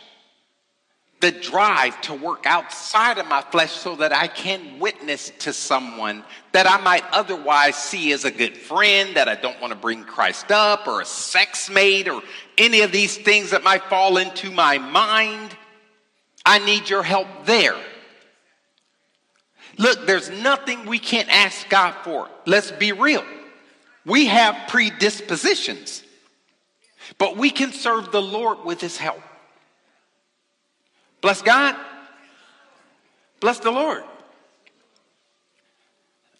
the 1.21 1.31
drive 1.31 2.01
to 2.01 2.13
work 2.15 2.45
outside 2.45 3.19
of 3.19 3.27
my 3.27 3.41
flesh 3.41 3.71
so 3.71 3.95
that 3.97 4.11
I 4.11 4.27
can 4.27 4.79
witness 4.79 5.31
to 5.39 5.53
someone 5.53 6.23
that 6.51 6.69
I 6.69 6.81
might 6.81 7.03
otherwise 7.11 7.75
see 7.75 8.11
as 8.11 8.25
a 8.25 8.31
good 8.31 8.57
friend, 8.57 9.15
that 9.15 9.29
I 9.29 9.35
don't 9.35 9.59
want 9.61 9.71
to 9.71 9.79
bring 9.79 10.03
Christ 10.03 10.51
up, 10.51 10.87
or 10.87 11.01
a 11.01 11.05
sex 11.05 11.69
mate, 11.69 12.07
or 12.07 12.21
any 12.57 12.81
of 12.81 12.91
these 12.91 13.15
things 13.15 13.51
that 13.51 13.63
might 13.63 13.83
fall 13.83 14.17
into 14.17 14.49
my 14.49 14.79
mind. 14.79 15.55
I 16.43 16.57
need 16.59 16.89
your 16.89 17.03
help 17.03 17.27
there. 17.45 17.77
Look, 19.77 20.07
there's 20.07 20.29
nothing 20.29 20.85
we 20.85 20.99
can't 20.99 21.29
ask 21.29 21.69
God 21.69 21.93
for. 22.03 22.29
Let's 22.45 22.71
be 22.71 22.91
real. 22.91 23.23
We 24.05 24.25
have 24.25 24.69
predispositions, 24.69 26.03
but 27.19 27.37
we 27.37 27.51
can 27.51 27.71
serve 27.71 28.11
the 28.11 28.21
Lord 28.21 28.65
with 28.65 28.81
His 28.81 28.97
help. 28.97 29.21
Bless 31.21 31.41
God. 31.41 31.75
Bless 33.39 33.59
the 33.59 33.71
Lord. 33.71 34.03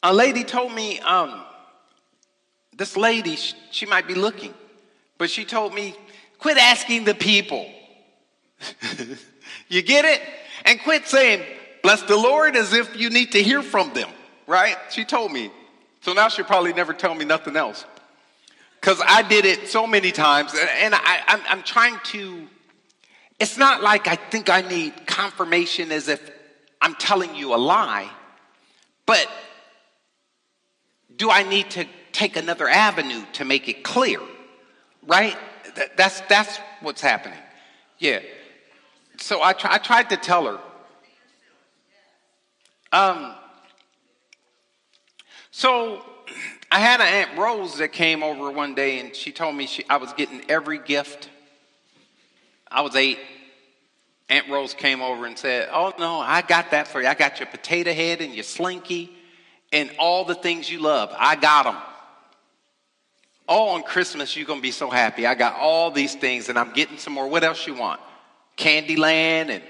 A 0.04 0.14
lady 0.14 0.44
told 0.44 0.74
me, 0.74 1.00
um, 1.02 1.44
this 2.76 2.98
lady, 2.98 3.38
she, 3.70 3.86
might 3.86 4.08
be 4.08 4.16
looking, 4.16 4.54
but 5.20 5.30
she 5.30 5.46
told 5.46 5.74
me, 5.74 5.96
quit 6.40 6.58
asking 6.58 7.06
the 7.06 7.14
people. 7.14 7.70
you 9.70 9.84
get 9.84 10.06
it? 10.06 10.22
And 10.66 10.82
quit 10.82 11.08
saying, 11.08 11.44
bless 11.84 12.02
the 12.04 12.18
Lord 12.18 12.56
as 12.56 12.74
if 12.74 13.00
you 13.00 13.12
need 13.12 13.34
to 13.34 13.44
hear 13.44 13.62
from 13.62 13.94
them, 13.94 14.10
right? 14.48 14.78
She 14.90 15.06
told 15.06 15.32
me. 15.32 15.52
So 16.02 16.14
now 16.14 16.30
she'll 16.30 16.46
probably 16.46 16.74
never 16.74 16.94
tell 16.94 17.14
me 17.14 17.26
nothing 17.26 17.56
else. 17.56 17.86
Because 18.80 19.00
I 19.06 19.22
did 19.22 19.46
it 19.46 19.68
so 19.68 19.86
many 19.86 20.12
times, 20.12 20.56
and 20.56 20.96
I, 20.96 21.40
I'm 21.48 21.62
trying 21.62 22.00
to 22.06 22.48
it's 23.42 23.58
not 23.58 23.82
like 23.82 24.08
I 24.08 24.16
think 24.16 24.52
I 24.52 24.62
need 24.62 25.08
confirmation 25.08 25.92
as 25.92 26.08
if 26.08 26.30
I'm 26.80 26.94
telling 26.94 27.34
you 27.34 27.56
a 27.56 27.58
lie, 27.58 28.08
but 29.08 29.28
do 31.16 31.32
I 31.32 31.42
need 31.42 31.72
to 31.72 31.88
take 32.12 32.38
another 32.38 32.70
avenue 32.70 33.24
to 33.34 33.44
make 33.44 33.68
it 33.68 33.84
clear? 33.84 34.20
Right? 35.08 35.36
That's, 35.98 36.22
that's 36.22 36.60
what's 36.82 37.02
happening. 37.02 37.40
Yeah. 37.98 38.20
So 39.18 39.42
I, 39.42 39.54
try, 39.54 39.74
I 39.74 39.78
tried 39.80 40.12
to 40.12 40.18
tell 40.18 40.46
her. 40.46 40.60
Um, 42.92 43.34
so 45.50 46.06
I 46.72 46.80
had 46.80 47.02
an 47.02 47.08
Aunt 47.08 47.40
Rose 47.40 47.80
that 47.80 47.92
came 47.92 48.22
over 48.22 48.52
one 48.52 48.76
day 48.76 49.00
and 49.00 49.16
she 49.16 49.32
told 49.32 49.56
me 49.56 49.66
she, 49.66 49.84
I 49.90 49.98
was 49.98 50.14
getting 50.14 50.44
every 50.48 50.78
gift 50.78 51.32
I 52.72 52.82
was 52.82 52.96
eight. 52.96 53.20
Aunt 54.30 54.48
Rose 54.50 54.74
came 54.74 55.02
over 55.02 55.26
and 55.26 55.38
said, 55.38 55.70
Oh, 55.74 55.94
no, 56.00 56.20
I 56.20 56.42
got 56.42 56.72
that 56.72 56.88
for 56.88 57.02
you. 57.02 57.08
I 57.08 57.14
got 57.14 57.40
your 57.40 57.48
potato 57.48 57.94
head 57.94 58.22
and 58.22 58.34
your 58.34 58.46
slinky 58.46 59.12
and 59.74 59.92
all 60.00 60.24
the 60.24 60.36
things 60.36 60.70
you 60.70 60.80
love. 60.80 61.14
I 61.18 61.36
got 61.36 61.66
them. 61.66 61.78
Oh, 63.48 63.70
on 63.70 63.84
Christmas, 63.84 64.38
you're 64.38 64.46
going 64.46 64.60
to 64.60 64.64
be 64.64 64.72
so 64.72 64.90
happy. 64.90 65.26
I 65.26 65.36
got 65.36 65.56
all 65.56 65.92
these 65.92 66.16
things 66.16 66.48
and 66.48 66.58
I'm 66.58 66.72
getting 66.72 66.98
some 66.98 67.14
more. 67.14 67.28
What 67.28 67.44
else 67.44 67.68
you 67.68 67.74
want? 67.74 68.00
Candyland 68.58 69.50
and 69.50 69.64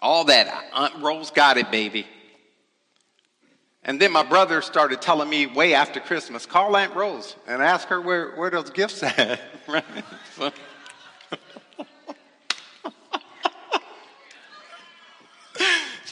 all 0.00 0.24
that. 0.26 0.70
Aunt 0.72 1.02
Rose 1.02 1.30
got 1.30 1.56
it, 1.56 1.72
baby. 1.72 2.06
And 3.82 4.00
then 4.00 4.12
my 4.12 4.24
brother 4.24 4.62
started 4.62 5.00
telling 5.00 5.28
me 5.28 5.46
way 5.46 5.74
after 5.74 6.00
Christmas, 6.00 6.44
call 6.44 6.76
Aunt 6.76 6.94
Rose 6.94 7.36
and 7.46 7.62
ask 7.62 7.88
her 7.88 8.00
where, 8.00 8.32
where 8.36 8.50
those 8.50 8.70
gifts 8.70 9.02
at. 9.02 9.40
right? 9.66 9.84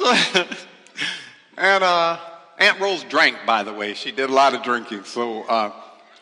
So, 0.04 0.12
and 1.56 1.82
uh, 1.82 2.18
Aunt 2.58 2.78
Rose 2.78 3.04
drank, 3.04 3.38
by 3.46 3.62
the 3.62 3.72
way. 3.72 3.94
She 3.94 4.12
did 4.12 4.28
a 4.28 4.32
lot 4.32 4.54
of 4.54 4.62
drinking. 4.62 5.04
So 5.04 5.44
uh, 5.44 5.72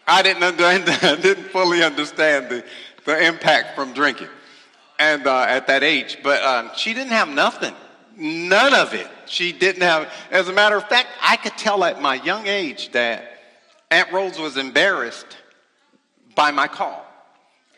I 0.06 0.22
didn't, 0.22 0.42
under, 0.60 1.16
didn't 1.20 1.48
fully 1.48 1.82
understand 1.82 2.48
the, 2.48 2.64
the 3.04 3.26
impact 3.26 3.74
from 3.74 3.92
drinking 3.92 4.28
and 5.00 5.26
uh, 5.26 5.42
at 5.42 5.66
that 5.66 5.82
age. 5.82 6.18
But 6.22 6.42
uh, 6.42 6.74
she 6.74 6.94
didn't 6.94 7.10
have 7.10 7.28
nothing. 7.28 7.74
None 8.16 8.72
of 8.72 8.94
it. 8.94 9.08
She 9.26 9.52
didn't 9.52 9.82
have. 9.82 10.08
As 10.30 10.48
a 10.48 10.52
matter 10.52 10.76
of 10.76 10.88
fact, 10.88 11.08
I 11.20 11.36
could 11.36 11.56
tell 11.58 11.82
at 11.82 12.00
my 12.00 12.14
young 12.22 12.46
age 12.46 12.92
that 12.92 13.36
Aunt 13.90 14.12
Rose 14.12 14.38
was 14.38 14.56
embarrassed 14.56 15.38
by 16.36 16.52
my 16.52 16.68
call. 16.68 17.04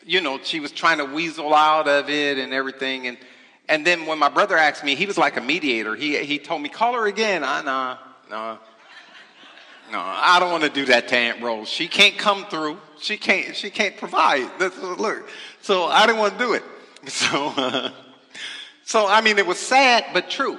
You 0.05 0.21
know, 0.21 0.39
she 0.43 0.59
was 0.59 0.71
trying 0.71 0.99
to 0.99 1.05
weasel 1.05 1.51
out 1.55 1.87
of 1.87 2.11
it 2.11 2.37
and 2.37 2.53
everything. 2.53 3.07
And 3.07 3.17
and 3.67 3.85
then 3.85 4.05
when 4.05 4.19
my 4.19 4.29
brother 4.29 4.57
asked 4.57 4.83
me, 4.83 4.95
he 4.95 5.05
was 5.05 5.17
like 5.17 5.37
a 5.37 5.41
mediator. 5.41 5.95
He, 5.95 6.17
he 6.19 6.37
told 6.37 6.61
me, 6.61 6.69
call 6.69 6.93
her 6.93 7.07
again. 7.07 7.43
I, 7.43 7.61
no, 7.61 7.97
no, 8.29 8.59
no, 9.91 9.99
I 9.99 10.39
don't 10.39 10.51
want 10.51 10.63
to 10.63 10.69
do 10.69 10.85
that 10.85 11.07
to 11.09 11.15
Aunt 11.15 11.41
Rose. 11.41 11.67
She 11.67 11.87
can't 11.87 12.17
come 12.17 12.45
through. 12.45 12.77
She 12.99 13.17
can't, 13.17 13.55
she 13.55 13.69
can't 13.69 13.97
provide. 13.97 14.49
Look. 14.59 15.29
So 15.61 15.85
I 15.85 16.05
didn't 16.05 16.19
want 16.19 16.37
to 16.37 16.39
do 16.39 16.53
it. 16.53 16.63
So, 17.07 17.53
uh, 17.55 17.91
so 18.83 19.05
I 19.07 19.21
mean, 19.21 19.37
it 19.37 19.45
was 19.45 19.59
sad, 19.59 20.05
but 20.11 20.27
true. 20.27 20.57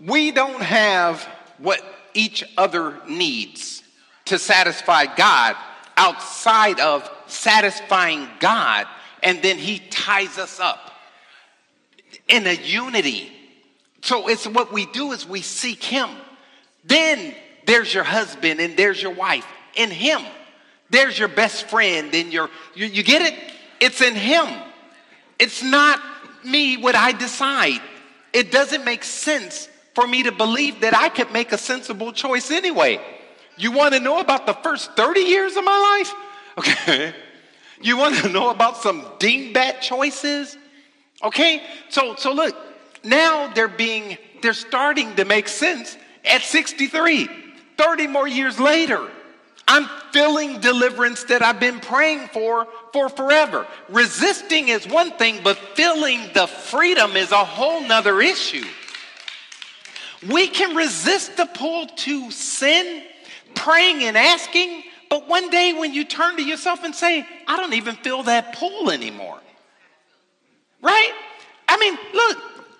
We 0.00 0.30
don't 0.30 0.62
have 0.62 1.24
what 1.58 1.82
each 2.14 2.44
other 2.56 2.94
needs 3.08 3.82
to 4.26 4.38
satisfy 4.38 5.06
God 5.12 5.56
outside 5.96 6.78
of 6.78 7.10
satisfying 7.26 8.28
God, 8.38 8.86
and 9.24 9.42
then 9.42 9.58
He 9.58 9.80
ties 9.90 10.38
us 10.38 10.60
up 10.60 10.89
in 12.30 12.46
a 12.46 12.52
unity. 12.52 13.30
So 14.02 14.28
it's 14.28 14.46
what 14.46 14.72
we 14.72 14.86
do 14.86 15.12
is 15.12 15.26
we 15.26 15.42
seek 15.42 15.82
him. 15.82 16.08
Then 16.84 17.34
there's 17.66 17.92
your 17.92 18.04
husband 18.04 18.60
and 18.60 18.76
there's 18.76 19.02
your 19.02 19.12
wife 19.12 19.46
in 19.74 19.90
him. 19.90 20.20
There's 20.88 21.18
your 21.18 21.28
best 21.28 21.68
friend 21.68 22.14
and 22.14 22.32
your 22.32 22.48
you, 22.74 22.86
you 22.86 23.02
get 23.02 23.22
it? 23.22 23.38
It's 23.80 24.00
in 24.00 24.14
him. 24.14 24.46
It's 25.38 25.62
not 25.62 26.00
me 26.44 26.76
what 26.76 26.94
I 26.94 27.12
decide. 27.12 27.80
It 28.32 28.50
doesn't 28.50 28.84
make 28.84 29.04
sense 29.04 29.68
for 29.94 30.06
me 30.06 30.22
to 30.24 30.32
believe 30.32 30.80
that 30.80 30.94
I 30.94 31.08
could 31.08 31.32
make 31.32 31.52
a 31.52 31.58
sensible 31.58 32.12
choice 32.12 32.50
anyway. 32.50 33.00
You 33.56 33.72
want 33.72 33.94
to 33.94 34.00
know 34.00 34.20
about 34.20 34.46
the 34.46 34.54
first 34.54 34.92
30 34.96 35.20
years 35.20 35.56
of 35.56 35.64
my 35.64 35.98
life? 35.98 36.14
Okay. 36.58 37.14
You 37.80 37.96
want 37.96 38.16
to 38.16 38.28
know 38.28 38.50
about 38.50 38.76
some 38.76 39.02
dingbat 39.18 39.80
choices? 39.80 40.58
Okay? 41.22 41.62
So 41.88 42.14
so 42.16 42.32
look, 42.32 42.56
now 43.04 43.52
they're 43.52 43.68
being 43.68 44.18
they're 44.42 44.52
starting 44.52 45.16
to 45.16 45.24
make 45.24 45.48
sense 45.48 45.96
at 46.24 46.42
63. 46.42 47.28
30 47.76 48.06
more 48.08 48.28
years 48.28 48.60
later. 48.60 49.08
I'm 49.66 49.88
feeling 50.12 50.60
deliverance 50.60 51.24
that 51.24 51.42
I've 51.42 51.60
been 51.60 51.80
praying 51.80 52.28
for 52.28 52.66
for 52.92 53.08
forever. 53.08 53.66
Resisting 53.88 54.68
is 54.68 54.86
one 54.86 55.12
thing, 55.12 55.40
but 55.44 55.56
feeling 55.76 56.20
the 56.34 56.46
freedom 56.46 57.16
is 57.16 57.30
a 57.30 57.44
whole 57.44 57.80
nother 57.80 58.20
issue. 58.20 58.64
We 60.28 60.48
can 60.48 60.76
resist 60.76 61.36
the 61.36 61.46
pull 61.46 61.86
to 61.86 62.30
sin, 62.30 63.04
praying 63.54 64.02
and 64.02 64.18
asking, 64.18 64.82
but 65.08 65.28
one 65.28 65.48
day 65.50 65.72
when 65.72 65.94
you 65.94 66.04
turn 66.04 66.36
to 66.36 66.42
yourself 66.42 66.84
and 66.84 66.94
say, 66.94 67.26
I 67.46 67.56
don't 67.56 67.74
even 67.74 67.94
feel 67.96 68.24
that 68.24 68.56
pull 68.56 68.90
anymore. 68.90 69.38
Right? 70.82 71.12
I 71.68 71.76
mean, 71.76 71.98
look, 72.14 72.38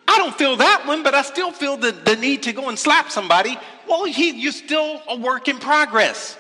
I 0.08 0.18
don't 0.18 0.34
feel 0.34 0.56
that 0.56 0.86
one, 0.86 1.02
but 1.02 1.14
I 1.14 1.22
still 1.22 1.52
feel 1.52 1.76
the, 1.76 1.92
the 1.92 2.16
need 2.16 2.42
to 2.44 2.52
go 2.52 2.68
and 2.68 2.78
slap 2.78 3.10
somebody. 3.10 3.56
Well, 3.88 4.04
he, 4.04 4.30
you're 4.30 4.52
still 4.52 5.00
a 5.08 5.16
work 5.16 5.48
in 5.48 5.58
progress. 5.58 6.36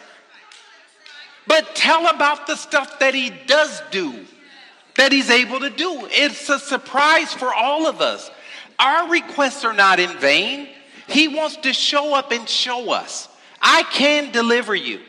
But 1.46 1.74
tell 1.74 2.08
about 2.08 2.46
the 2.46 2.56
stuff 2.56 2.98
that 3.00 3.14
he 3.14 3.30
does 3.46 3.82
do, 3.90 4.26
that 4.96 5.12
he's 5.12 5.30
able 5.30 5.60
to 5.60 5.70
do. 5.70 6.08
It's 6.10 6.48
a 6.48 6.58
surprise 6.58 7.32
for 7.32 7.52
all 7.54 7.86
of 7.86 8.00
us. 8.00 8.30
Our 8.78 9.10
requests 9.10 9.64
are 9.64 9.72
not 9.72 10.00
in 10.00 10.16
vain. 10.18 10.68
He 11.08 11.28
wants 11.28 11.56
to 11.58 11.72
show 11.72 12.14
up 12.14 12.32
and 12.32 12.48
show 12.48 12.92
us. 12.92 13.28
I 13.60 13.82
can 13.84 14.32
deliver 14.32 14.74
you. 14.74 15.00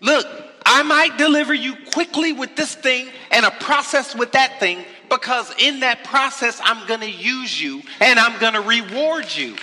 Look, 0.00 0.26
I 0.64 0.82
might 0.82 1.16
deliver 1.16 1.54
you 1.54 1.74
quickly 1.92 2.32
with 2.32 2.56
this 2.56 2.74
thing 2.74 3.08
and 3.30 3.46
a 3.46 3.50
process 3.50 4.14
with 4.14 4.32
that 4.32 4.58
thing, 4.58 4.84
because 5.08 5.52
in 5.58 5.80
that 5.80 6.04
process, 6.04 6.60
I'm 6.62 6.86
going 6.86 7.00
to 7.00 7.10
use 7.10 7.60
you 7.60 7.82
and 8.00 8.18
I'm 8.18 8.38
going 8.40 8.54
to 8.54 8.60
reward 8.60 9.34
you. 9.34 9.56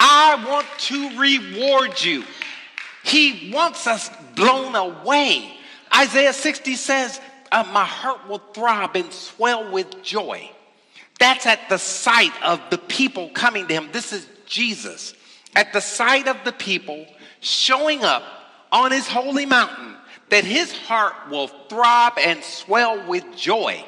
I 0.00 0.44
want 0.46 0.66
to 0.78 1.18
reward 1.18 2.02
you. 2.02 2.24
He 3.04 3.50
wants 3.52 3.86
us 3.86 4.10
blown 4.34 4.74
away. 4.74 5.50
Isaiah 5.96 6.32
60 6.32 6.74
says, 6.74 7.20
uh, 7.52 7.64
My 7.72 7.84
heart 7.84 8.28
will 8.28 8.42
throb 8.52 8.96
and 8.96 9.12
swell 9.12 9.70
with 9.70 10.02
joy. 10.02 10.50
That's 11.18 11.46
at 11.46 11.68
the 11.68 11.78
sight 11.78 12.32
of 12.42 12.60
the 12.70 12.78
people 12.78 13.30
coming 13.30 13.68
to 13.68 13.74
him. 13.74 13.88
This 13.92 14.12
is 14.12 14.26
Jesus. 14.46 15.14
At 15.54 15.72
the 15.72 15.80
sight 15.80 16.26
of 16.26 16.36
the 16.44 16.52
people 16.52 17.06
showing 17.40 18.02
up 18.02 18.24
on 18.72 18.90
his 18.90 19.06
holy 19.06 19.46
mountain, 19.46 19.94
that 20.30 20.44
his 20.44 20.76
heart 20.76 21.14
will 21.30 21.46
throb 21.46 22.14
and 22.18 22.42
swell 22.42 23.06
with 23.06 23.24
joy. 23.36 23.84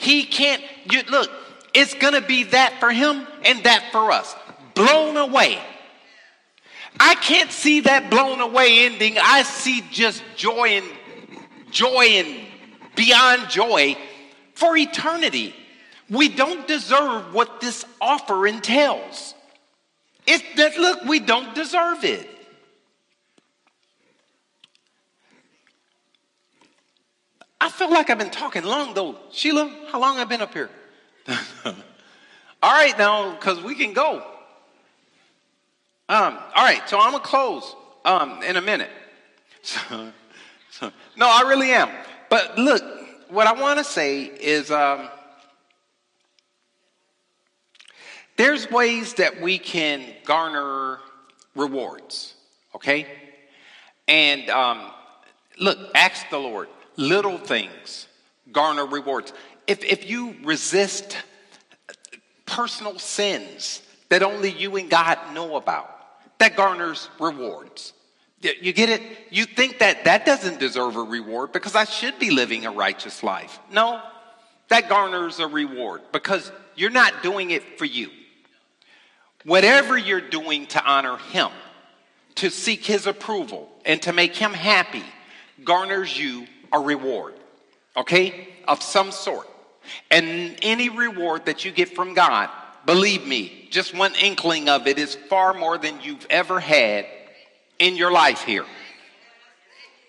He 0.00 0.24
can't, 0.24 0.62
you, 0.90 1.02
look, 1.10 1.30
it's 1.74 1.92
going 1.92 2.14
to 2.14 2.22
be 2.22 2.44
that 2.44 2.80
for 2.80 2.90
him 2.90 3.26
and 3.44 3.62
that 3.64 3.90
for 3.92 4.10
us. 4.10 4.34
Blown 4.74 5.18
away. 5.18 5.58
I 6.98 7.16
can't 7.16 7.52
see 7.52 7.80
that 7.80 8.08
blown 8.08 8.40
away 8.40 8.86
ending. 8.86 9.18
I 9.20 9.42
see 9.42 9.84
just 9.90 10.22
joy 10.36 10.68
and 10.68 10.86
joy 11.70 12.04
and 12.12 12.46
beyond 12.96 13.50
joy 13.50 13.94
for 14.54 14.74
eternity. 14.74 15.54
We 16.08 16.30
don't 16.30 16.66
deserve 16.66 17.34
what 17.34 17.60
this 17.60 17.84
offer 18.00 18.46
entails. 18.46 19.34
It's 20.26 20.42
that, 20.56 20.78
look, 20.78 21.04
we 21.04 21.20
don't 21.20 21.54
deserve 21.54 22.04
it. 22.04 22.26
I 27.60 27.68
feel 27.68 27.90
like 27.90 28.08
I've 28.08 28.18
been 28.18 28.30
talking 28.30 28.64
long 28.64 28.94
though. 28.94 29.16
Sheila, 29.32 29.70
how 29.92 30.00
long 30.00 30.16
have 30.16 30.26
I 30.26 30.30
been 30.30 30.40
up 30.40 30.54
here? 30.54 30.70
all 31.64 31.74
right, 32.62 32.96
now, 32.98 33.34
because 33.34 33.60
we 33.60 33.74
can 33.74 33.92
go. 33.92 34.24
Um, 36.08 36.38
all 36.56 36.64
right, 36.64 36.88
so 36.88 36.98
I'm 36.98 37.12
to 37.12 37.20
close 37.20 37.76
um, 38.04 38.42
in 38.42 38.56
a 38.56 38.62
minute. 38.62 38.90
So, 39.62 40.10
so, 40.70 40.90
no, 41.18 41.26
I 41.26 41.46
really 41.46 41.70
am. 41.72 41.90
But 42.30 42.56
look, 42.56 42.82
what 43.28 43.46
I 43.46 43.52
want 43.52 43.76
to 43.78 43.84
say 43.84 44.22
is 44.22 44.70
um, 44.70 45.10
there's 48.38 48.70
ways 48.70 49.12
that 49.14 49.42
we 49.42 49.58
can 49.58 50.02
garner 50.24 51.00
rewards, 51.54 52.32
okay? 52.74 53.06
And 54.08 54.48
um, 54.48 54.90
look, 55.58 55.78
ask 55.94 56.26
the 56.30 56.38
Lord 56.38 56.68
little 57.00 57.38
things 57.38 58.06
garner 58.52 58.86
rewards. 58.86 59.32
If, 59.66 59.82
if 59.84 60.08
you 60.08 60.36
resist 60.44 61.16
personal 62.46 62.98
sins 62.98 63.82
that 64.10 64.22
only 64.22 64.50
you 64.50 64.76
and 64.76 64.90
God 64.90 65.18
know 65.34 65.56
about, 65.56 65.88
that 66.38 66.56
garners 66.56 67.08
rewards. 67.18 67.92
You 68.40 68.72
get 68.72 68.88
it? 68.88 69.02
You 69.30 69.44
think 69.44 69.80
that 69.80 70.04
that 70.04 70.24
doesn't 70.24 70.58
deserve 70.58 70.96
a 70.96 71.02
reward 71.02 71.52
because 71.52 71.74
I 71.74 71.84
should 71.84 72.18
be 72.18 72.30
living 72.30 72.64
a 72.64 72.70
righteous 72.70 73.22
life. 73.22 73.58
No, 73.70 74.00
that 74.68 74.88
garners 74.88 75.40
a 75.40 75.46
reward 75.46 76.00
because 76.12 76.50
you're 76.74 76.90
not 76.90 77.22
doing 77.22 77.50
it 77.50 77.78
for 77.78 77.84
you. 77.84 78.08
Whatever 79.44 79.96
you're 79.96 80.20
doing 80.20 80.66
to 80.68 80.84
honor 80.84 81.18
Him, 81.18 81.50
to 82.36 82.50
seek 82.50 82.84
His 82.84 83.06
approval, 83.06 83.70
and 83.84 84.00
to 84.02 84.12
make 84.12 84.34
Him 84.34 84.54
happy 84.54 85.04
garners 85.62 86.18
you 86.18 86.46
a 86.72 86.78
reward, 86.78 87.34
okay, 87.96 88.48
of 88.66 88.82
some 88.82 89.12
sort. 89.12 89.48
And 90.10 90.56
any 90.62 90.88
reward 90.88 91.46
that 91.46 91.64
you 91.64 91.72
get 91.72 91.94
from 91.94 92.14
God, 92.14 92.50
believe 92.86 93.26
me, 93.26 93.68
just 93.70 93.94
one 93.94 94.14
inkling 94.14 94.68
of 94.68 94.86
it 94.86 94.98
is 94.98 95.14
far 95.14 95.54
more 95.54 95.78
than 95.78 96.00
you've 96.02 96.26
ever 96.30 96.60
had 96.60 97.06
in 97.78 97.96
your 97.96 98.12
life 98.12 98.42
here. 98.42 98.66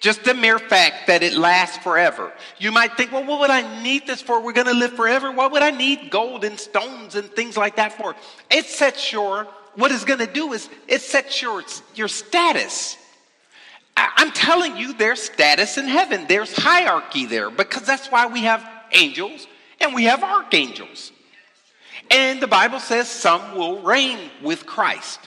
Just 0.01 0.23
the 0.23 0.33
mere 0.33 0.57
fact 0.57 1.07
that 1.07 1.21
it 1.21 1.33
lasts 1.33 1.77
forever. 1.77 2.33
You 2.57 2.71
might 2.71 2.97
think, 2.97 3.11
well, 3.11 3.23
what 3.23 3.39
would 3.39 3.51
I 3.51 3.83
need 3.83 4.07
this 4.07 4.19
for? 4.19 4.41
We're 4.41 4.51
going 4.51 4.67
to 4.67 4.73
live 4.73 4.93
forever. 4.93 5.31
What 5.31 5.51
would 5.51 5.61
I 5.61 5.69
need 5.69 6.09
gold 6.09 6.43
and 6.43 6.59
stones 6.59 7.13
and 7.13 7.29
things 7.29 7.55
like 7.55 7.75
that 7.75 7.93
for? 7.93 8.15
It 8.49 8.65
sets 8.65 9.11
your, 9.11 9.47
what 9.75 9.91
it's 9.91 10.03
going 10.03 10.19
to 10.19 10.27
do 10.27 10.53
is 10.53 10.69
it 10.87 11.01
sets 11.01 11.39
your, 11.39 11.63
your 11.93 12.07
status. 12.07 12.97
I'm 14.15 14.31
telling 14.31 14.77
you, 14.77 14.93
there's 14.93 15.21
status 15.21 15.77
in 15.77 15.85
heaven. 15.85 16.25
There's 16.27 16.55
hierarchy 16.55 17.25
there 17.25 17.49
because 17.49 17.83
that's 17.83 18.07
why 18.07 18.27
we 18.27 18.41
have 18.41 18.67
angels 18.91 19.47
and 19.79 19.93
we 19.93 20.05
have 20.05 20.23
archangels. 20.23 21.11
And 22.09 22.41
the 22.41 22.47
Bible 22.47 22.79
says 22.79 23.07
some 23.07 23.55
will 23.55 23.81
reign 23.81 24.19
with 24.41 24.65
Christ. 24.65 25.19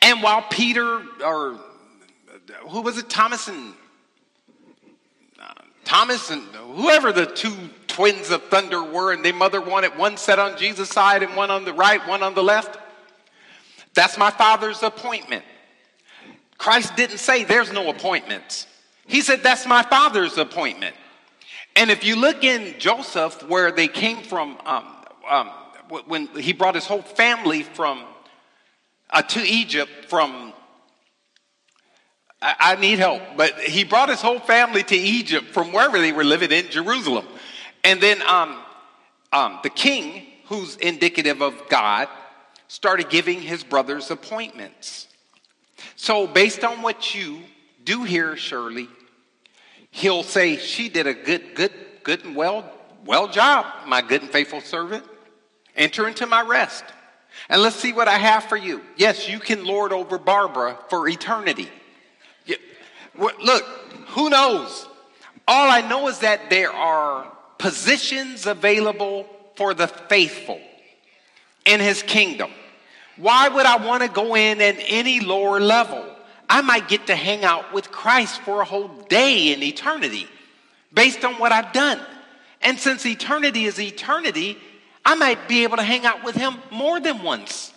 And 0.00 0.22
while 0.22 0.42
Peter, 0.50 1.02
or 1.24 1.58
who 2.68 2.80
was 2.82 2.98
it, 2.98 3.10
Thomas 3.10 3.48
and 3.48 3.74
uh, 5.40 5.52
Thomas 5.84 6.30
and 6.30 6.42
whoever 6.76 7.12
the 7.12 7.26
two 7.26 7.54
twins 7.88 8.30
of 8.30 8.42
thunder 8.44 8.82
were, 8.82 9.12
and 9.12 9.24
their 9.24 9.34
mother 9.34 9.60
wanted 9.60 9.96
one 9.96 10.16
set 10.16 10.38
on 10.38 10.56
Jesus' 10.56 10.88
side 10.88 11.22
and 11.22 11.36
one 11.36 11.50
on 11.50 11.64
the 11.64 11.72
right, 11.72 12.06
one 12.08 12.22
on 12.22 12.34
the 12.34 12.42
left. 12.42 12.78
That's 13.92 14.16
my 14.16 14.30
father's 14.30 14.82
appointment. 14.82 15.44
Christ 16.58 16.96
didn't 16.96 17.18
say 17.18 17.44
there's 17.44 17.72
no 17.72 17.90
appointments. 17.90 18.66
He 19.06 19.20
said 19.20 19.42
that's 19.42 19.66
my 19.66 19.82
father's 19.82 20.38
appointment. 20.38 20.96
And 21.76 21.90
if 21.90 22.04
you 22.04 22.16
look 22.16 22.44
in 22.44 22.78
Joseph, 22.78 23.46
where 23.48 23.72
they 23.72 23.88
came 23.88 24.22
from, 24.22 24.56
um, 24.64 24.86
um, 25.28 25.50
when 26.06 26.28
he 26.28 26.52
brought 26.52 26.74
his 26.74 26.86
whole 26.86 27.02
family 27.02 27.62
from 27.62 28.04
uh, 29.10 29.22
to 29.22 29.40
Egypt 29.40 29.90
from. 30.08 30.52
I, 32.42 32.54
I 32.60 32.74
need 32.76 32.98
help, 32.98 33.22
but 33.36 33.58
he 33.60 33.84
brought 33.84 34.08
his 34.08 34.20
whole 34.20 34.40
family 34.40 34.82
to 34.82 34.96
Egypt 34.96 35.46
from 35.52 35.72
wherever 35.72 35.98
they 35.98 36.12
were 36.12 36.24
living 36.24 36.50
in 36.50 36.68
Jerusalem, 36.70 37.26
and 37.84 38.00
then 38.00 38.20
um, 38.22 38.58
um, 39.32 39.60
the 39.62 39.70
king, 39.70 40.26
who's 40.46 40.76
indicative 40.76 41.42
of 41.42 41.68
God, 41.68 42.08
started 42.68 43.08
giving 43.08 43.40
his 43.40 43.62
brothers 43.62 44.10
appointments. 44.10 45.06
So, 45.96 46.26
based 46.26 46.64
on 46.64 46.82
what 46.82 47.14
you 47.14 47.40
do 47.84 48.04
here, 48.04 48.36
Shirley, 48.36 48.88
he'll 49.90 50.22
say, 50.22 50.56
She 50.56 50.88
did 50.88 51.06
a 51.06 51.14
good, 51.14 51.54
good, 51.54 51.72
good 52.02 52.24
and 52.24 52.36
well, 52.36 52.70
well 53.04 53.28
job, 53.28 53.66
my 53.86 54.02
good 54.02 54.22
and 54.22 54.30
faithful 54.30 54.60
servant. 54.60 55.04
Enter 55.76 56.06
into 56.06 56.26
my 56.26 56.42
rest. 56.42 56.84
And 57.48 57.60
let's 57.60 57.76
see 57.76 57.92
what 57.92 58.08
I 58.08 58.18
have 58.18 58.44
for 58.44 58.56
you. 58.56 58.80
Yes, 58.96 59.28
you 59.28 59.40
can 59.40 59.64
lord 59.64 59.92
over 59.92 60.18
Barbara 60.18 60.78
for 60.88 61.08
eternity. 61.08 61.68
Look, 63.16 63.64
who 64.08 64.30
knows? 64.30 64.88
All 65.46 65.70
I 65.70 65.82
know 65.82 66.08
is 66.08 66.20
that 66.20 66.50
there 66.50 66.72
are 66.72 67.30
positions 67.58 68.46
available 68.46 69.26
for 69.56 69.74
the 69.74 69.86
faithful 69.86 70.60
in 71.64 71.80
his 71.80 72.02
kingdom. 72.02 72.50
Why 73.16 73.48
would 73.48 73.66
I 73.66 73.76
want 73.76 74.02
to 74.02 74.08
go 74.08 74.34
in 74.34 74.60
at 74.60 74.76
any 74.80 75.20
lower 75.20 75.60
level? 75.60 76.04
I 76.48 76.60
might 76.62 76.88
get 76.88 77.06
to 77.06 77.16
hang 77.16 77.44
out 77.44 77.72
with 77.72 77.90
Christ 77.90 78.40
for 78.42 78.60
a 78.60 78.64
whole 78.64 78.88
day 79.08 79.52
in 79.52 79.62
eternity 79.62 80.26
based 80.92 81.24
on 81.24 81.34
what 81.34 81.52
I've 81.52 81.72
done. 81.72 82.00
And 82.62 82.78
since 82.78 83.04
eternity 83.06 83.64
is 83.64 83.78
eternity, 83.78 84.58
I 85.04 85.14
might 85.14 85.48
be 85.48 85.64
able 85.64 85.76
to 85.76 85.82
hang 85.82 86.06
out 86.06 86.24
with 86.24 86.34
him 86.34 86.56
more 86.70 86.98
than 87.00 87.22
once. 87.22 87.72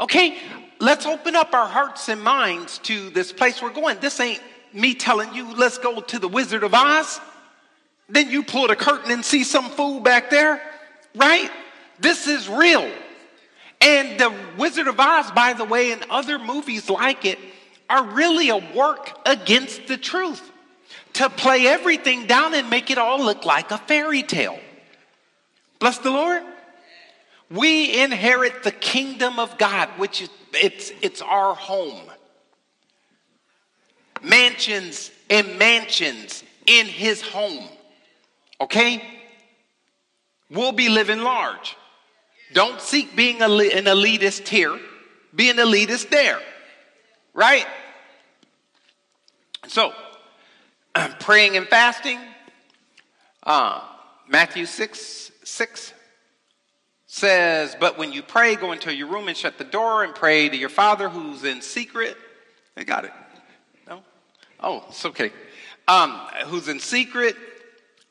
Okay, 0.00 0.38
let's 0.78 1.06
open 1.06 1.34
up 1.34 1.52
our 1.52 1.66
hearts 1.66 2.08
and 2.08 2.22
minds 2.22 2.78
to 2.78 3.10
this 3.10 3.32
place 3.32 3.60
we're 3.60 3.72
going. 3.72 3.98
This 4.00 4.20
ain't 4.20 4.40
me 4.72 4.94
telling 4.94 5.34
you, 5.34 5.52
let's 5.54 5.78
go 5.78 6.00
to 6.00 6.18
the 6.18 6.28
Wizard 6.28 6.62
of 6.62 6.74
Oz. 6.74 7.20
Then 8.08 8.30
you 8.30 8.44
pull 8.44 8.68
the 8.68 8.76
curtain 8.76 9.10
and 9.10 9.24
see 9.24 9.44
some 9.44 9.68
fool 9.70 10.00
back 10.00 10.30
there, 10.30 10.62
right? 11.14 11.50
This 11.98 12.26
is 12.26 12.48
real. 12.48 12.88
And 13.80 14.18
the 14.18 14.34
Wizard 14.56 14.88
of 14.88 14.98
Oz, 14.98 15.30
by 15.30 15.52
the 15.52 15.64
way, 15.64 15.92
and 15.92 16.04
other 16.10 16.38
movies 16.38 16.90
like 16.90 17.24
it, 17.24 17.38
are 17.88 18.04
really 18.04 18.48
a 18.48 18.56
work 18.56 19.18
against 19.24 19.86
the 19.86 19.96
truth 19.96 20.42
to 21.14 21.30
play 21.30 21.66
everything 21.66 22.26
down 22.26 22.54
and 22.54 22.68
make 22.70 22.90
it 22.90 22.98
all 22.98 23.22
look 23.22 23.44
like 23.44 23.70
a 23.70 23.78
fairy 23.78 24.22
tale. 24.22 24.58
Bless 25.78 25.98
the 25.98 26.10
Lord. 26.10 26.42
We 27.50 28.02
inherit 28.02 28.62
the 28.62 28.72
kingdom 28.72 29.38
of 29.38 29.56
God, 29.58 29.88
which 29.96 30.22
is 30.22 30.28
it's, 30.52 30.92
it's 31.02 31.22
our 31.22 31.54
home. 31.54 32.00
Mansions 34.22 35.10
and 35.30 35.58
mansions 35.58 36.42
in 36.66 36.86
his 36.86 37.22
home. 37.22 37.64
Okay? 38.60 39.02
We'll 40.50 40.72
be 40.72 40.88
living 40.88 41.20
large. 41.20 41.76
Don't 42.52 42.80
seek 42.80 43.14
being 43.14 43.42
an 43.42 43.50
elitist 43.50 44.48
here, 44.48 44.78
be 45.34 45.50
an 45.50 45.56
elitist 45.56 46.08
there. 46.08 46.40
Right? 47.34 47.66
So, 49.66 49.92
praying 51.20 51.56
and 51.56 51.66
fasting, 51.68 52.18
Uh, 53.42 53.80
Matthew 54.28 54.66
6 54.66 55.32
6 55.42 55.94
says, 57.06 57.76
But 57.80 57.96
when 57.96 58.12
you 58.12 58.22
pray, 58.22 58.56
go 58.56 58.72
into 58.72 58.94
your 58.94 59.08
room 59.08 59.28
and 59.28 59.36
shut 59.36 59.56
the 59.58 59.64
door 59.64 60.04
and 60.04 60.14
pray 60.14 60.48
to 60.48 60.56
your 60.56 60.68
Father 60.68 61.08
who's 61.08 61.44
in 61.44 61.62
secret. 61.62 62.16
They 62.74 62.84
got 62.84 63.04
it. 63.04 63.12
No? 63.86 64.02
Oh, 64.60 64.84
it's 64.88 65.04
okay. 65.04 65.32
Um, 65.86 66.20
who's 66.46 66.68
in 66.68 66.80
secret, 66.80 67.36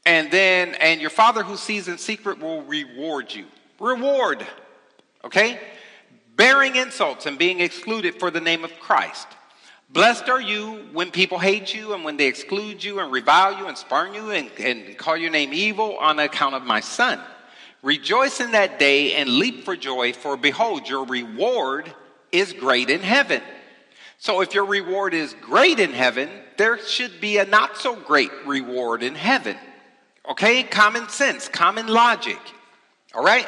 and 0.05 0.31
then, 0.31 0.73
and 0.75 0.99
your 0.99 1.11
Father 1.11 1.43
who 1.43 1.57
sees 1.57 1.87
in 1.87 1.97
secret 1.97 2.39
will 2.39 2.63
reward 2.63 3.33
you. 3.33 3.45
Reward. 3.79 4.45
Okay? 5.23 5.59
Bearing 6.35 6.75
insults 6.75 7.25
and 7.25 7.37
being 7.37 7.59
excluded 7.59 8.19
for 8.19 8.31
the 8.31 8.41
name 8.41 8.63
of 8.63 8.79
Christ. 8.79 9.27
Blessed 9.89 10.27
are 10.27 10.41
you 10.41 10.85
when 10.91 11.11
people 11.11 11.39
hate 11.39 11.73
you 11.73 11.93
and 11.93 12.03
when 12.03 12.17
they 12.17 12.27
exclude 12.27 12.83
you 12.83 12.99
and 12.99 13.11
revile 13.11 13.57
you 13.57 13.67
and 13.67 13.77
spurn 13.77 14.13
you 14.13 14.31
and, 14.31 14.51
and 14.59 14.97
call 14.97 15.15
your 15.15 15.31
name 15.31 15.53
evil 15.53 15.97
on 15.97 16.19
account 16.19 16.55
of 16.55 16.63
my 16.63 16.81
son. 16.81 17.19
Rejoice 17.81 18.41
in 18.41 18.51
that 18.51 18.79
day 18.79 19.13
and 19.13 19.29
leap 19.29 19.63
for 19.63 19.75
joy, 19.75 20.11
for 20.11 20.35
behold, 20.35 20.89
your 20.89 21.05
reward 21.05 21.93
is 22.31 22.51
great 22.51 22.89
in 22.89 22.99
heaven. 22.99 23.41
So 24.17 24.41
if 24.41 24.53
your 24.53 24.65
reward 24.65 25.13
is 25.13 25.35
great 25.41 25.79
in 25.79 25.93
heaven, 25.93 26.29
there 26.57 26.79
should 26.79 27.21
be 27.21 27.37
a 27.37 27.45
not 27.45 27.77
so 27.77 27.95
great 27.95 28.31
reward 28.45 29.03
in 29.03 29.15
heaven. 29.15 29.55
Okay? 30.29 30.63
Common 30.63 31.07
sense, 31.07 31.47
common 31.47 31.87
logic. 31.87 32.39
All 33.13 33.23
right? 33.23 33.47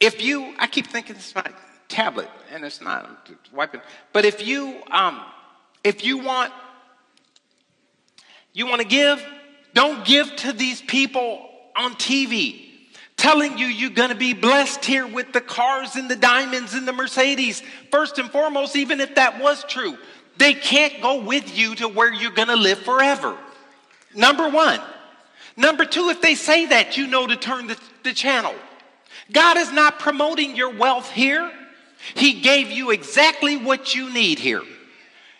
if 0.00 0.22
you, 0.22 0.54
I 0.58 0.66
keep 0.66 0.86
thinking 0.86 1.16
it's 1.16 1.34
my 1.34 1.44
tablet, 1.88 2.28
and 2.52 2.64
it's 2.64 2.80
not, 2.80 3.06
I'm 3.06 3.36
wiping. 3.52 3.80
But 4.12 4.24
if 4.24 4.46
you, 4.46 4.80
um, 4.90 5.20
if 5.82 6.04
you 6.04 6.18
want, 6.18 6.52
you 8.52 8.66
want 8.66 8.80
to 8.80 8.86
give, 8.86 9.24
don't 9.74 10.04
give 10.04 10.34
to 10.36 10.52
these 10.52 10.80
people 10.82 11.48
on 11.76 11.94
TV 11.94 12.68
telling 13.16 13.58
you 13.58 13.66
you're 13.66 13.90
going 13.90 14.10
to 14.10 14.14
be 14.14 14.32
blessed 14.32 14.84
here 14.84 15.06
with 15.06 15.32
the 15.32 15.40
cars 15.40 15.96
and 15.96 16.08
the 16.08 16.16
diamonds 16.16 16.74
and 16.74 16.86
the 16.86 16.92
Mercedes. 16.92 17.62
First 17.90 18.18
and 18.18 18.30
foremost, 18.30 18.76
even 18.76 19.00
if 19.00 19.16
that 19.16 19.40
was 19.42 19.64
true, 19.64 19.98
they 20.38 20.54
can't 20.54 21.02
go 21.02 21.22
with 21.22 21.58
you 21.58 21.74
to 21.76 21.88
where 21.88 22.12
you're 22.12 22.30
going 22.30 22.48
to 22.48 22.56
live 22.56 22.78
forever. 22.78 23.36
Number 24.14 24.48
one. 24.48 24.80
Number 25.56 25.84
two, 25.84 26.08
if 26.10 26.22
they 26.22 26.36
say 26.36 26.66
that, 26.66 26.96
you 26.96 27.08
know 27.08 27.26
to 27.26 27.36
turn 27.36 27.66
the, 27.66 27.76
the 28.04 28.14
channel. 28.14 28.54
God 29.32 29.56
is 29.56 29.72
not 29.72 29.98
promoting 29.98 30.56
your 30.56 30.74
wealth 30.74 31.10
here. 31.10 31.50
He 32.14 32.40
gave 32.40 32.70
you 32.70 32.90
exactly 32.90 33.56
what 33.56 33.94
you 33.94 34.12
need 34.12 34.38
here. 34.38 34.62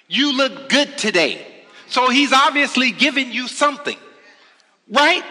You 0.08 0.36
look 0.36 0.68
good 0.68 0.98
today. 0.98 1.44
So 1.88 2.10
he's 2.10 2.32
obviously 2.32 2.90
giving 2.90 3.32
you 3.32 3.48
something, 3.48 3.96
right? 4.90 5.22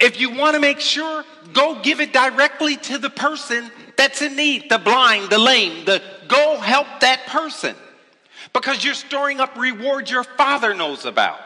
If 0.00 0.20
you 0.20 0.30
want 0.30 0.54
to 0.54 0.60
make 0.60 0.80
sure, 0.80 1.24
go 1.52 1.80
give 1.82 2.00
it 2.00 2.12
directly 2.12 2.76
to 2.76 2.98
the 2.98 3.10
person 3.10 3.70
that's 3.96 4.22
in 4.22 4.36
need 4.36 4.70
the 4.70 4.78
blind, 4.78 5.30
the 5.30 5.38
lame, 5.38 5.84
the 5.84 6.02
go 6.28 6.58
help 6.58 6.86
that 7.00 7.26
person 7.26 7.76
because 8.52 8.84
you're 8.84 8.94
storing 8.94 9.38
up 9.40 9.56
rewards 9.56 10.10
your 10.10 10.24
father 10.24 10.74
knows 10.74 11.04
about. 11.04 11.38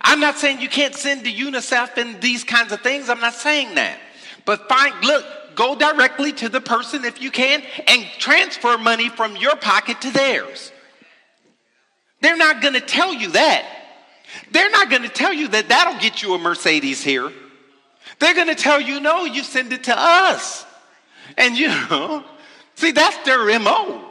I'm 0.00 0.20
not 0.20 0.36
saying 0.36 0.60
you 0.60 0.68
can't 0.68 0.94
send 0.94 1.24
to 1.24 1.32
UNICEF 1.32 1.96
and 1.96 2.20
these 2.20 2.44
kinds 2.44 2.72
of 2.72 2.80
things. 2.80 3.08
I'm 3.08 3.20
not 3.20 3.34
saying 3.34 3.74
that. 3.76 3.98
But 4.44 4.68
find, 4.68 4.94
look, 5.04 5.24
go 5.54 5.74
directly 5.76 6.32
to 6.34 6.48
the 6.48 6.60
person 6.60 7.04
if 7.04 7.20
you 7.20 7.30
can 7.30 7.62
and 7.86 8.04
transfer 8.18 8.78
money 8.78 9.08
from 9.08 9.36
your 9.36 9.56
pocket 9.56 10.00
to 10.02 10.10
theirs. 10.10 10.72
They're 12.20 12.36
not 12.36 12.60
going 12.60 12.74
to 12.74 12.80
tell 12.80 13.14
you 13.14 13.30
that. 13.32 13.64
They're 14.52 14.70
not 14.70 14.90
going 14.90 15.02
to 15.02 15.08
tell 15.08 15.32
you 15.32 15.48
that 15.48 15.68
that'll 15.68 16.00
get 16.00 16.22
you 16.22 16.34
a 16.34 16.38
Mercedes 16.38 17.02
here. 17.02 17.32
They're 18.18 18.34
going 18.34 18.48
to 18.48 18.54
tell 18.54 18.80
you, 18.80 19.00
no, 19.00 19.24
you 19.24 19.42
send 19.42 19.72
it 19.72 19.84
to 19.84 19.94
us. 19.96 20.66
And 21.36 21.56
you 21.56 21.68
know, 21.68 22.24
see, 22.74 22.92
that's 22.92 23.16
their 23.24 23.58
MO. 23.58 24.04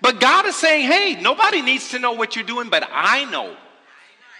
But 0.00 0.20
God 0.20 0.46
is 0.46 0.56
saying, 0.56 0.90
hey, 0.90 1.18
nobody 1.20 1.62
needs 1.62 1.90
to 1.90 1.98
know 1.98 2.12
what 2.12 2.36
you're 2.36 2.44
doing, 2.44 2.68
but 2.68 2.86
I 2.90 3.24
know. 3.26 3.54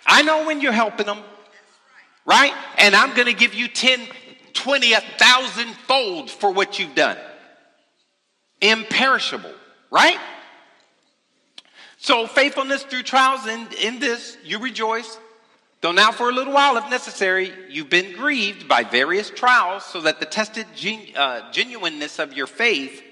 I 0.06 0.22
know 0.22 0.44
when 0.46 0.60
you're 0.60 0.72
helping 0.72 1.06
them, 1.06 1.20
right? 2.26 2.52
And 2.76 2.94
I'm 2.94 3.14
going 3.14 3.26
to 3.26 3.32
give 3.32 3.54
you 3.54 3.68
10, 3.68 4.00
20, 4.54 4.92
a 4.94 5.00
thousand 5.18 5.74
fold 5.86 6.30
for 6.30 6.50
what 6.50 6.78
you've 6.78 6.94
done. 6.94 7.18
Imperishable, 8.60 9.52
right? 9.90 10.18
So 11.98 12.26
faithfulness 12.26 12.82
through 12.82 13.02
trials, 13.02 13.46
and 13.46 13.72
in 13.74 13.98
this 13.98 14.36
you 14.44 14.58
rejoice. 14.58 15.18
Though 15.80 15.92
now 15.92 16.12
for 16.12 16.30
a 16.30 16.32
little 16.32 16.54
while, 16.54 16.78
if 16.78 16.88
necessary, 16.88 17.52
you've 17.68 17.90
been 17.90 18.16
grieved 18.16 18.68
by 18.68 18.84
various 18.84 19.28
trials, 19.28 19.84
so 19.84 20.00
that 20.00 20.18
the 20.18 20.26
tested 20.26 20.66
gen- 20.74 21.08
uh, 21.14 21.50
genuineness 21.52 22.18
of 22.18 22.32
your 22.32 22.46
faith, 22.46 23.02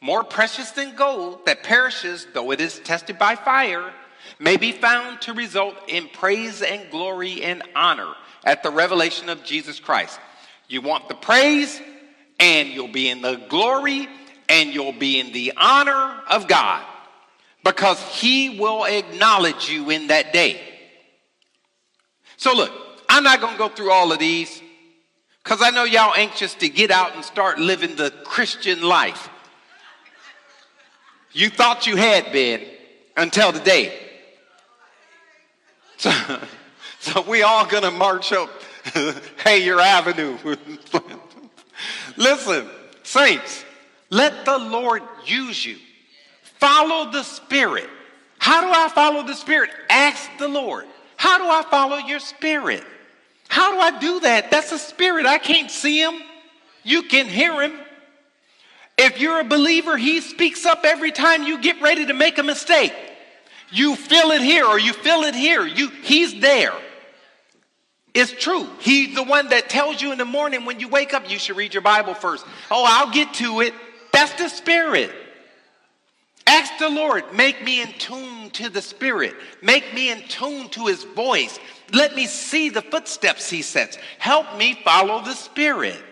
more 0.00 0.22
precious 0.22 0.70
than 0.72 0.94
gold 0.94 1.46
that 1.46 1.62
perishes, 1.62 2.26
though 2.34 2.50
it 2.50 2.60
is 2.60 2.80
tested 2.80 3.18
by 3.18 3.34
fire, 3.34 3.92
may 4.38 4.56
be 4.56 4.72
found 4.72 5.20
to 5.22 5.32
result 5.32 5.74
in 5.88 6.08
praise 6.08 6.62
and 6.62 6.90
glory 6.90 7.42
and 7.42 7.62
honor 7.74 8.12
at 8.44 8.62
the 8.62 8.70
revelation 8.70 9.28
of 9.28 9.42
Jesus 9.42 9.80
Christ. 9.80 10.20
You 10.68 10.82
want 10.82 11.08
the 11.08 11.14
praise, 11.14 11.80
and 12.38 12.68
you'll 12.68 12.88
be 12.88 13.08
in 13.08 13.22
the 13.22 13.36
glory, 13.48 14.06
and 14.48 14.72
you'll 14.72 14.92
be 14.92 15.18
in 15.18 15.32
the 15.32 15.54
honor 15.56 16.20
of 16.30 16.46
God 16.46 16.84
because 17.64 18.00
he 18.02 18.58
will 18.58 18.84
acknowledge 18.84 19.68
you 19.68 19.90
in 19.90 20.08
that 20.08 20.32
day. 20.32 20.60
So, 22.36 22.54
look, 22.54 22.70
I'm 23.08 23.24
not 23.24 23.40
going 23.40 23.54
to 23.54 23.58
go 23.58 23.68
through 23.68 23.90
all 23.90 24.12
of 24.12 24.18
these 24.18 24.62
because 25.42 25.62
I 25.62 25.70
know 25.70 25.84
y'all 25.84 26.14
anxious 26.14 26.54
to 26.56 26.68
get 26.68 26.90
out 26.90 27.14
and 27.14 27.24
start 27.24 27.58
living 27.58 27.96
the 27.96 28.10
Christian 28.24 28.82
life. 28.82 29.30
You 31.32 31.48
thought 31.48 31.86
you 31.86 31.96
had 31.96 32.30
been 32.32 32.62
until 33.16 33.52
today. 33.52 33.92
So, 36.00 36.12
so 37.00 37.22
we 37.22 37.42
all 37.42 37.66
to 37.66 37.90
march 37.90 38.32
up 38.32 38.48
Hayer 39.44 39.80
Avenue. 39.80 40.36
Listen, 42.16 42.68
saints, 43.02 43.64
let 44.10 44.44
the 44.44 44.58
Lord 44.58 45.02
use 45.24 45.64
you. 45.64 45.76
Follow 46.58 47.10
the 47.10 47.22
Spirit. 47.22 47.88
How 48.38 48.60
do 48.60 48.68
I 48.68 48.88
follow 48.88 49.22
the 49.22 49.34
Spirit? 49.34 49.70
Ask 49.88 50.28
the 50.38 50.48
Lord. 50.48 50.86
How 51.16 51.38
do 51.38 51.44
I 51.44 51.62
follow 51.70 51.96
your 51.96 52.20
Spirit? 52.20 52.84
How 53.48 53.72
do 53.72 53.78
I 53.78 53.98
do 53.98 54.20
that? 54.20 54.50
That's 54.50 54.72
a 54.72 54.78
Spirit. 54.78 55.26
I 55.26 55.38
can't 55.38 55.70
see 55.70 56.00
Him. 56.00 56.14
You 56.82 57.02
can 57.02 57.26
hear 57.26 57.60
Him. 57.62 57.72
If 58.96 59.20
you're 59.20 59.40
a 59.40 59.44
believer, 59.44 59.96
He 59.96 60.20
speaks 60.20 60.66
up 60.66 60.80
every 60.84 61.12
time 61.12 61.44
you 61.44 61.60
get 61.60 61.80
ready 61.80 62.06
to 62.06 62.14
make 62.14 62.38
a 62.38 62.42
mistake. 62.42 62.92
You 63.70 63.96
feel 63.96 64.30
it 64.30 64.42
here 64.42 64.64
or 64.64 64.78
you 64.78 64.92
feel 64.92 65.22
it 65.22 65.34
here. 65.34 65.66
You, 65.66 65.90
he's 66.02 66.40
there. 66.40 66.72
It's 68.20 68.32
true. 68.32 68.66
He's 68.80 69.14
the 69.14 69.22
one 69.22 69.50
that 69.50 69.68
tells 69.70 70.02
you 70.02 70.10
in 70.10 70.18
the 70.18 70.24
morning 70.24 70.64
when 70.64 70.80
you 70.80 70.88
wake 70.88 71.14
up, 71.14 71.30
you 71.30 71.38
should 71.38 71.56
read 71.56 71.72
your 71.72 71.82
Bible 71.82 72.14
first. 72.14 72.44
Oh, 72.68 72.84
I'll 72.84 73.12
get 73.12 73.32
to 73.34 73.60
it. 73.60 73.72
That's 74.12 74.32
the 74.32 74.48
Spirit. 74.48 75.12
Ask 76.44 76.78
the 76.80 76.88
Lord, 76.88 77.32
make 77.32 77.62
me 77.62 77.80
in 77.80 77.92
tune 77.92 78.50
to 78.54 78.70
the 78.70 78.82
Spirit, 78.82 79.36
make 79.62 79.94
me 79.94 80.10
in 80.10 80.20
tune 80.22 80.68
to 80.70 80.86
His 80.86 81.04
voice. 81.04 81.60
Let 81.92 82.16
me 82.16 82.26
see 82.26 82.70
the 82.70 82.82
footsteps 82.82 83.48
He 83.48 83.62
sets. 83.62 83.98
Help 84.18 84.56
me 84.56 84.74
follow 84.82 85.22
the 85.22 85.34
Spirit. 85.34 86.02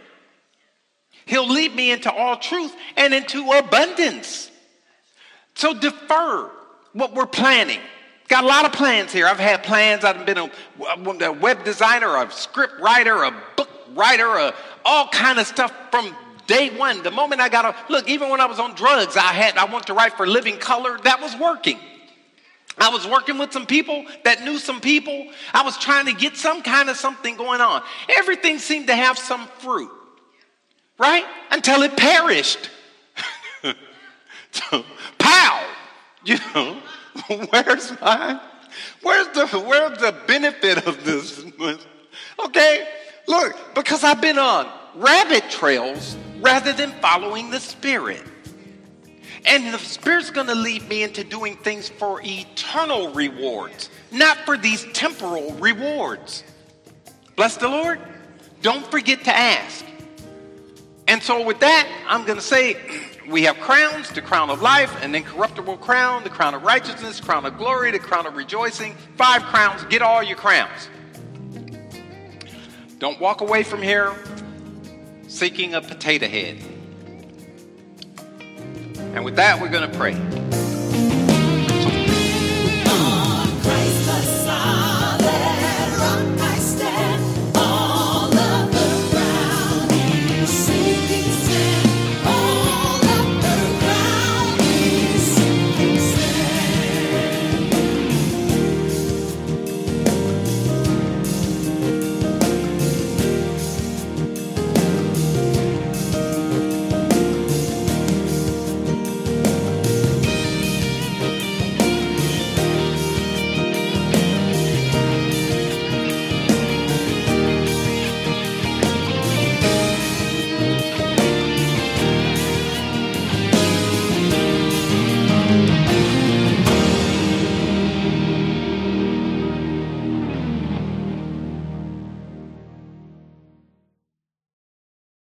He'll 1.24 1.48
lead 1.48 1.74
me 1.74 1.90
into 1.90 2.12
all 2.12 2.36
truth 2.36 2.72
and 2.96 3.14
into 3.14 3.50
abundance. 3.50 4.48
So 5.56 5.74
defer 5.74 6.52
what 6.92 7.14
we're 7.14 7.26
planning. 7.26 7.80
Got 8.28 8.44
a 8.44 8.46
lot 8.46 8.64
of 8.64 8.72
plans 8.72 9.12
here. 9.12 9.26
I've 9.26 9.38
had 9.38 9.62
plans. 9.62 10.04
I've 10.04 10.26
been 10.26 10.38
a, 10.38 10.50
a 10.80 11.32
web 11.32 11.64
designer, 11.64 12.16
a 12.16 12.30
script 12.30 12.80
writer, 12.80 13.22
a 13.22 13.32
book 13.56 13.70
writer, 13.94 14.26
a, 14.26 14.54
all 14.84 15.08
kind 15.08 15.38
of 15.38 15.46
stuff 15.46 15.72
from 15.90 16.14
Day 16.46 16.70
one, 16.76 17.02
the 17.02 17.10
moment 17.10 17.40
I 17.40 17.48
got 17.48 17.64
a 17.64 17.92
look, 17.92 18.08
even 18.08 18.30
when 18.30 18.40
I 18.40 18.46
was 18.46 18.60
on 18.60 18.74
drugs, 18.74 19.16
I 19.16 19.32
had 19.32 19.56
I 19.56 19.64
wanted 19.64 19.86
to 19.86 19.94
write 19.94 20.12
for 20.12 20.26
Living 20.26 20.58
Color. 20.58 20.98
That 21.02 21.20
was 21.20 21.36
working. 21.36 21.78
I 22.78 22.90
was 22.90 23.06
working 23.06 23.38
with 23.38 23.52
some 23.52 23.66
people 23.66 24.04
that 24.24 24.42
knew 24.44 24.58
some 24.58 24.80
people. 24.80 25.28
I 25.52 25.62
was 25.62 25.78
trying 25.78 26.06
to 26.06 26.12
get 26.12 26.36
some 26.36 26.62
kind 26.62 26.88
of 26.88 26.96
something 26.96 27.36
going 27.36 27.60
on. 27.60 27.82
Everything 28.16 28.58
seemed 28.58 28.86
to 28.88 28.94
have 28.94 29.18
some 29.18 29.48
fruit, 29.58 29.90
right? 30.98 31.24
Until 31.50 31.82
it 31.82 31.96
perished. 31.96 32.70
so, 34.52 34.84
pow! 35.18 35.66
You 36.24 36.38
know, 36.54 36.80
where's 37.50 38.00
my, 38.00 38.40
where's 39.02 39.28
the, 39.28 39.46
where's 39.60 39.98
the 39.98 40.14
benefit 40.26 40.86
of 40.86 41.04
this? 41.04 41.44
Okay, 42.44 42.86
look, 43.26 43.74
because 43.74 44.04
I've 44.04 44.20
been 44.20 44.38
on 44.38 44.70
rabbit 44.94 45.50
trails 45.50 46.16
rather 46.40 46.72
than 46.72 46.90
following 47.00 47.50
the 47.50 47.60
Spirit. 47.60 48.22
And 49.46 49.72
the 49.72 49.78
Spirit's 49.78 50.30
going 50.30 50.48
to 50.48 50.54
lead 50.54 50.88
me 50.88 51.02
into 51.02 51.22
doing 51.24 51.56
things 51.56 51.88
for 51.88 52.20
eternal 52.22 53.12
rewards, 53.12 53.90
not 54.10 54.38
for 54.38 54.56
these 54.56 54.86
temporal 54.92 55.52
rewards. 55.54 56.42
Bless 57.36 57.56
the 57.56 57.68
Lord. 57.68 58.00
Don't 58.62 58.84
forget 58.90 59.24
to 59.24 59.34
ask. 59.34 59.84
And 61.06 61.22
so, 61.22 61.44
with 61.44 61.60
that, 61.60 61.88
I'm 62.08 62.24
going 62.24 62.38
to 62.38 62.44
say 62.44 62.74
we 63.28 63.42
have 63.42 63.56
crowns 63.58 64.10
the 64.10 64.22
crown 64.22 64.50
of 64.50 64.62
life, 64.62 64.94
and 65.02 65.14
then 65.14 65.24
corruptible 65.24 65.78
crown, 65.78 66.22
the 66.22 66.30
crown 66.30 66.54
of 66.54 66.62
righteousness, 66.62 67.20
crown 67.20 67.44
of 67.44 67.58
glory, 67.58 67.90
the 67.90 67.98
crown 67.98 68.26
of 68.26 68.36
rejoicing. 68.36 68.94
Five 69.16 69.42
crowns. 69.44 69.84
Get 69.84 70.02
all 70.02 70.22
your 70.22 70.36
crowns. 70.36 70.88
Don't 72.98 73.20
walk 73.20 73.40
away 73.40 73.62
from 73.62 73.82
here 73.82 74.14
seeking 75.28 75.74
a 75.74 75.80
potato 75.80 76.28
head. 76.28 76.58
And 79.14 79.24
with 79.24 79.36
that, 79.36 79.60
we're 79.60 79.68
going 79.68 79.90
to 79.90 79.98
pray. 79.98 80.65